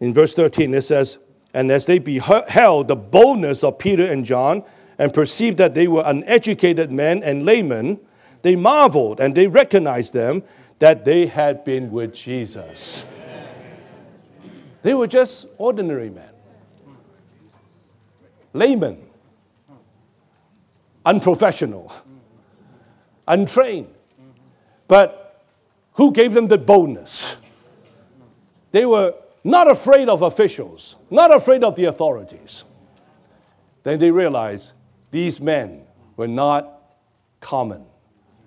in 0.00 0.14
verse 0.14 0.32
13, 0.32 0.72
it 0.72 0.80
says, 0.80 1.18
And 1.52 1.70
as 1.70 1.84
they 1.84 1.98
beheld 1.98 2.88
the 2.88 2.96
boldness 2.96 3.62
of 3.62 3.78
Peter 3.78 4.10
and 4.10 4.24
John 4.24 4.64
and 4.98 5.12
perceived 5.12 5.58
that 5.58 5.74
they 5.74 5.86
were 5.86 6.02
uneducated 6.06 6.90
men 6.90 7.22
and 7.22 7.44
laymen, 7.44 8.00
they 8.40 8.56
marveled 8.56 9.20
and 9.20 9.34
they 9.34 9.48
recognized 9.48 10.14
them 10.14 10.42
that 10.78 11.04
they 11.04 11.26
had 11.26 11.62
been 11.62 11.90
with 11.90 12.14
Jesus. 12.14 13.04
They 14.84 14.92
were 14.92 15.06
just 15.06 15.46
ordinary 15.56 16.10
men, 16.10 16.28
laymen, 18.52 18.98
unprofessional, 21.06 21.90
untrained. 23.26 23.88
But 24.86 25.42
who 25.94 26.12
gave 26.12 26.34
them 26.34 26.48
the 26.48 26.58
boldness. 26.58 27.38
They 28.72 28.84
were 28.84 29.14
not 29.42 29.70
afraid 29.70 30.10
of 30.10 30.20
officials, 30.20 30.96
not 31.10 31.34
afraid 31.34 31.64
of 31.64 31.76
the 31.76 31.86
authorities. 31.86 32.64
Then 33.84 33.98
they 33.98 34.10
realized 34.10 34.72
these 35.10 35.40
men 35.40 35.86
were 36.18 36.28
not 36.28 36.82
common. 37.40 37.86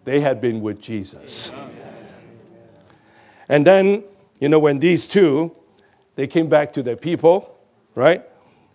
They 0.03 0.19
had 0.19 0.39
been 0.39 0.61
with 0.61 0.79
Jesus. 0.79 1.51
And 3.49 3.65
then, 3.65 4.03
you 4.39 4.49
know, 4.49 4.59
when 4.59 4.77
these 4.77 5.07
two, 5.07 5.56
they 6.17 6.27
came 6.27 6.49
back 6.49 6.73
to 6.73 6.83
their 6.83 6.97
people, 6.97 7.57
right? 7.93 8.23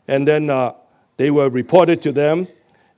And 0.07 0.27
then 0.27 0.49
uh, 0.49 0.75
they 1.17 1.31
were 1.31 1.51
reported 1.51 2.01
to 2.03 2.13
them 2.13 2.47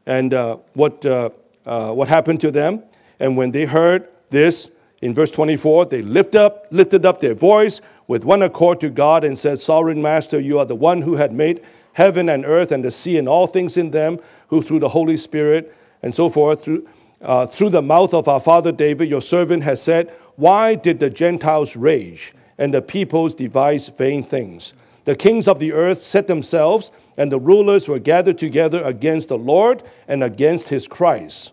and 0.07 0.33
uh, 0.35 0.59
what, 0.75 1.05
uh, 1.05 1.31
uh 1.67 1.93
what 1.93 2.09
happened 2.09 2.41
to 2.43 2.51
them. 2.51 2.83
And 3.19 3.37
when 3.39 3.51
they 3.51 3.65
heard 3.65 4.07
this, 4.29 4.69
in 5.01 5.15
verse 5.15 5.31
24, 5.31 5.87
they 5.87 6.03
lift 6.03 6.35
up, 6.35 6.67
lifted 6.71 7.07
up 7.07 7.21
their 7.21 7.35
voice 7.35 7.81
with 8.07 8.25
one 8.25 8.43
accord 8.43 8.81
to 8.81 8.91
God 8.91 9.25
and 9.25 9.39
said, 9.39 9.59
Sovereign 9.59 10.01
Master, 10.01 10.39
you 10.39 10.59
are 10.59 10.67
the 10.67 10.75
one 10.75 11.01
who 11.01 11.17
had 11.17 11.33
made 11.33 11.63
heaven 11.95 12.29
and 12.29 12.45
earth 12.45 12.71
and 12.71 12.85
the 12.85 12.91
sea 12.91 13.17
and 13.17 13.29
all 13.29 13.47
things 13.47 13.79
in 13.79 13.91
them, 13.93 14.19
who 14.49 14.61
through 14.61 14.81
the 14.81 14.89
Holy 14.91 15.17
Spirit 15.17 15.75
and 16.03 16.15
so 16.15 16.29
forth, 16.29 16.65
through, 16.65 16.87
uh, 17.23 17.47
through 17.47 17.71
the 17.71 17.83
mouth 17.83 18.13
of 18.13 18.29
our 18.29 18.41
father 18.41 18.73
David, 18.73 19.09
your 19.09 19.23
servant 19.23 19.63
has 19.63 19.83
said, 19.83 20.11
Why 20.37 20.75
did 20.75 21.01
the 21.01 21.09
Gentiles 21.09 21.77
rage 21.77 22.35
and 22.59 22.73
the 22.73 22.83
peoples 22.83 23.35
devise 23.35 23.89
vain 23.89 24.23
things? 24.23 24.75
The 25.05 25.17
kings 25.17 25.49
of 25.49 25.59
the 25.59 25.73
earth 25.73 25.99
set 25.99 26.27
themselves, 26.27 26.91
and 27.17 27.31
the 27.31 27.39
rulers 27.39 27.89
were 27.89 27.99
gathered 27.99 28.39
together 28.39 28.83
against 28.85 29.29
the 29.29 29.39
Lord 29.39 29.83
and 30.09 30.25
against 30.25 30.69
his 30.69 30.89
Christ. 30.89 31.53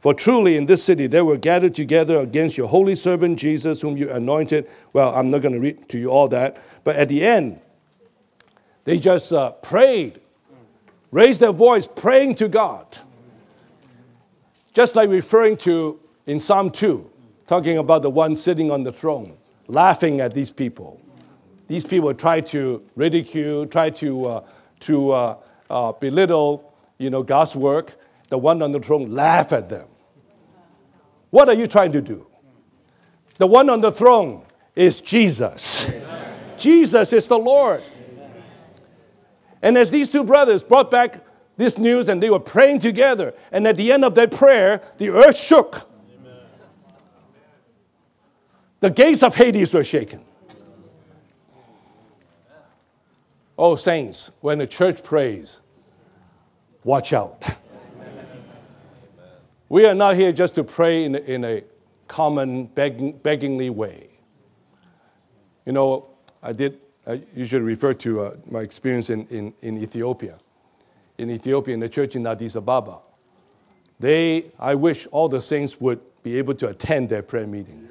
For 0.00 0.14
truly 0.14 0.56
in 0.56 0.66
this 0.66 0.84
city 0.84 1.08
they 1.08 1.22
were 1.22 1.36
gathered 1.36 1.74
together 1.74 2.20
against 2.20 2.56
your 2.56 2.68
holy 2.68 2.94
servant 2.94 3.38
Jesus, 3.38 3.80
whom 3.80 3.96
you 3.96 4.10
anointed. 4.10 4.68
Well, 4.92 5.12
I'm 5.14 5.30
not 5.30 5.42
going 5.42 5.54
to 5.54 5.60
read 5.60 5.88
to 5.88 5.98
you 5.98 6.10
all 6.10 6.28
that. 6.28 6.58
But 6.84 6.96
at 6.96 7.08
the 7.08 7.24
end, 7.24 7.58
they 8.84 9.00
just 9.00 9.32
uh, 9.32 9.50
prayed, 9.50 10.20
raised 11.10 11.40
their 11.40 11.50
voice, 11.50 11.88
praying 11.88 12.36
to 12.36 12.46
God. 12.46 12.86
Just 14.74 14.94
like 14.94 15.08
referring 15.08 15.56
to 15.58 15.98
in 16.26 16.38
Psalm 16.38 16.70
2, 16.70 17.10
talking 17.48 17.78
about 17.78 18.02
the 18.02 18.10
one 18.10 18.36
sitting 18.36 18.70
on 18.70 18.84
the 18.84 18.92
throne, 18.92 19.36
laughing 19.68 20.20
at 20.20 20.34
these 20.34 20.50
people. 20.50 21.00
These 21.68 21.84
people 21.84 22.14
try 22.14 22.40
to 22.42 22.82
ridicule, 22.94 23.66
try 23.66 23.90
to, 23.90 24.26
uh, 24.26 24.44
to 24.80 25.10
uh, 25.12 25.36
uh 25.68 25.92
belittle 25.92 26.72
you 26.98 27.10
know, 27.10 27.22
God's 27.22 27.54
work. 27.56 27.96
The 28.28 28.38
one 28.38 28.62
on 28.62 28.72
the 28.72 28.80
throne 28.80 29.10
laugh 29.10 29.52
at 29.52 29.68
them. 29.68 29.88
What 31.30 31.48
are 31.48 31.54
you 31.54 31.66
trying 31.66 31.92
to 31.92 32.00
do? 32.00 32.26
The 33.38 33.46
one 33.46 33.68
on 33.68 33.80
the 33.80 33.92
throne 33.92 34.44
is 34.74 35.00
Jesus. 35.00 35.88
Amen. 35.88 36.56
Jesus 36.56 37.12
is 37.12 37.26
the 37.28 37.38
Lord. 37.38 37.82
Amen. 38.12 38.30
And 39.62 39.78
as 39.78 39.90
these 39.90 40.08
two 40.08 40.24
brothers 40.24 40.62
brought 40.62 40.90
back 40.90 41.22
this 41.56 41.78
news 41.78 42.08
and 42.08 42.22
they 42.22 42.30
were 42.30 42.40
praying 42.40 42.80
together, 42.80 43.34
and 43.52 43.66
at 43.66 43.76
the 43.76 43.92
end 43.92 44.04
of 44.04 44.14
their 44.14 44.28
prayer, 44.28 44.82
the 44.98 45.10
earth 45.10 45.38
shook. 45.38 45.88
The 48.86 48.92
gates 48.92 49.24
of 49.24 49.34
Hades 49.34 49.74
were 49.74 49.82
shaken. 49.82 50.20
Oh, 53.58 53.74
saints, 53.74 54.30
when 54.40 54.58
the 54.58 54.66
church 54.68 55.02
prays, 55.02 55.58
watch 56.84 57.12
out. 57.12 57.42
We 59.68 59.84
are 59.86 59.96
not 59.96 60.14
here 60.14 60.30
just 60.30 60.54
to 60.54 60.62
pray 60.62 61.02
in, 61.02 61.16
in 61.16 61.44
a 61.44 61.64
common 62.06 62.66
begging, 62.66 63.18
beggingly 63.18 63.70
way. 63.70 64.10
You 65.64 65.72
know, 65.72 66.06
I 66.40 66.52
did 66.52 66.78
I 67.08 67.22
usually 67.34 67.62
refer 67.62 67.92
to 67.94 68.20
uh, 68.20 68.36
my 68.48 68.60
experience 68.60 69.10
in, 69.10 69.26
in, 69.26 69.52
in 69.62 69.78
Ethiopia. 69.78 70.38
In 71.18 71.32
Ethiopia, 71.32 71.74
in 71.74 71.80
the 71.80 71.88
church 71.88 72.14
in 72.14 72.24
Addis 72.24 72.54
Ababa, 72.54 72.98
they, 73.98 74.52
I 74.60 74.76
wish 74.76 75.08
all 75.10 75.28
the 75.28 75.42
saints 75.42 75.80
would 75.80 75.98
be 76.22 76.38
able 76.38 76.54
to 76.54 76.68
attend 76.68 77.08
their 77.08 77.22
prayer 77.22 77.48
meeting. 77.48 77.88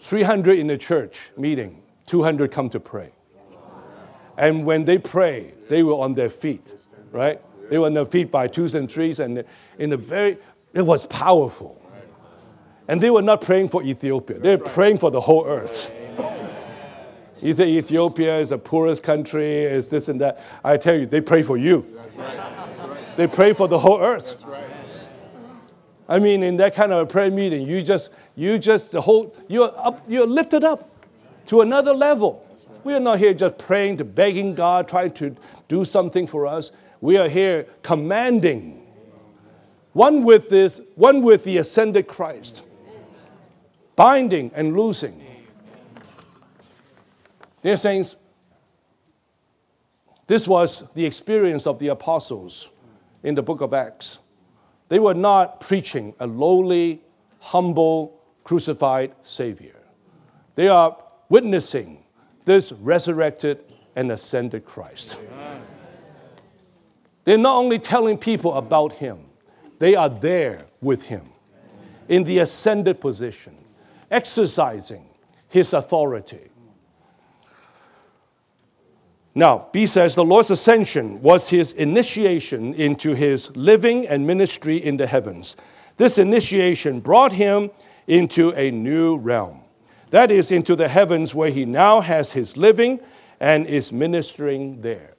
300 0.00 0.58
in 0.58 0.66
the 0.66 0.78
church 0.78 1.30
meeting, 1.36 1.82
200 2.06 2.50
come 2.50 2.68
to 2.70 2.80
pray. 2.80 3.12
And 4.36 4.64
when 4.64 4.86
they 4.86 4.98
pray, 4.98 5.52
they 5.68 5.82
were 5.82 5.94
on 5.94 6.14
their 6.14 6.30
feet, 6.30 6.72
right? 7.12 7.40
They 7.68 7.78
were 7.78 7.86
on 7.86 7.94
their 7.94 8.06
feet 8.06 8.30
by 8.30 8.48
twos 8.48 8.74
and 8.74 8.90
threes, 8.90 9.20
and 9.20 9.44
in 9.78 9.92
a 9.92 9.96
very, 9.96 10.38
it 10.72 10.82
was 10.82 11.06
powerful. 11.06 11.76
And 12.88 13.00
they 13.00 13.10
were 13.10 13.22
not 13.22 13.42
praying 13.42 13.68
for 13.68 13.82
Ethiopia, 13.82 14.38
they 14.38 14.56
were 14.56 14.64
praying 14.64 14.98
for 14.98 15.10
the 15.10 15.20
whole 15.20 15.46
earth. 15.46 15.92
You 17.42 17.54
think 17.54 17.70
Ethiopia 17.70 18.38
is 18.38 18.50
the 18.50 18.58
poorest 18.58 19.02
country, 19.02 19.60
is 19.64 19.88
this 19.88 20.08
and 20.08 20.20
that. 20.20 20.44
I 20.62 20.76
tell 20.76 20.94
you, 20.94 21.06
they 21.06 21.22
pray 21.22 21.40
for 21.40 21.56
you. 21.56 21.86
They 23.16 23.26
pray 23.26 23.54
for 23.54 23.66
the 23.66 23.78
whole 23.78 23.98
earth. 23.98 24.44
I 26.10 26.18
mean, 26.18 26.42
in 26.42 26.56
that 26.56 26.74
kind 26.74 26.92
of 26.92 26.98
a 26.98 27.06
prayer 27.06 27.30
meeting, 27.30 27.64
you 27.66 27.82
just, 27.82 28.10
you 28.34 28.58
just, 28.58 28.90
the 28.90 29.00
whole, 29.00 29.32
you're 29.46 29.72
up, 29.76 30.02
you're 30.08 30.26
lifted 30.26 30.64
up 30.64 30.90
to 31.46 31.60
another 31.60 31.94
level. 31.94 32.44
We 32.82 32.94
are 32.94 33.00
not 33.00 33.20
here 33.20 33.32
just 33.32 33.58
praying 33.58 33.98
to 33.98 34.04
begging 34.04 34.56
God, 34.56 34.88
trying 34.88 35.12
to 35.14 35.36
do 35.68 35.84
something 35.84 36.26
for 36.26 36.48
us. 36.48 36.72
We 37.00 37.16
are 37.16 37.28
here 37.28 37.68
commanding. 37.82 38.84
One 39.92 40.24
with 40.24 40.48
this, 40.48 40.80
one 40.96 41.22
with 41.22 41.44
the 41.44 41.58
ascended 41.58 42.08
Christ, 42.08 42.64
binding 43.94 44.50
and 44.56 44.76
loosing. 44.76 45.24
Dear 47.62 47.76
saints, 47.76 48.16
this 50.26 50.48
was 50.48 50.82
the 50.94 51.06
experience 51.06 51.68
of 51.68 51.78
the 51.78 51.88
apostles 51.88 52.68
in 53.22 53.36
the 53.36 53.42
book 53.42 53.60
of 53.60 53.72
Acts. 53.72 54.18
They 54.90 54.98
were 54.98 55.14
not 55.14 55.60
preaching 55.60 56.14
a 56.18 56.26
lowly, 56.26 57.00
humble, 57.38 58.20
crucified 58.42 59.14
Savior. 59.22 59.76
They 60.56 60.66
are 60.66 60.96
witnessing 61.28 62.02
this 62.44 62.72
resurrected 62.72 63.72
and 63.94 64.10
ascended 64.10 64.64
Christ. 64.64 65.16
They're 67.24 67.38
not 67.38 67.56
only 67.56 67.78
telling 67.78 68.18
people 68.18 68.54
about 68.54 68.94
Him, 68.94 69.26
they 69.78 69.94
are 69.94 70.08
there 70.08 70.66
with 70.80 71.04
Him 71.04 71.30
in 72.08 72.24
the 72.24 72.40
ascended 72.40 73.00
position, 73.00 73.56
exercising 74.10 75.06
His 75.48 75.72
authority. 75.72 76.50
Now, 79.34 79.68
B 79.72 79.86
says 79.86 80.14
the 80.14 80.24
Lord's 80.24 80.50
ascension 80.50 81.20
was 81.22 81.48
his 81.48 81.72
initiation 81.74 82.74
into 82.74 83.14
his 83.14 83.54
living 83.56 84.08
and 84.08 84.26
ministry 84.26 84.76
in 84.76 84.96
the 84.96 85.06
heavens. 85.06 85.56
This 85.96 86.18
initiation 86.18 87.00
brought 87.00 87.32
him 87.32 87.70
into 88.06 88.52
a 88.54 88.70
new 88.70 89.16
realm. 89.18 89.60
That 90.10 90.32
is, 90.32 90.50
into 90.50 90.74
the 90.74 90.88
heavens 90.88 91.34
where 91.34 91.50
he 91.50 91.64
now 91.64 92.00
has 92.00 92.32
his 92.32 92.56
living 92.56 92.98
and 93.38 93.66
is 93.66 93.92
ministering 93.92 94.80
there. 94.80 95.14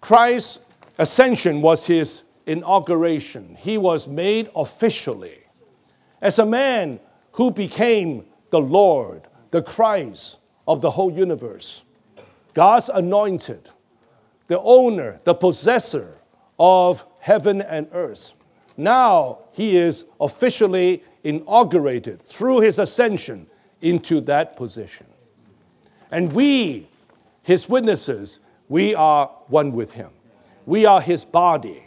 Christ's 0.00 0.58
ascension 0.98 1.62
was 1.62 1.86
his 1.86 2.22
inauguration. 2.46 3.56
He 3.58 3.78
was 3.78 4.06
made 4.06 4.50
officially 4.54 5.38
as 6.20 6.38
a 6.38 6.46
man 6.46 7.00
who 7.32 7.50
became 7.50 8.26
the 8.50 8.60
Lord, 8.60 9.22
the 9.50 9.62
Christ, 9.62 10.38
of 10.68 10.82
the 10.82 10.90
whole 10.90 11.10
universe. 11.10 11.82
God's 12.52 12.90
anointed, 12.90 13.70
the 14.48 14.60
owner, 14.60 15.18
the 15.24 15.34
possessor 15.34 16.18
of 16.58 17.04
heaven 17.20 17.62
and 17.62 17.88
earth. 17.92 18.34
Now 18.76 19.38
he 19.52 19.76
is 19.76 20.04
officially 20.20 21.02
inaugurated 21.24 22.20
through 22.20 22.60
his 22.60 22.78
ascension 22.78 23.46
into 23.80 24.20
that 24.22 24.56
position. 24.56 25.06
And 26.10 26.32
we, 26.32 26.88
his 27.42 27.68
witnesses, 27.68 28.38
we 28.68 28.94
are 28.94 29.28
one 29.46 29.72
with 29.72 29.92
him. 29.92 30.10
We 30.66 30.84
are 30.84 31.00
his 31.00 31.24
body, 31.24 31.82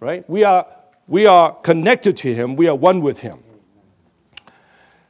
right? 0.00 0.28
We 0.28 0.42
are, 0.42 0.66
we 1.06 1.26
are 1.26 1.54
connected 1.54 2.16
to 2.18 2.34
him, 2.34 2.56
we 2.56 2.66
are 2.66 2.74
one 2.74 3.00
with 3.00 3.20
him. 3.20 3.38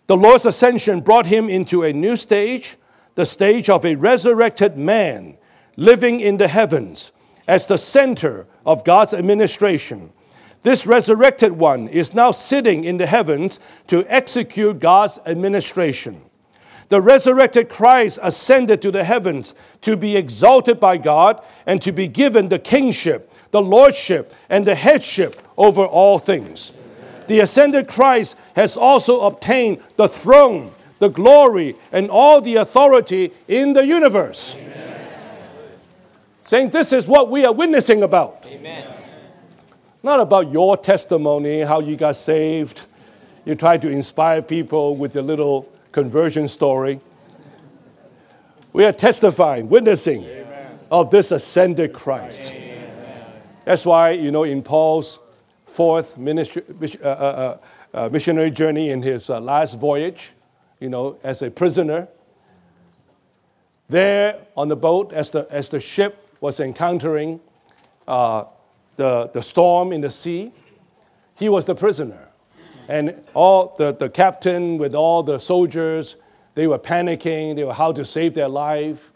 The 0.08 0.16
Lord's 0.16 0.44
ascension 0.44 1.00
brought 1.00 1.26
him 1.26 1.48
into 1.48 1.84
a 1.84 1.92
new 1.92 2.14
stage 2.16 2.76
the 3.18 3.26
stage 3.26 3.68
of 3.68 3.84
a 3.84 3.96
resurrected 3.96 4.78
man 4.78 5.36
living 5.74 6.20
in 6.20 6.36
the 6.36 6.46
heavens 6.46 7.10
as 7.48 7.66
the 7.66 7.76
center 7.76 8.46
of 8.64 8.84
God's 8.84 9.12
administration. 9.12 10.12
This 10.60 10.86
resurrected 10.86 11.50
one 11.50 11.88
is 11.88 12.14
now 12.14 12.30
sitting 12.30 12.84
in 12.84 12.96
the 12.96 13.06
heavens 13.06 13.58
to 13.88 14.06
execute 14.06 14.78
God's 14.78 15.18
administration. 15.26 16.22
The 16.90 17.00
resurrected 17.00 17.68
Christ 17.68 18.20
ascended 18.22 18.80
to 18.82 18.92
the 18.92 19.02
heavens 19.02 19.52
to 19.80 19.96
be 19.96 20.16
exalted 20.16 20.78
by 20.78 20.96
God 20.96 21.44
and 21.66 21.82
to 21.82 21.90
be 21.90 22.06
given 22.06 22.48
the 22.48 22.60
kingship, 22.60 23.32
the 23.50 23.60
lordship, 23.60 24.32
and 24.48 24.64
the 24.64 24.76
headship 24.76 25.42
over 25.56 25.84
all 25.84 26.20
things. 26.20 26.72
The 27.26 27.40
ascended 27.40 27.88
Christ 27.88 28.36
has 28.54 28.76
also 28.76 29.22
obtained 29.22 29.82
the 29.96 30.08
throne 30.08 30.72
the 30.98 31.08
glory, 31.08 31.76
and 31.92 32.10
all 32.10 32.40
the 32.40 32.56
authority 32.56 33.32
in 33.46 33.72
the 33.72 33.86
universe. 33.86 34.54
Amen. 34.56 35.08
Saying 36.42 36.70
this 36.70 36.92
is 36.92 37.06
what 37.06 37.30
we 37.30 37.44
are 37.44 37.52
witnessing 37.52 38.02
about. 38.02 38.46
Amen. 38.46 38.90
Not 40.02 40.20
about 40.20 40.50
your 40.50 40.76
testimony, 40.76 41.60
how 41.60 41.80
you 41.80 41.96
got 41.96 42.16
saved. 42.16 42.82
You 43.44 43.54
try 43.54 43.76
to 43.78 43.88
inspire 43.88 44.42
people 44.42 44.96
with 44.96 45.16
a 45.16 45.22
little 45.22 45.70
conversion 45.92 46.48
story. 46.48 47.00
We 48.72 48.84
are 48.84 48.92
testifying, 48.92 49.68
witnessing 49.68 50.24
Amen. 50.24 50.78
of 50.90 51.10
this 51.10 51.32
ascended 51.32 51.92
Christ. 51.92 52.52
That's 53.64 53.84
why, 53.84 54.10
you 54.10 54.30
know, 54.30 54.44
in 54.44 54.62
Paul's 54.62 55.18
fourth 55.66 56.16
ministry, 56.16 56.62
uh, 57.02 57.06
uh, 57.06 57.58
uh, 57.92 57.96
uh 57.96 58.08
missionary 58.08 58.50
journey 58.50 58.90
in 58.90 59.02
his 59.02 59.28
uh, 59.28 59.40
last 59.40 59.78
voyage, 59.78 60.32
you 60.80 60.88
know, 60.88 61.18
as 61.22 61.42
a 61.42 61.50
prisoner. 61.50 62.08
There 63.88 64.46
on 64.56 64.68
the 64.68 64.76
boat, 64.76 65.12
as 65.12 65.30
the, 65.30 65.46
as 65.50 65.70
the 65.70 65.80
ship 65.80 66.30
was 66.40 66.60
encountering 66.60 67.40
uh, 68.06 68.44
the, 68.96 69.30
the 69.32 69.42
storm 69.42 69.92
in 69.92 70.00
the 70.00 70.10
sea, 70.10 70.52
he 71.34 71.48
was 71.48 71.64
the 71.64 71.74
prisoner. 71.74 72.28
And 72.88 73.22
all 73.34 73.74
the, 73.76 73.92
the 73.92 74.08
captain 74.08 74.78
with 74.78 74.94
all 74.94 75.22
the 75.22 75.38
soldiers, 75.38 76.16
they 76.54 76.66
were 76.66 76.78
panicking, 76.78 77.56
they 77.56 77.64
were 77.64 77.74
how 77.74 77.92
to 77.92 78.04
save 78.04 78.34
their 78.34 78.48
life. 78.48 79.10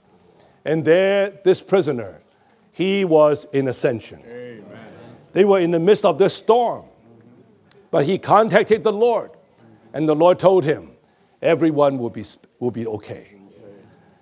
And 0.65 0.85
there, 0.85 1.31
this 1.31 1.61
prisoner, 1.61 2.21
he 2.71 3.05
was 3.05 3.47
in 3.53 3.69
ascension. 3.69 4.23
Amen. 4.27 4.65
They 5.33 5.45
were 5.45 5.59
in 5.59 5.71
the 5.71 5.81
midst 5.81 6.05
of 6.05 6.19
this 6.19 6.35
storm. 6.35 6.85
But 7.91 8.07
he 8.07 8.19
contacted 8.19 8.85
the 8.85 8.93
Lord, 8.93 9.31
and 9.93 10.09
the 10.09 10.15
Lord 10.15 10.39
told 10.39 10.65
him, 10.65 10.92
everyone 11.43 11.99
will 11.99 12.11
be, 12.11 12.25
will 12.59 12.71
be 12.71 12.87
okay. 12.87 13.37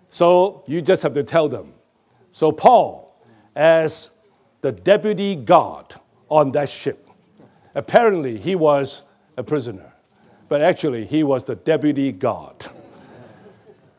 So 0.09 0.64
you 0.66 0.83
just 0.83 1.03
have 1.05 1.12
to 1.14 1.23
tell 1.23 1.49
them. 1.49 1.75
So, 2.33 2.51
Paul, 2.51 3.23
as 3.55 4.11
the 4.61 4.73
deputy 4.73 5.37
guard 5.37 5.95
on 6.29 6.53
that 6.53 6.68
ship, 6.68 7.09
apparently 7.75 8.37
he 8.37 8.57
was 8.57 9.03
a 9.37 9.43
prisoner, 9.43 9.93
but 10.49 10.61
actually 10.61 11.07
he 11.07 11.23
was 11.23 11.45
the 11.45 11.55
deputy 11.55 12.12
guard, 12.12 12.66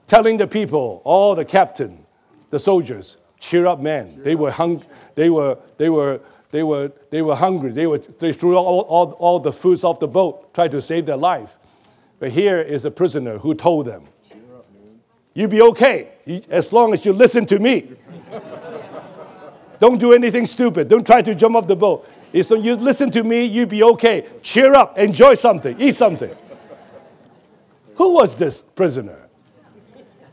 Telling 0.07 0.36
the 0.36 0.47
people, 0.47 1.01
all 1.05 1.36
the 1.36 1.45
captain, 1.45 2.05
the 2.49 2.59
soldiers, 2.59 3.15
cheer 3.39 3.65
up, 3.65 3.80
man. 3.80 4.22
They 4.22 4.36
were 4.36 4.51
hung, 4.51 4.84
they 5.15 5.30
were, 5.30 5.57
they 5.78 5.89
were, 5.89 6.19
they 6.49 6.63
were, 6.63 6.91
they 7.09 7.22
were 7.22 7.36
hungry. 7.36 7.72
They, 7.72 7.88
were, 7.88 7.97
they 7.97 8.34
threw 8.34 8.57
all, 8.57 8.82
all, 8.82 9.11
all 9.13 9.39
the 9.39 9.53
foods 9.53 9.86
off 9.86 10.01
the 10.01 10.09
boat, 10.09 10.53
tried 10.53 10.72
to 10.72 10.82
save 10.82 11.05
their 11.05 11.15
life. 11.15 11.55
But 12.22 12.34
here 12.34 12.61
is 12.61 12.86
a 12.86 12.91
prisoner 12.91 13.39
who 13.39 13.55
told 13.55 13.88
them, 13.88 14.03
You'll 15.34 15.49
be 15.49 15.61
okay 15.63 16.09
as 16.51 16.72
long 16.72 16.93
as 16.93 17.03
you 17.03 17.13
listen 17.13 17.47
to 17.47 17.57
me. 17.57 17.93
Don't 19.80 19.97
do 19.97 20.13
anything 20.13 20.45
stupid. 20.45 20.88
Don't 20.88 21.05
try 21.05 21.24
to 21.24 21.34
jump 21.34 21.55
off 21.55 21.65
the 21.65 21.76
boat. 21.76 22.07
So 22.43 22.55
you 22.57 22.76
listen 22.76 23.09
to 23.11 23.24
me, 23.24 23.45
you'll 23.45 23.65
be 23.65 23.82
okay. 23.82 24.28
Cheer 24.43 24.76
up, 24.76 24.99
enjoy 24.99 25.34
something, 25.34 25.82
eat 25.82 25.95
something. 25.95 26.30
Who 27.95 28.13
was 28.13 28.36
this 28.36 28.61
prisoner? 28.61 29.28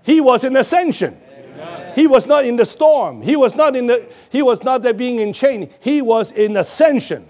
He 0.03 0.20
was 0.20 0.45
in 0.45 0.57
ascension. 0.57 1.18
He 1.95 2.07
was 2.07 2.26
not 2.26 2.45
in 2.45 2.57
the 2.57 2.66
storm. 2.66 3.22
He 3.22 3.34
was 3.34 3.55
not 3.55 3.74
in 3.74 3.86
the 3.86 4.07
he 4.28 4.43
was 4.43 4.62
not 4.62 4.82
there 4.82 4.93
being 4.93 5.20
in 5.20 5.32
chain. 5.32 5.70
He 5.80 6.03
was 6.03 6.32
in 6.32 6.59
ascension. 6.59 7.26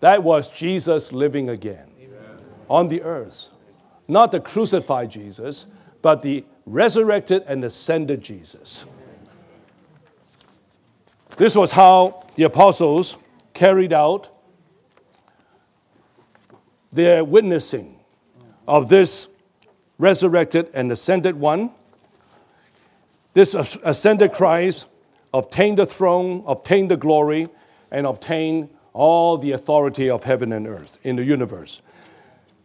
That 0.00 0.22
was 0.22 0.48
Jesus 0.48 1.12
living 1.12 1.48
again. 1.48 1.90
Amen. 1.98 2.18
on 2.68 2.88
the 2.88 3.02
earth. 3.02 3.50
Not 4.08 4.30
the 4.30 4.40
crucified 4.40 5.10
Jesus, 5.10 5.66
but 6.02 6.22
the 6.22 6.44
resurrected 6.64 7.44
and 7.46 7.64
ascended 7.64 8.22
Jesus. 8.22 8.84
This 11.36 11.54
was 11.54 11.72
how 11.72 12.24
the 12.34 12.44
apostles 12.44 13.18
carried 13.52 13.92
out 13.92 14.30
their 16.92 17.24
witnessing 17.24 17.98
of 18.66 18.88
this 18.88 19.28
resurrected 19.98 20.70
and 20.74 20.90
ascended 20.90 21.36
one. 21.36 21.70
This 23.34 23.54
ascended 23.54 24.32
Christ 24.32 24.86
obtained 25.34 25.78
the 25.78 25.86
throne, 25.86 26.42
obtained 26.46 26.90
the 26.90 26.96
glory, 26.96 27.48
and 27.90 28.06
obtained 28.06 28.70
all 28.96 29.36
the 29.36 29.52
authority 29.52 30.08
of 30.08 30.24
heaven 30.24 30.52
and 30.52 30.66
earth 30.66 30.98
in 31.02 31.16
the 31.16 31.24
universe. 31.24 31.82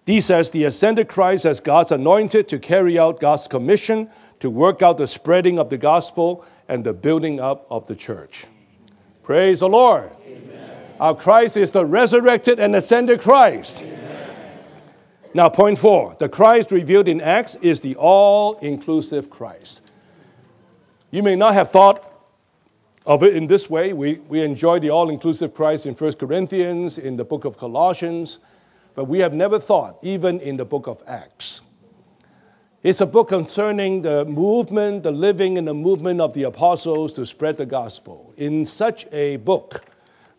He 0.05 0.21
says 0.21 0.49
the 0.49 0.63
ascended 0.63 1.07
Christ 1.07 1.45
as 1.45 1.59
God's 1.59 1.91
anointed 1.91 2.47
to 2.49 2.57
carry 2.57 2.97
out 2.97 3.19
God's 3.19 3.47
commission 3.47 4.09
to 4.39 4.49
work 4.49 4.81
out 4.81 4.97
the 4.97 5.07
spreading 5.07 5.59
of 5.59 5.69
the 5.69 5.77
gospel 5.77 6.43
and 6.67 6.83
the 6.83 6.93
building 6.93 7.39
up 7.39 7.67
of 7.69 7.85
the 7.87 7.95
church. 7.95 8.45
Praise 9.23 9.59
the 9.59 9.69
Lord. 9.69 10.11
Amen. 10.25 10.77
Our 10.99 11.15
Christ 11.15 11.57
is 11.57 11.71
the 11.71 11.85
resurrected 11.85 12.59
and 12.59 12.75
ascended 12.75 13.21
Christ. 13.21 13.81
Amen. 13.81 14.01
Now, 15.33 15.49
point 15.49 15.77
four 15.77 16.15
the 16.17 16.27
Christ 16.27 16.71
revealed 16.71 17.07
in 17.07 17.21
Acts 17.21 17.55
is 17.55 17.81
the 17.81 17.95
all 17.95 18.57
inclusive 18.59 19.29
Christ. 19.29 19.81
You 21.11 21.23
may 21.23 21.35
not 21.35 21.53
have 21.53 21.71
thought 21.71 22.10
of 23.05 23.23
it 23.23 23.35
in 23.35 23.47
this 23.47 23.69
way. 23.69 23.93
We, 23.93 24.15
we 24.27 24.41
enjoy 24.41 24.79
the 24.79 24.89
all 24.89 25.09
inclusive 25.09 25.53
Christ 25.53 25.85
in 25.85 25.95
1 25.95 26.13
Corinthians, 26.13 26.97
in 26.97 27.17
the 27.17 27.25
book 27.25 27.45
of 27.45 27.57
Colossians, 27.57 28.39
but 28.95 29.05
we 29.05 29.19
have 29.19 29.33
never 29.33 29.59
thought, 29.59 29.97
even 30.01 30.39
in 30.39 30.57
the 30.57 30.65
book 30.65 30.87
of 30.87 31.03
Acts. 31.07 31.61
It's 32.83 32.99
a 32.99 33.05
book 33.05 33.29
concerning 33.29 34.01
the 34.01 34.25
movement, 34.25 35.03
the 35.03 35.11
living 35.11 35.57
and 35.57 35.67
the 35.67 35.73
movement 35.73 36.19
of 36.19 36.33
the 36.33 36.43
apostles 36.43 37.13
to 37.13 37.25
spread 37.25 37.57
the 37.57 37.65
gospel. 37.65 38.33
In 38.37 38.65
such 38.65 39.05
a 39.11 39.37
book, 39.37 39.85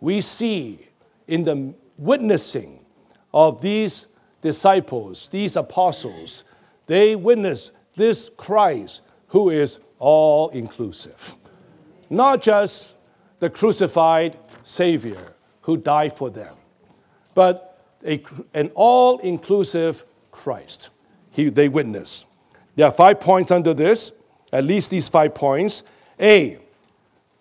we 0.00 0.20
see 0.20 0.88
in 1.28 1.44
the 1.44 1.72
witnessing 1.98 2.84
of 3.32 3.62
these 3.62 4.08
disciples, 4.40 5.28
these 5.28 5.54
apostles, 5.54 6.42
they 6.86 7.14
witness 7.14 7.70
this 7.94 8.28
Christ 8.36 9.02
who 9.28 9.50
is 9.50 9.78
all 10.00 10.48
inclusive. 10.48 11.36
Not 12.12 12.42
just 12.42 12.94
the 13.38 13.48
crucified 13.48 14.36
Savior 14.64 15.32
who 15.62 15.78
died 15.78 16.14
for 16.14 16.28
them, 16.28 16.54
but 17.34 17.80
a, 18.06 18.22
an 18.52 18.70
all 18.74 19.18
inclusive 19.20 20.04
Christ. 20.30 20.90
He, 21.30 21.48
they 21.48 21.70
witness. 21.70 22.26
There 22.76 22.84
are 22.84 22.92
five 22.92 23.18
points 23.18 23.50
under 23.50 23.72
this, 23.72 24.12
at 24.52 24.64
least 24.64 24.90
these 24.90 25.08
five 25.08 25.34
points. 25.34 25.84
A, 26.20 26.58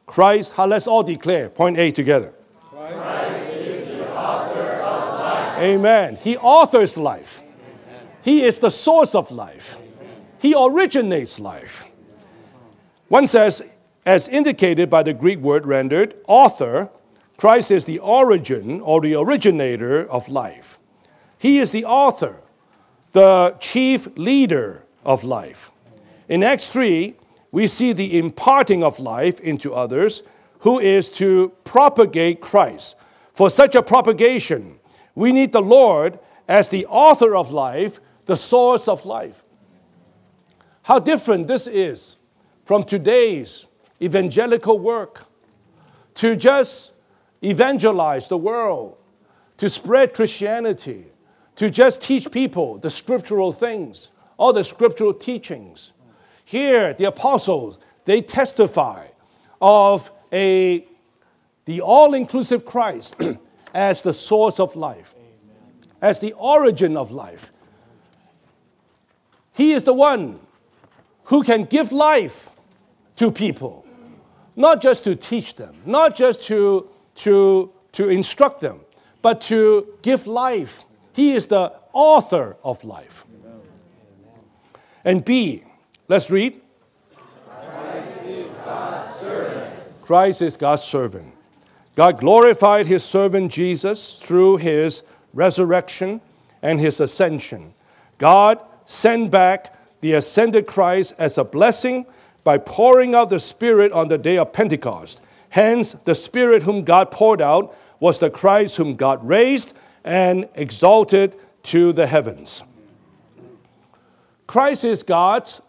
Christ, 0.05 0.57
let's 0.57 0.88
all 0.88 1.03
declare. 1.03 1.49
Point 1.49 1.78
A 1.78 1.91
together. 1.91 2.34
Christ 2.69 3.57
is 3.57 3.97
the 3.97 4.17
author 4.17 4.61
of 4.61 5.19
life. 5.19 5.57
Amen. 5.59 6.15
He 6.15 6.38
authors 6.38 6.97
life. 6.97 7.41
He 8.22 8.43
is 8.43 8.59
the 8.59 8.72
source 8.72 9.15
of 9.15 9.32
life. 9.32 9.78
He 10.39 10.55
originates 10.57 11.41
life. 11.41 11.84
One 13.09 13.28
says, 13.28 13.61
as 14.06 14.28
indicated 14.28 14.89
by 14.89 15.04
the 15.04 15.14
Greek 15.14 15.39
word 15.39 15.66
rendered 15.66 16.16
author, 16.28 16.89
Christ 17.38 17.72
is 17.72 17.86
the 17.86 17.99
origin 17.99 18.82
or 18.82 19.02
the 19.02 19.16
originator 19.16 20.10
of 20.10 20.30
life. 20.30 20.80
He 21.38 21.58
is 21.58 21.72
the 21.72 21.86
author, 21.86 22.41
the 23.12 23.56
chief 23.60 24.08
leader 24.16 24.84
of 25.04 25.24
life. 25.24 25.72
In 26.30 26.43
Acts 26.43 26.70
3, 26.70 27.16
we 27.52 27.68
see 27.68 27.93
the 27.93 28.18
imparting 28.18 28.84
of 28.84 28.99
life 28.99 29.39
into 29.39 29.74
others 29.74 30.24
who 30.60 30.80
is 30.80 31.10
to 31.10 31.49
propagate 31.64 32.39
Christ. 32.39 32.95
For 33.34 33.49
such 33.49 33.76
a 33.76 33.84
propagation, 33.84 34.80
we 35.16 35.32
need 35.32 35.52
the 35.52 35.62
Lord 35.62 36.20
as 36.47 36.70
the 36.70 36.86
author 36.86 37.36
of 37.36 37.52
life, 37.52 37.99
the 38.26 38.38
source 38.38 38.88
of 38.88 39.06
life. 39.06 39.43
How 40.84 40.99
different 40.99 41.47
this 41.47 41.68
is 41.68 42.18
from 42.66 42.84
today's 42.84 43.68
evangelical 44.02 44.80
work 44.80 45.26
to 46.16 46.36
just 46.36 46.93
evangelize 47.43 48.28
the 48.28 48.38
world, 48.38 48.97
to 49.58 49.70
spread 49.70 50.14
Christianity, 50.14 51.06
to 51.56 51.70
just 51.70 52.02
teach 52.02 52.32
people 52.32 52.78
the 52.78 52.89
scriptural 52.89 53.52
things 53.52 54.10
all 54.41 54.54
the 54.54 54.64
scriptural 54.64 55.14
teachings. 55.14 55.93
Here, 56.43 56.95
the 56.95 57.04
apostles, 57.04 57.78
they 58.06 58.24
testify 58.24 59.06
of 59.62 60.12
a, 60.34 60.84
the 61.66 61.82
all 61.82 62.16
inclusive 62.16 62.66
Christ 62.66 63.16
as 63.76 64.02
the 64.02 64.14
source 64.14 64.60
of 64.60 64.76
life, 64.76 65.14
as 66.02 66.22
the 66.22 66.34
origin 66.34 66.97
of 66.97 67.12
life. 67.12 67.52
He 69.54 69.74
is 69.74 69.84
the 69.84 69.93
one 69.93 70.39
who 71.26 71.43
can 71.43 71.66
give 71.66 71.91
life 71.91 72.49
to 73.18 73.32
people, 73.32 73.81
not 74.56 74.82
just 74.82 75.04
to 75.06 75.16
teach 75.16 75.56
them, 75.56 75.76
not 75.86 76.16
just 76.16 76.41
to, 76.43 76.89
to, 77.16 77.72
to 77.93 78.10
instruct 78.10 78.62
them, 78.62 78.82
but 79.22 79.41
to 79.41 79.88
give 80.02 80.28
life. 80.28 80.84
He 81.14 81.34
is 81.34 81.47
the 81.47 81.74
author 81.93 82.58
of 82.64 82.84
life. 82.84 83.26
And 85.04 85.26
B, 85.26 85.64
let's 86.08 86.30
read. 86.30 86.62
Christ 87.56 88.26
is 88.26 88.47
God's 88.47 89.16
servant. 89.16 90.04
Christ 90.04 90.41
is 90.41 90.58
God's 90.58 90.84
servant. 90.84 91.34
God 91.95 92.20
glorified 92.20 92.88
his 92.88 93.04
servant 93.04 93.52
Jesus 93.52 94.16
through 94.16 94.58
his 94.58 95.04
resurrection 95.34 96.22
and 96.62 96.80
his 96.80 96.99
ascension. 96.99 97.74
God 98.18 98.64
sent 98.86 99.32
back 99.32 99.76
the 100.02 100.14
ascended 100.14 100.68
Christ 100.68 101.14
as 101.18 101.38
a 101.38 101.43
blessing 101.43 102.06
by 102.44 102.58
pouring 102.58 103.14
out 103.16 103.30
the 103.30 103.39
Spirit 103.39 103.92
on 103.92 104.08
the 104.08 104.18
day 104.18 104.38
of 104.38 104.54
Pentecost. 104.54 105.22
Hence, 105.50 105.94
the 106.04 106.16
Spirit 106.16 106.64
whom 106.64 106.84
God 106.84 107.12
poured 107.12 107.42
out 107.42 107.78
was 108.00 108.20
the 108.20 108.30
Christ 108.30 108.78
whom 108.78 108.96
God 108.96 109.26
raised 109.28 109.76
and 110.04 110.48
exalted 110.56 111.36
to 111.64 111.94
the 111.94 112.08
heavens. 112.08 112.64
Christ 114.48 114.84
is 114.84 115.04
God's 115.04 115.62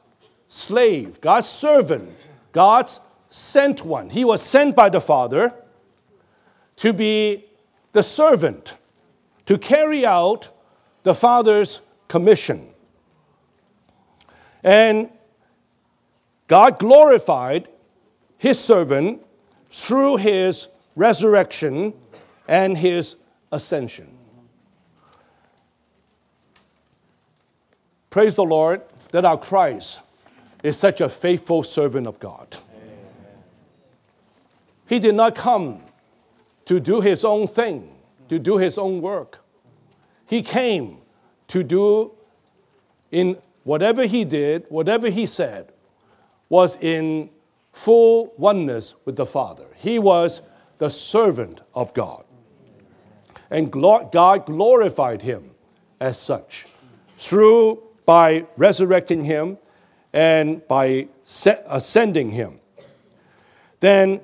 slave, 0.49 1.21
God's 1.21 1.49
servant, 1.49 2.11
God's 2.53 3.01
sent 3.29 3.85
one. 3.85 4.11
He 4.11 4.25
was 4.25 4.43
sent 4.43 4.75
by 4.75 4.89
the 4.89 5.01
Father 5.01 5.55
to 6.77 6.93
be 6.93 7.45
the 7.93 8.03
servant, 8.03 8.77
to 9.47 9.59
carry 9.59 10.05
out 10.05 10.49
the 11.03 11.15
Father's 11.15 11.81
commission. 12.09 12.69
And 14.63 15.11
God 16.49 16.79
glorified 16.79 17.69
his 18.39 18.59
servant 18.59 19.25
through 19.71 20.17
his 20.17 20.69
resurrection 20.97 21.95
and 22.49 22.77
his 22.77 23.17
ascension. 23.51 24.09
Praise 28.11 28.37
the 28.37 28.45
Lord 28.45 28.83
that 29.13 29.25
our 29.25 29.39
Christ 29.39 30.03
is 30.63 30.77
such 30.77 31.01
a 31.01 31.09
faithful 31.09 31.63
servant 31.63 32.07
of 32.07 32.19
God. 32.19 32.59
He 34.87 34.99
did 34.99 35.15
not 35.15 35.35
come 35.35 35.81
to 36.67 36.79
do 36.79 37.01
his 37.01 37.25
own 37.25 37.47
thing, 37.47 37.91
to 38.29 38.39
do 38.39 38.59
his 38.59 38.77
own 38.77 39.01
work. 39.01 39.43
He 40.27 40.43
came 40.43 40.99
to 41.49 41.63
do 41.63 42.13
in 43.11 43.37
whatever 43.65 44.05
he 44.07 44.25
did, 44.25 44.67
whatever 44.69 45.09
he 45.09 45.27
said, 45.27 45.73
was 46.53 46.77
in 46.83 47.31
full 47.73 48.35
oneness 48.37 48.95
with 49.07 49.17
the 49.17 49.25
Father. 49.25 49.65
He 49.75 49.99
was 49.99 50.43
the 50.77 50.91
servant 50.91 51.63
of 51.75 51.95
God. 51.95 52.25
And 53.51 53.73
God 53.73 54.45
glorified 54.45 55.23
him 55.23 55.53
as 55.99 56.19
such 56.19 56.67
through 57.17 57.83
by 58.05 58.47
resurrecting 58.59 59.25
him 59.25 59.57
and 60.13 60.69
by 60.69 61.09
ascending 61.71 62.33
him. 62.33 62.61
Then 63.81 64.21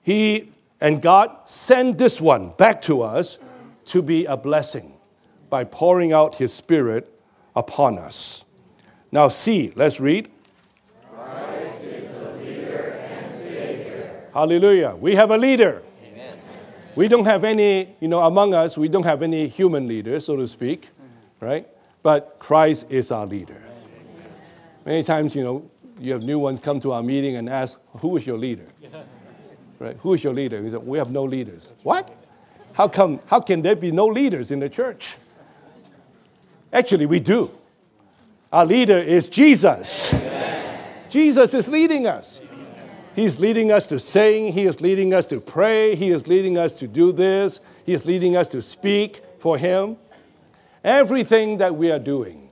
he 0.00 0.54
and 0.80 1.02
God 1.02 1.36
sent 1.44 1.98
this 1.98 2.22
one 2.22 2.54
back 2.56 2.80
to 2.82 3.02
us 3.02 3.38
to 3.86 4.00
be 4.00 4.24
a 4.24 4.38
blessing 4.38 4.94
by 5.50 5.64
pouring 5.64 6.14
out 6.14 6.36
his 6.36 6.54
spirit 6.54 7.12
upon 7.54 7.98
us. 7.98 8.46
Now, 9.12 9.28
see, 9.28 9.74
let's 9.76 10.00
read. 10.00 10.30
Hallelujah. 14.36 14.94
We 15.00 15.14
have 15.14 15.30
a 15.30 15.38
leader. 15.38 15.82
Amen. 16.04 16.36
We 16.94 17.08
don't 17.08 17.24
have 17.24 17.42
any, 17.42 17.96
you 18.00 18.08
know, 18.08 18.22
among 18.22 18.52
us, 18.52 18.76
we 18.76 18.86
don't 18.86 19.06
have 19.06 19.22
any 19.22 19.48
human 19.48 19.88
leaders, 19.88 20.26
so 20.26 20.36
to 20.36 20.46
speak. 20.46 20.90
right? 21.40 21.66
But 22.02 22.36
Christ 22.38 22.84
is 22.90 23.10
our 23.10 23.24
leader. 23.24 23.62
Many 24.84 25.02
times, 25.04 25.34
you 25.34 25.42
know, 25.42 25.70
you 25.98 26.12
have 26.12 26.22
new 26.22 26.38
ones 26.38 26.60
come 26.60 26.80
to 26.80 26.92
our 26.92 27.02
meeting 27.02 27.36
and 27.36 27.48
ask, 27.48 27.78
Who 28.00 28.14
is 28.18 28.26
your 28.26 28.36
leader? 28.36 28.66
Right? 29.78 29.96
Who 30.02 30.14
is 30.14 30.24
your 30.24 30.32
leader? 30.34 30.62
He 30.62 30.70
said, 30.70 30.86
We 30.86 30.98
have 30.98 31.10
no 31.10 31.24
leaders. 31.24 31.72
What? 31.82 32.10
How 32.74 32.88
come 32.88 33.20
how 33.26 33.40
can 33.40 33.62
there 33.62 33.76
be 33.76 33.90
no 33.90 34.06
leaders 34.06 34.50
in 34.50 34.60
the 34.60 34.68
church? 34.68 35.16
Actually, 36.72 37.06
we 37.06 37.20
do. 37.20 37.50
Our 38.52 38.66
leader 38.66 38.98
is 38.98 39.28
Jesus. 39.28 40.12
Amen. 40.12 40.82
Jesus 41.10 41.54
is 41.54 41.68
leading 41.68 42.06
us. 42.06 42.40
He's 43.16 43.40
leading 43.40 43.72
us 43.72 43.86
to 43.86 43.98
sing, 43.98 44.52
He 44.52 44.66
is 44.66 44.82
leading 44.82 45.14
us 45.14 45.26
to 45.28 45.40
pray, 45.40 45.94
He 45.94 46.10
is 46.10 46.26
leading 46.26 46.58
us 46.58 46.74
to 46.74 46.86
do 46.86 47.12
this, 47.12 47.60
He 47.86 47.94
is 47.94 48.04
leading 48.04 48.36
us 48.36 48.46
to 48.48 48.60
speak 48.60 49.22
for 49.38 49.56
Him. 49.56 49.96
Everything 50.84 51.56
that 51.56 51.74
we 51.74 51.90
are 51.90 51.98
doing 51.98 52.50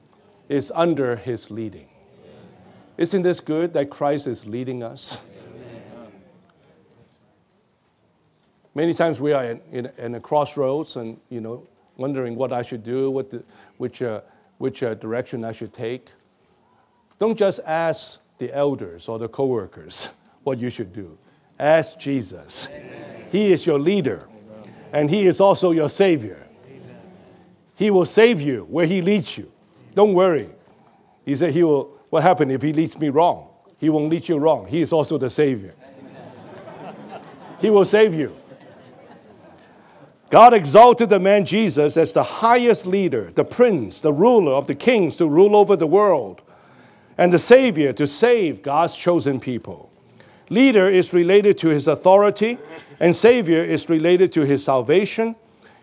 is 0.48 0.72
under 0.74 1.16
His 1.16 1.50
leading. 1.50 1.86
Isn't 2.96 3.20
this 3.20 3.40
good 3.40 3.74
that 3.74 3.90
Christ 3.90 4.26
is 4.26 4.46
leading 4.46 4.82
us? 4.82 5.18
Many 8.74 8.94
times 8.94 9.20
we 9.20 9.34
are 9.34 9.44
in, 9.44 9.60
in, 9.70 9.90
in, 9.98 10.14
a 10.14 10.20
crossroads 10.20 10.96
and, 10.96 11.20
you 11.28 11.42
know, 11.42 11.66
wondering 11.98 12.36
what 12.36 12.54
I 12.54 12.62
should 12.62 12.82
do, 12.82 13.10
what 13.10 13.28
the, 13.28 13.44
which, 13.76 14.00
uh, 14.00 14.22
which 14.56 14.82
uh, 14.82 14.94
direction 14.94 15.44
I 15.44 15.52
should 15.52 15.74
take. 15.74 16.08
Don't 17.18 17.38
just 17.38 17.60
ask 17.66 18.18
the 18.38 18.50
elders 18.52 19.08
or 19.08 19.18
the 19.18 19.28
coworkers 19.28 20.08
what 20.44 20.58
you 20.58 20.70
should 20.70 20.92
do. 20.92 21.18
Ask 21.58 21.98
Jesus. 21.98 22.68
Amen. 22.70 23.26
He 23.30 23.52
is 23.52 23.66
your 23.66 23.78
leader, 23.78 24.26
and 24.92 25.10
He 25.10 25.26
is 25.26 25.40
also 25.40 25.72
your 25.72 25.88
Savior. 25.88 26.46
Amen. 26.66 26.96
He 27.74 27.90
will 27.90 28.06
save 28.06 28.40
you 28.40 28.64
where 28.70 28.86
He 28.86 29.02
leads 29.02 29.36
you. 29.36 29.50
Don't 29.94 30.14
worry. 30.14 30.50
He 31.24 31.34
said, 31.34 31.52
He 31.52 31.62
will 31.62 31.94
what 32.14 32.22
happened 32.22 32.52
if 32.52 32.62
he 32.62 32.72
leads 32.72 32.96
me 32.96 33.08
wrong? 33.08 33.48
He 33.80 33.90
won't 33.90 34.08
lead 34.08 34.28
you 34.28 34.36
wrong. 34.36 34.68
He 34.68 34.82
is 34.82 34.92
also 34.92 35.18
the 35.18 35.28
Savior. 35.28 35.74
he 37.60 37.70
will 37.70 37.84
save 37.84 38.14
you. 38.14 38.32
God 40.30 40.54
exalted 40.54 41.08
the 41.08 41.18
man 41.18 41.44
Jesus 41.44 41.96
as 41.96 42.12
the 42.12 42.22
highest 42.22 42.86
leader, 42.86 43.32
the 43.32 43.44
prince, 43.44 43.98
the 43.98 44.12
ruler 44.12 44.52
of 44.52 44.68
the 44.68 44.76
kings 44.76 45.16
to 45.16 45.26
rule 45.26 45.56
over 45.56 45.74
the 45.74 45.88
world, 45.88 46.42
and 47.18 47.32
the 47.32 47.38
Savior 47.40 47.92
to 47.94 48.06
save 48.06 48.62
God's 48.62 48.94
chosen 48.94 49.40
people. 49.40 49.90
Leader 50.50 50.88
is 50.88 51.12
related 51.12 51.56
to 51.58 51.68
his 51.68 51.88
authority, 51.88 52.58
and 53.00 53.14
Savior 53.16 53.62
is 53.62 53.88
related 53.88 54.32
to 54.32 54.42
his 54.42 54.64
salvation. 54.64 55.36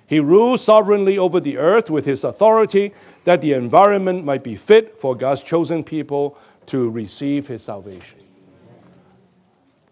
He 0.06 0.20
rules 0.20 0.64
sovereignly 0.64 1.18
over 1.18 1.40
the 1.40 1.58
earth 1.58 1.90
with 1.90 2.06
his 2.06 2.24
authority 2.24 2.94
that 3.24 3.42
the 3.42 3.54
environment 3.54 4.26
might 4.26 4.44
be 4.44 4.56
fit 4.56 5.00
for 5.00 5.16
God's 5.16 5.42
chosen 5.42 5.84
people 5.84 6.38
to 6.68 6.90
receive 6.90 7.48
his 7.48 7.64
salvation. 7.64 8.20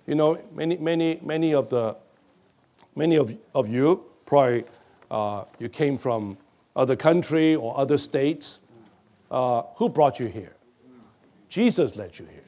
You 0.06 0.16
know, 0.16 0.42
many, 0.54 0.78
many, 0.78 1.20
many 1.22 1.54
of 1.54 1.70
the 1.70 1.96
many 2.96 3.16
of, 3.16 3.36
of 3.56 3.70
you 3.70 4.04
probably 4.26 4.66
uh, 5.10 5.46
you 5.60 5.70
came 5.70 5.98
from 5.98 6.38
other 6.76 6.96
country 6.96 7.56
or 7.56 7.78
other 7.78 7.98
states. 7.98 8.60
Uh, 9.32 9.64
who 9.76 9.88
brought 9.90 10.20
you 10.20 10.28
here? 10.28 10.56
Jesus 11.48 11.96
led 11.96 12.18
you 12.18 12.26
here. 12.26 12.39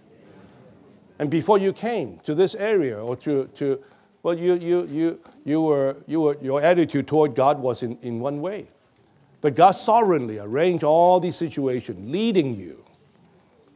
And 1.22 1.30
before 1.30 1.60
you 1.60 1.72
came 1.72 2.18
to 2.24 2.34
this 2.34 2.56
area 2.56 2.98
or 2.98 3.16
to, 3.18 3.46
to 3.54 3.80
well, 4.24 4.36
you, 4.36 4.56
you, 4.56 4.88
you, 4.88 5.20
you 5.46 5.62
were, 5.62 5.98
you 6.08 6.20
were, 6.20 6.38
your 6.42 6.64
attitude 6.64 7.08
toward 7.08 7.36
God 7.36 7.60
was 7.60 7.84
in, 7.84 7.96
in 8.02 8.20
one 8.20 8.42
way. 8.42 8.66
But 9.40 9.54
God 9.54 9.74
sovereignly 9.74 10.40
arranged 10.40 10.84
all 10.84 11.20
these 11.20 11.36
situations, 11.36 12.12
leading 12.12 12.56
you, 12.56 12.84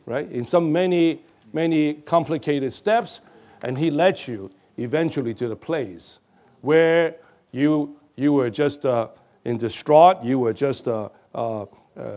right, 0.08 0.28
in 0.32 0.44
some 0.44 0.72
many, 0.72 1.22
many 1.54 1.94
complicated 1.94 2.74
steps, 2.74 3.20
and 3.62 3.78
He 3.78 3.92
led 3.92 4.28
you 4.28 4.50
eventually 4.78 5.36
to 5.36 5.48
the 5.48 5.56
place 5.56 6.18
where 6.62 7.16
you, 7.52 7.96
you 8.16 8.34
were 8.34 8.50
just 8.50 8.88
uh, 8.88 9.10
in 9.44 9.58
distraught, 9.58 10.24
you 10.24 10.40
were 10.40 10.54
just 10.54 10.88
uh, 10.88 11.10
uh, 11.36 11.62
uh 11.62 11.66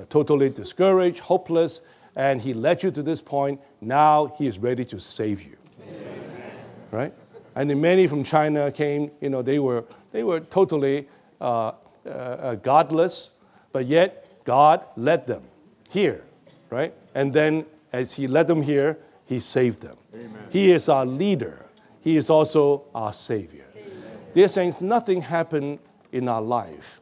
totally 0.09 0.49
discouraged, 0.49 1.18
hopeless, 1.18 1.83
and 2.16 2.40
He 2.42 2.54
led 2.54 2.82
you 2.82 2.90
to 2.90 3.02
this 3.02 3.20
point. 3.20 3.61
Now 3.80 4.34
He 4.38 4.46
is 4.46 4.59
ready 4.59 4.84
to 4.86 5.00
save 5.00 5.42
you. 5.42 5.56
Amen. 5.82 6.52
Right? 6.90 7.14
And 7.54 7.68
then 7.68 7.80
many 7.80 8.06
from 8.06 8.24
China 8.24 8.70
came, 8.70 9.11
you 9.20 9.30
know, 9.30 9.42
they 9.42 9.59
were, 9.59 9.84
they 10.12 10.22
were 10.22 10.40
totally 10.40 11.09
uh, 11.40 11.72
uh, 12.09 12.54
godless, 12.56 13.32
but 13.72 13.86
yet 13.86 14.44
God 14.44 14.84
led 14.96 15.26
them 15.26 15.42
here, 15.90 16.24
right? 16.70 16.94
And 17.14 17.32
then 17.32 17.66
as 17.92 18.12
He 18.12 18.26
led 18.26 18.46
them 18.46 18.62
here, 18.62 18.98
He 19.24 19.40
saved 19.40 19.80
them. 19.80 19.96
Amen. 20.14 20.46
He 20.50 20.70
is 20.70 20.88
our 20.88 21.04
leader, 21.04 21.66
He 22.00 22.16
is 22.16 22.30
also 22.30 22.84
our 22.94 23.12
Savior. 23.12 23.66
Amen. 23.74 23.92
Dear 24.34 24.48
Saints, 24.48 24.80
nothing 24.80 25.20
happened 25.20 25.80
in 26.12 26.28
our 26.28 26.42
life 26.42 27.00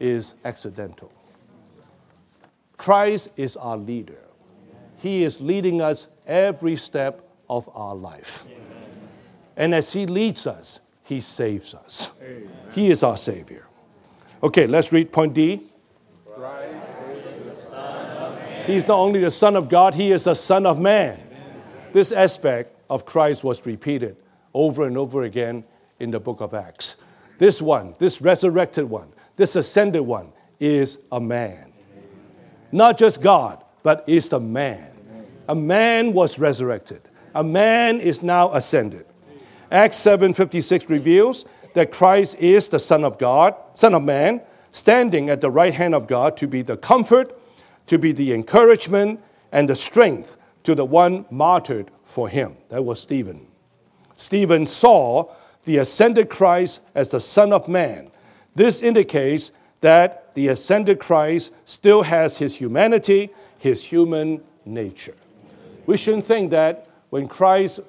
is 0.00 0.34
accidental. 0.44 1.12
Christ 2.76 3.28
is 3.36 3.56
our 3.56 3.76
leader. 3.76 4.27
He 4.98 5.24
is 5.24 5.40
leading 5.40 5.80
us 5.80 6.08
every 6.26 6.76
step 6.76 7.22
of 7.48 7.68
our 7.74 7.94
life. 7.94 8.44
And 9.56 9.74
as 9.74 9.92
He 9.92 10.06
leads 10.06 10.46
us, 10.46 10.80
He 11.02 11.20
saves 11.20 11.74
us. 11.74 12.10
He 12.72 12.90
is 12.90 13.02
our 13.02 13.16
Savior. 13.16 13.66
Okay, 14.42 14.66
let's 14.66 14.92
read 14.92 15.10
point 15.10 15.34
D. 15.34 15.62
He 18.66 18.76
is 18.76 18.86
not 18.86 18.98
only 18.98 19.20
the 19.20 19.30
Son 19.30 19.56
of 19.56 19.68
God, 19.68 19.94
He 19.94 20.12
is 20.12 20.24
the 20.24 20.34
Son 20.34 20.66
of 20.66 20.78
Man. 20.78 21.20
This 21.92 22.12
aspect 22.12 22.72
of 22.90 23.04
Christ 23.04 23.42
was 23.42 23.64
repeated 23.64 24.16
over 24.52 24.86
and 24.86 24.98
over 24.98 25.22
again 25.22 25.64
in 26.00 26.10
the 26.10 26.20
book 26.20 26.40
of 26.40 26.54
Acts. 26.54 26.96
This 27.38 27.62
one, 27.62 27.94
this 27.98 28.20
resurrected 28.20 28.84
one, 28.84 29.12
this 29.36 29.56
ascended 29.56 30.02
one, 30.02 30.32
is 30.60 30.98
a 31.12 31.20
man. 31.20 31.72
Not 32.72 32.98
just 32.98 33.22
God, 33.22 33.64
but 33.82 34.04
is 34.06 34.28
the 34.28 34.40
man. 34.40 34.92
A 35.48 35.54
man 35.54 36.12
was 36.12 36.38
resurrected. 36.38 37.02
A 37.34 37.44
man 37.44 38.00
is 38.00 38.22
now 38.22 38.52
ascended. 38.52 39.06
Acts 39.70 39.96
7:56 39.96 40.88
reveals 40.88 41.44
that 41.74 41.92
Christ 41.92 42.36
is 42.40 42.68
the 42.68 42.80
Son 42.80 43.04
of 43.04 43.18
God, 43.18 43.54
Son 43.74 43.94
of 43.94 44.02
Man, 44.02 44.40
standing 44.72 45.30
at 45.30 45.40
the 45.40 45.50
right 45.50 45.74
hand 45.74 45.94
of 45.94 46.06
God 46.06 46.36
to 46.38 46.46
be 46.46 46.62
the 46.62 46.76
comfort 46.76 47.38
to 47.88 47.98
be 47.98 48.12
the 48.12 48.32
encouragement 48.32 49.20
and 49.50 49.68
the 49.68 49.76
strength 49.76 50.36
to 50.62 50.74
the 50.74 50.84
one 50.84 51.26
martyred 51.30 51.90
for 52.04 52.28
him. 52.28 52.56
That 52.68 52.84
was 52.84 53.00
Stephen. 53.00 53.46
Stephen 54.16 54.66
saw 54.66 55.30
the 55.64 55.78
ascended 55.78 56.28
Christ 56.28 56.80
as 56.94 57.10
the 57.10 57.20
Son 57.20 57.52
of 57.52 57.68
Man. 57.68 58.10
This 58.54 58.82
indicates 58.82 59.50
that 59.80 60.34
the 60.34 60.48
ascended 60.48 60.98
Christ 60.98 61.52
still 61.64 62.02
has 62.02 62.38
his 62.38 62.56
humanity, 62.56 63.30
his 63.58 63.84
human 63.84 64.42
nature. 64.64 65.16
We 65.86 65.96
shouldn't 65.96 66.24
think 66.24 66.50
that 66.50 66.86
when 67.10 67.26
Christ 67.26 67.80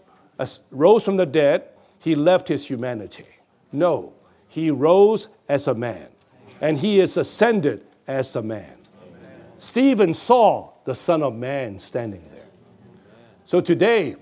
rose 0.72 1.04
from 1.04 1.18
the 1.18 1.26
dead, 1.26 1.70
he 2.00 2.16
left 2.16 2.48
his 2.48 2.66
humanity. 2.66 3.28
No, 3.72 4.14
he 4.48 4.72
rose 4.72 5.28
as 5.48 5.68
a 5.68 5.76
man, 5.76 6.08
and 6.62 6.78
he 6.78 7.00
is 7.00 7.18
ascended 7.18 7.84
as 8.08 8.36
a 8.36 8.42
man. 8.42 8.78
Stephen 9.58 10.14
saw 10.14 10.72
the 10.86 10.96
Son 10.96 11.22
of 11.22 11.36
Man 11.36 11.78
standing 11.78 12.24
there. 12.32 12.48
So 13.46 13.62
today, 13.62 14.16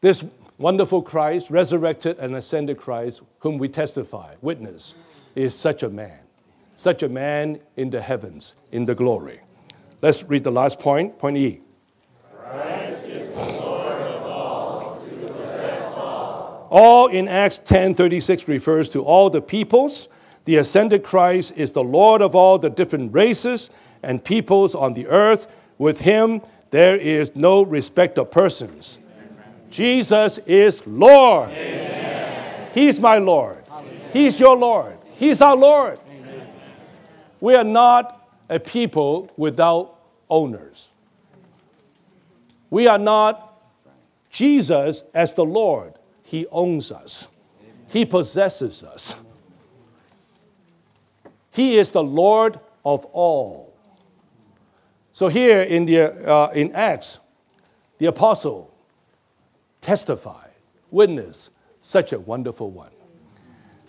this 0.00 0.24
wonderful 0.58 1.02
Christ, 1.02 1.50
resurrected 1.50 2.18
and 2.18 2.36
ascended 2.36 2.76
Christ, 2.78 3.22
whom 3.40 3.58
we 3.58 3.68
testify, 3.68 4.34
witness, 4.40 4.94
is 5.34 5.54
such 5.54 5.82
a 5.82 5.88
man, 5.88 6.20
such 6.74 7.02
a 7.02 7.08
man 7.08 7.60
in 7.76 7.90
the 7.90 8.00
heavens, 8.00 8.54
in 8.72 8.84
the 8.84 8.94
glory. 8.94 9.40
Let's 10.00 10.24
read 10.24 10.44
the 10.44 10.50
last 10.50 10.78
point, 10.78 11.18
point 11.18 11.36
E. 11.36 11.60
All 16.74 17.08
in 17.08 17.28
Acts 17.28 17.58
10:36 17.58 18.48
refers 18.48 18.88
to 18.90 19.04
all 19.04 19.28
the 19.28 19.42
peoples 19.42 20.08
the 20.44 20.56
ascended 20.56 21.04
Christ 21.04 21.52
is 21.56 21.72
the 21.72 21.84
Lord 21.84 22.20
of 22.20 22.34
all 22.34 22.58
the 22.58 22.70
different 22.70 23.14
races 23.14 23.70
and 24.02 24.22
peoples 24.22 24.74
on 24.74 24.94
the 24.94 25.06
earth. 25.06 25.46
With 25.78 26.00
him, 26.00 26.42
there 26.70 26.96
is 26.96 27.36
no 27.36 27.62
respect 27.62 28.18
of 28.18 28.30
persons. 28.30 28.98
Amen. 28.98 29.52
Jesus 29.70 30.38
is 30.38 30.84
Lord. 30.86 31.50
Amen. 31.50 32.70
He's 32.74 33.00
my 33.00 33.18
Lord. 33.18 33.62
Amen. 33.70 34.10
He's 34.12 34.40
your 34.40 34.56
Lord. 34.56 34.98
He's 35.14 35.40
our 35.40 35.56
Lord. 35.56 35.98
We 37.42 37.56
are 37.56 37.64
not 37.64 38.24
a 38.48 38.60
people 38.60 39.28
without 39.36 39.98
owners. 40.30 40.90
We 42.70 42.86
are 42.86 43.00
not 43.00 43.60
Jesus 44.30 45.02
as 45.12 45.34
the 45.34 45.44
Lord. 45.44 45.94
He 46.22 46.46
owns 46.52 46.92
us, 46.92 47.26
He 47.88 48.06
possesses 48.06 48.84
us. 48.84 49.16
He 51.50 51.78
is 51.78 51.90
the 51.90 52.02
Lord 52.04 52.60
of 52.84 53.06
all. 53.06 53.74
So 55.12 55.26
here 55.26 55.62
in, 55.62 55.84
the, 55.84 56.00
uh, 56.24 56.52
in 56.54 56.72
Acts, 56.72 57.18
the 57.98 58.06
apostle 58.06 58.72
testified, 59.80 60.52
witness 60.92 61.50
such 61.80 62.12
a 62.12 62.20
wonderful 62.20 62.70
one. 62.70 62.92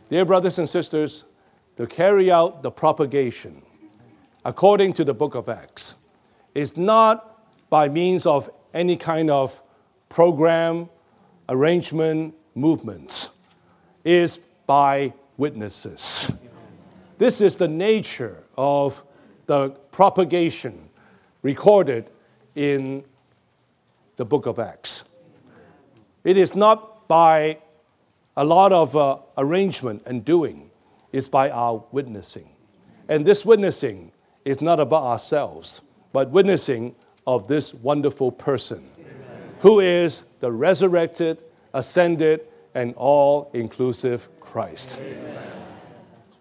Dear 0.10 0.26
brothers 0.26 0.58
and 0.58 0.68
sisters, 0.68 1.24
to 1.78 1.88
carry 1.88 2.32
out 2.32 2.64
the 2.64 2.72
propagation 2.72 3.62
according 4.46 4.94
to 4.94 5.04
the 5.04 5.14
book 5.14 5.36
of 5.36 5.50
Acts 5.50 5.96
is 6.54 6.78
not 6.78 7.40
by 7.70 7.90
means 7.90 8.26
of 8.26 8.50
any 8.74 8.96
kind 8.96 9.30
of 9.30 9.62
program, 10.10 10.90
arrangement, 11.50 12.36
movements, 12.56 13.30
is 14.04 14.40
by 14.68 15.14
witnesses. 15.38 16.32
This 17.18 17.42
is 17.42 17.56
the 17.56 17.68
nature 17.68 18.44
of 18.58 19.04
the 19.48 19.70
propagation 19.92 20.90
recorded 21.42 22.10
in 22.56 23.04
the 24.18 24.26
book 24.26 24.46
of 24.46 24.60
Acts. 24.60 25.04
It 26.24 26.38
is 26.38 26.56
not 26.56 27.08
by 27.08 27.60
a 28.38 28.44
lot 28.44 28.72
of 28.72 28.96
uh, 28.96 29.18
arrangement 29.38 30.04
and 30.06 30.24
doing, 30.24 30.70
it's 31.14 31.30
by 31.30 31.50
our 31.50 31.86
witnessing. 31.92 32.50
And 33.08 33.26
this 33.26 33.46
witnessing 33.46 34.12
is 34.44 34.60
not 34.60 34.82
about 34.82 35.04
ourselves, 35.04 35.82
but 36.12 36.30
witnessing 36.32 36.96
of 37.26 37.48
this 37.48 37.74
wonderful 37.74 38.32
person 38.32 38.90
who 39.60 39.80
is 39.80 40.24
the 40.42 40.52
resurrected, 40.52 41.42
ascended, 41.74 42.42
and 42.76 42.94
all 42.96 43.50
inclusive 43.54 44.28
Christ. 44.42 45.00
Amen. 45.00 45.52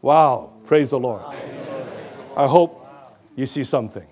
Wow, 0.01 0.53
praise 0.65 0.90
the 0.90 0.99
Lord. 0.99 1.23
Amen. 1.23 1.89
I 2.36 2.49
hope 2.49 2.85
you 3.36 3.47
see 3.47 3.62
something. 3.62 4.07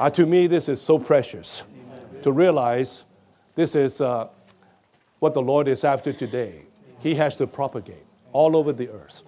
Uh, 0.00 0.08
to 0.10 0.24
me, 0.24 0.46
this 0.46 0.68
is 0.68 0.80
so 0.80 0.98
precious 0.98 1.64
to 2.22 2.32
realize 2.32 3.04
this 3.54 3.74
is 3.74 4.00
uh, 4.00 4.28
what 5.18 5.34
the 5.34 5.42
Lord 5.42 5.68
is 5.68 5.84
after 5.84 6.12
today. 6.12 6.62
He 7.00 7.16
has 7.16 7.36
to 7.36 7.46
propagate 7.46 8.06
all 8.32 8.56
over 8.56 8.72
the 8.72 8.88
earth. 8.88 9.22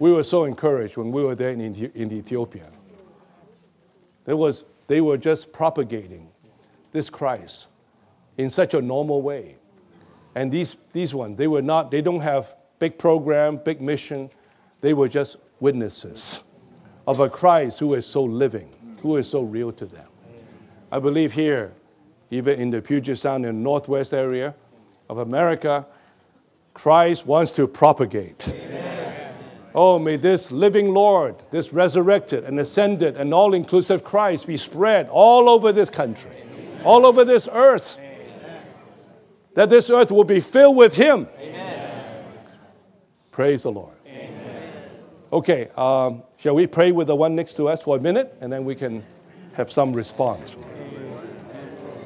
We 0.00 0.10
were 0.12 0.24
so 0.24 0.44
encouraged 0.44 0.96
when 0.96 1.12
we 1.12 1.22
were 1.22 1.34
there 1.34 1.50
in, 1.50 1.60
in 1.60 2.10
Ethiopia. 2.10 2.68
There 4.24 4.36
was, 4.36 4.64
they 4.86 5.02
were 5.02 5.18
just 5.18 5.52
propagating 5.52 6.30
this 6.90 7.10
Christ 7.10 7.68
in 8.38 8.48
such 8.48 8.72
a 8.72 8.80
normal 8.80 9.20
way. 9.20 9.56
And 10.34 10.50
these, 10.50 10.76
these 10.92 11.14
ones, 11.14 11.36
they 11.36 11.46
were 11.46 11.60
not, 11.60 11.90
they 11.90 12.00
don't 12.00 12.20
have 12.20 12.54
big 12.78 12.96
program, 12.96 13.58
big 13.58 13.82
mission. 13.82 14.30
They 14.80 14.94
were 14.94 15.08
just 15.08 15.36
witnesses 15.60 16.40
of 17.06 17.20
a 17.20 17.28
Christ 17.28 17.78
who 17.78 17.92
is 17.92 18.06
so 18.06 18.24
living, 18.24 18.72
who 19.02 19.18
is 19.18 19.28
so 19.28 19.42
real 19.42 19.70
to 19.72 19.84
them. 19.84 20.06
I 20.90 20.98
believe 20.98 21.34
here, 21.34 21.72
even 22.30 22.58
in 22.58 22.70
the 22.70 22.80
Puget 22.80 23.18
Sound 23.18 23.44
and 23.44 23.62
Northwest 23.62 24.14
area 24.14 24.54
of 25.10 25.18
America, 25.18 25.86
Christ 26.72 27.26
wants 27.26 27.52
to 27.52 27.66
propagate. 27.66 28.48
Amen. 28.48 29.29
Oh, 29.74 29.98
may 29.98 30.16
this 30.16 30.50
living 30.50 30.92
Lord, 30.92 31.36
this 31.50 31.72
resurrected 31.72 32.44
and 32.44 32.58
ascended 32.58 33.16
and 33.16 33.32
all 33.32 33.54
inclusive 33.54 34.02
Christ 34.02 34.46
be 34.46 34.56
spread 34.56 35.08
all 35.08 35.48
over 35.48 35.72
this 35.72 35.90
country, 35.90 36.32
Amen. 36.32 36.82
all 36.84 37.06
over 37.06 37.24
this 37.24 37.48
earth. 37.52 37.96
Amen. 37.98 38.62
That 39.54 39.70
this 39.70 39.90
earth 39.90 40.10
will 40.10 40.24
be 40.24 40.40
filled 40.40 40.76
with 40.76 40.94
Him. 40.94 41.28
Praise 43.30 43.62
the 43.62 43.72
Lord. 43.72 43.94
Okay, 45.32 45.68
um, 45.76 46.24
shall 46.36 46.56
we 46.56 46.66
pray 46.66 46.90
with 46.90 47.06
the 47.06 47.14
one 47.14 47.36
next 47.36 47.54
to 47.54 47.68
us 47.68 47.82
for 47.82 47.96
a 47.96 48.00
minute 48.00 48.36
and 48.40 48.52
then 48.52 48.64
we 48.64 48.74
can 48.74 49.04
have 49.52 49.70
some 49.70 49.92
response? 49.92 50.56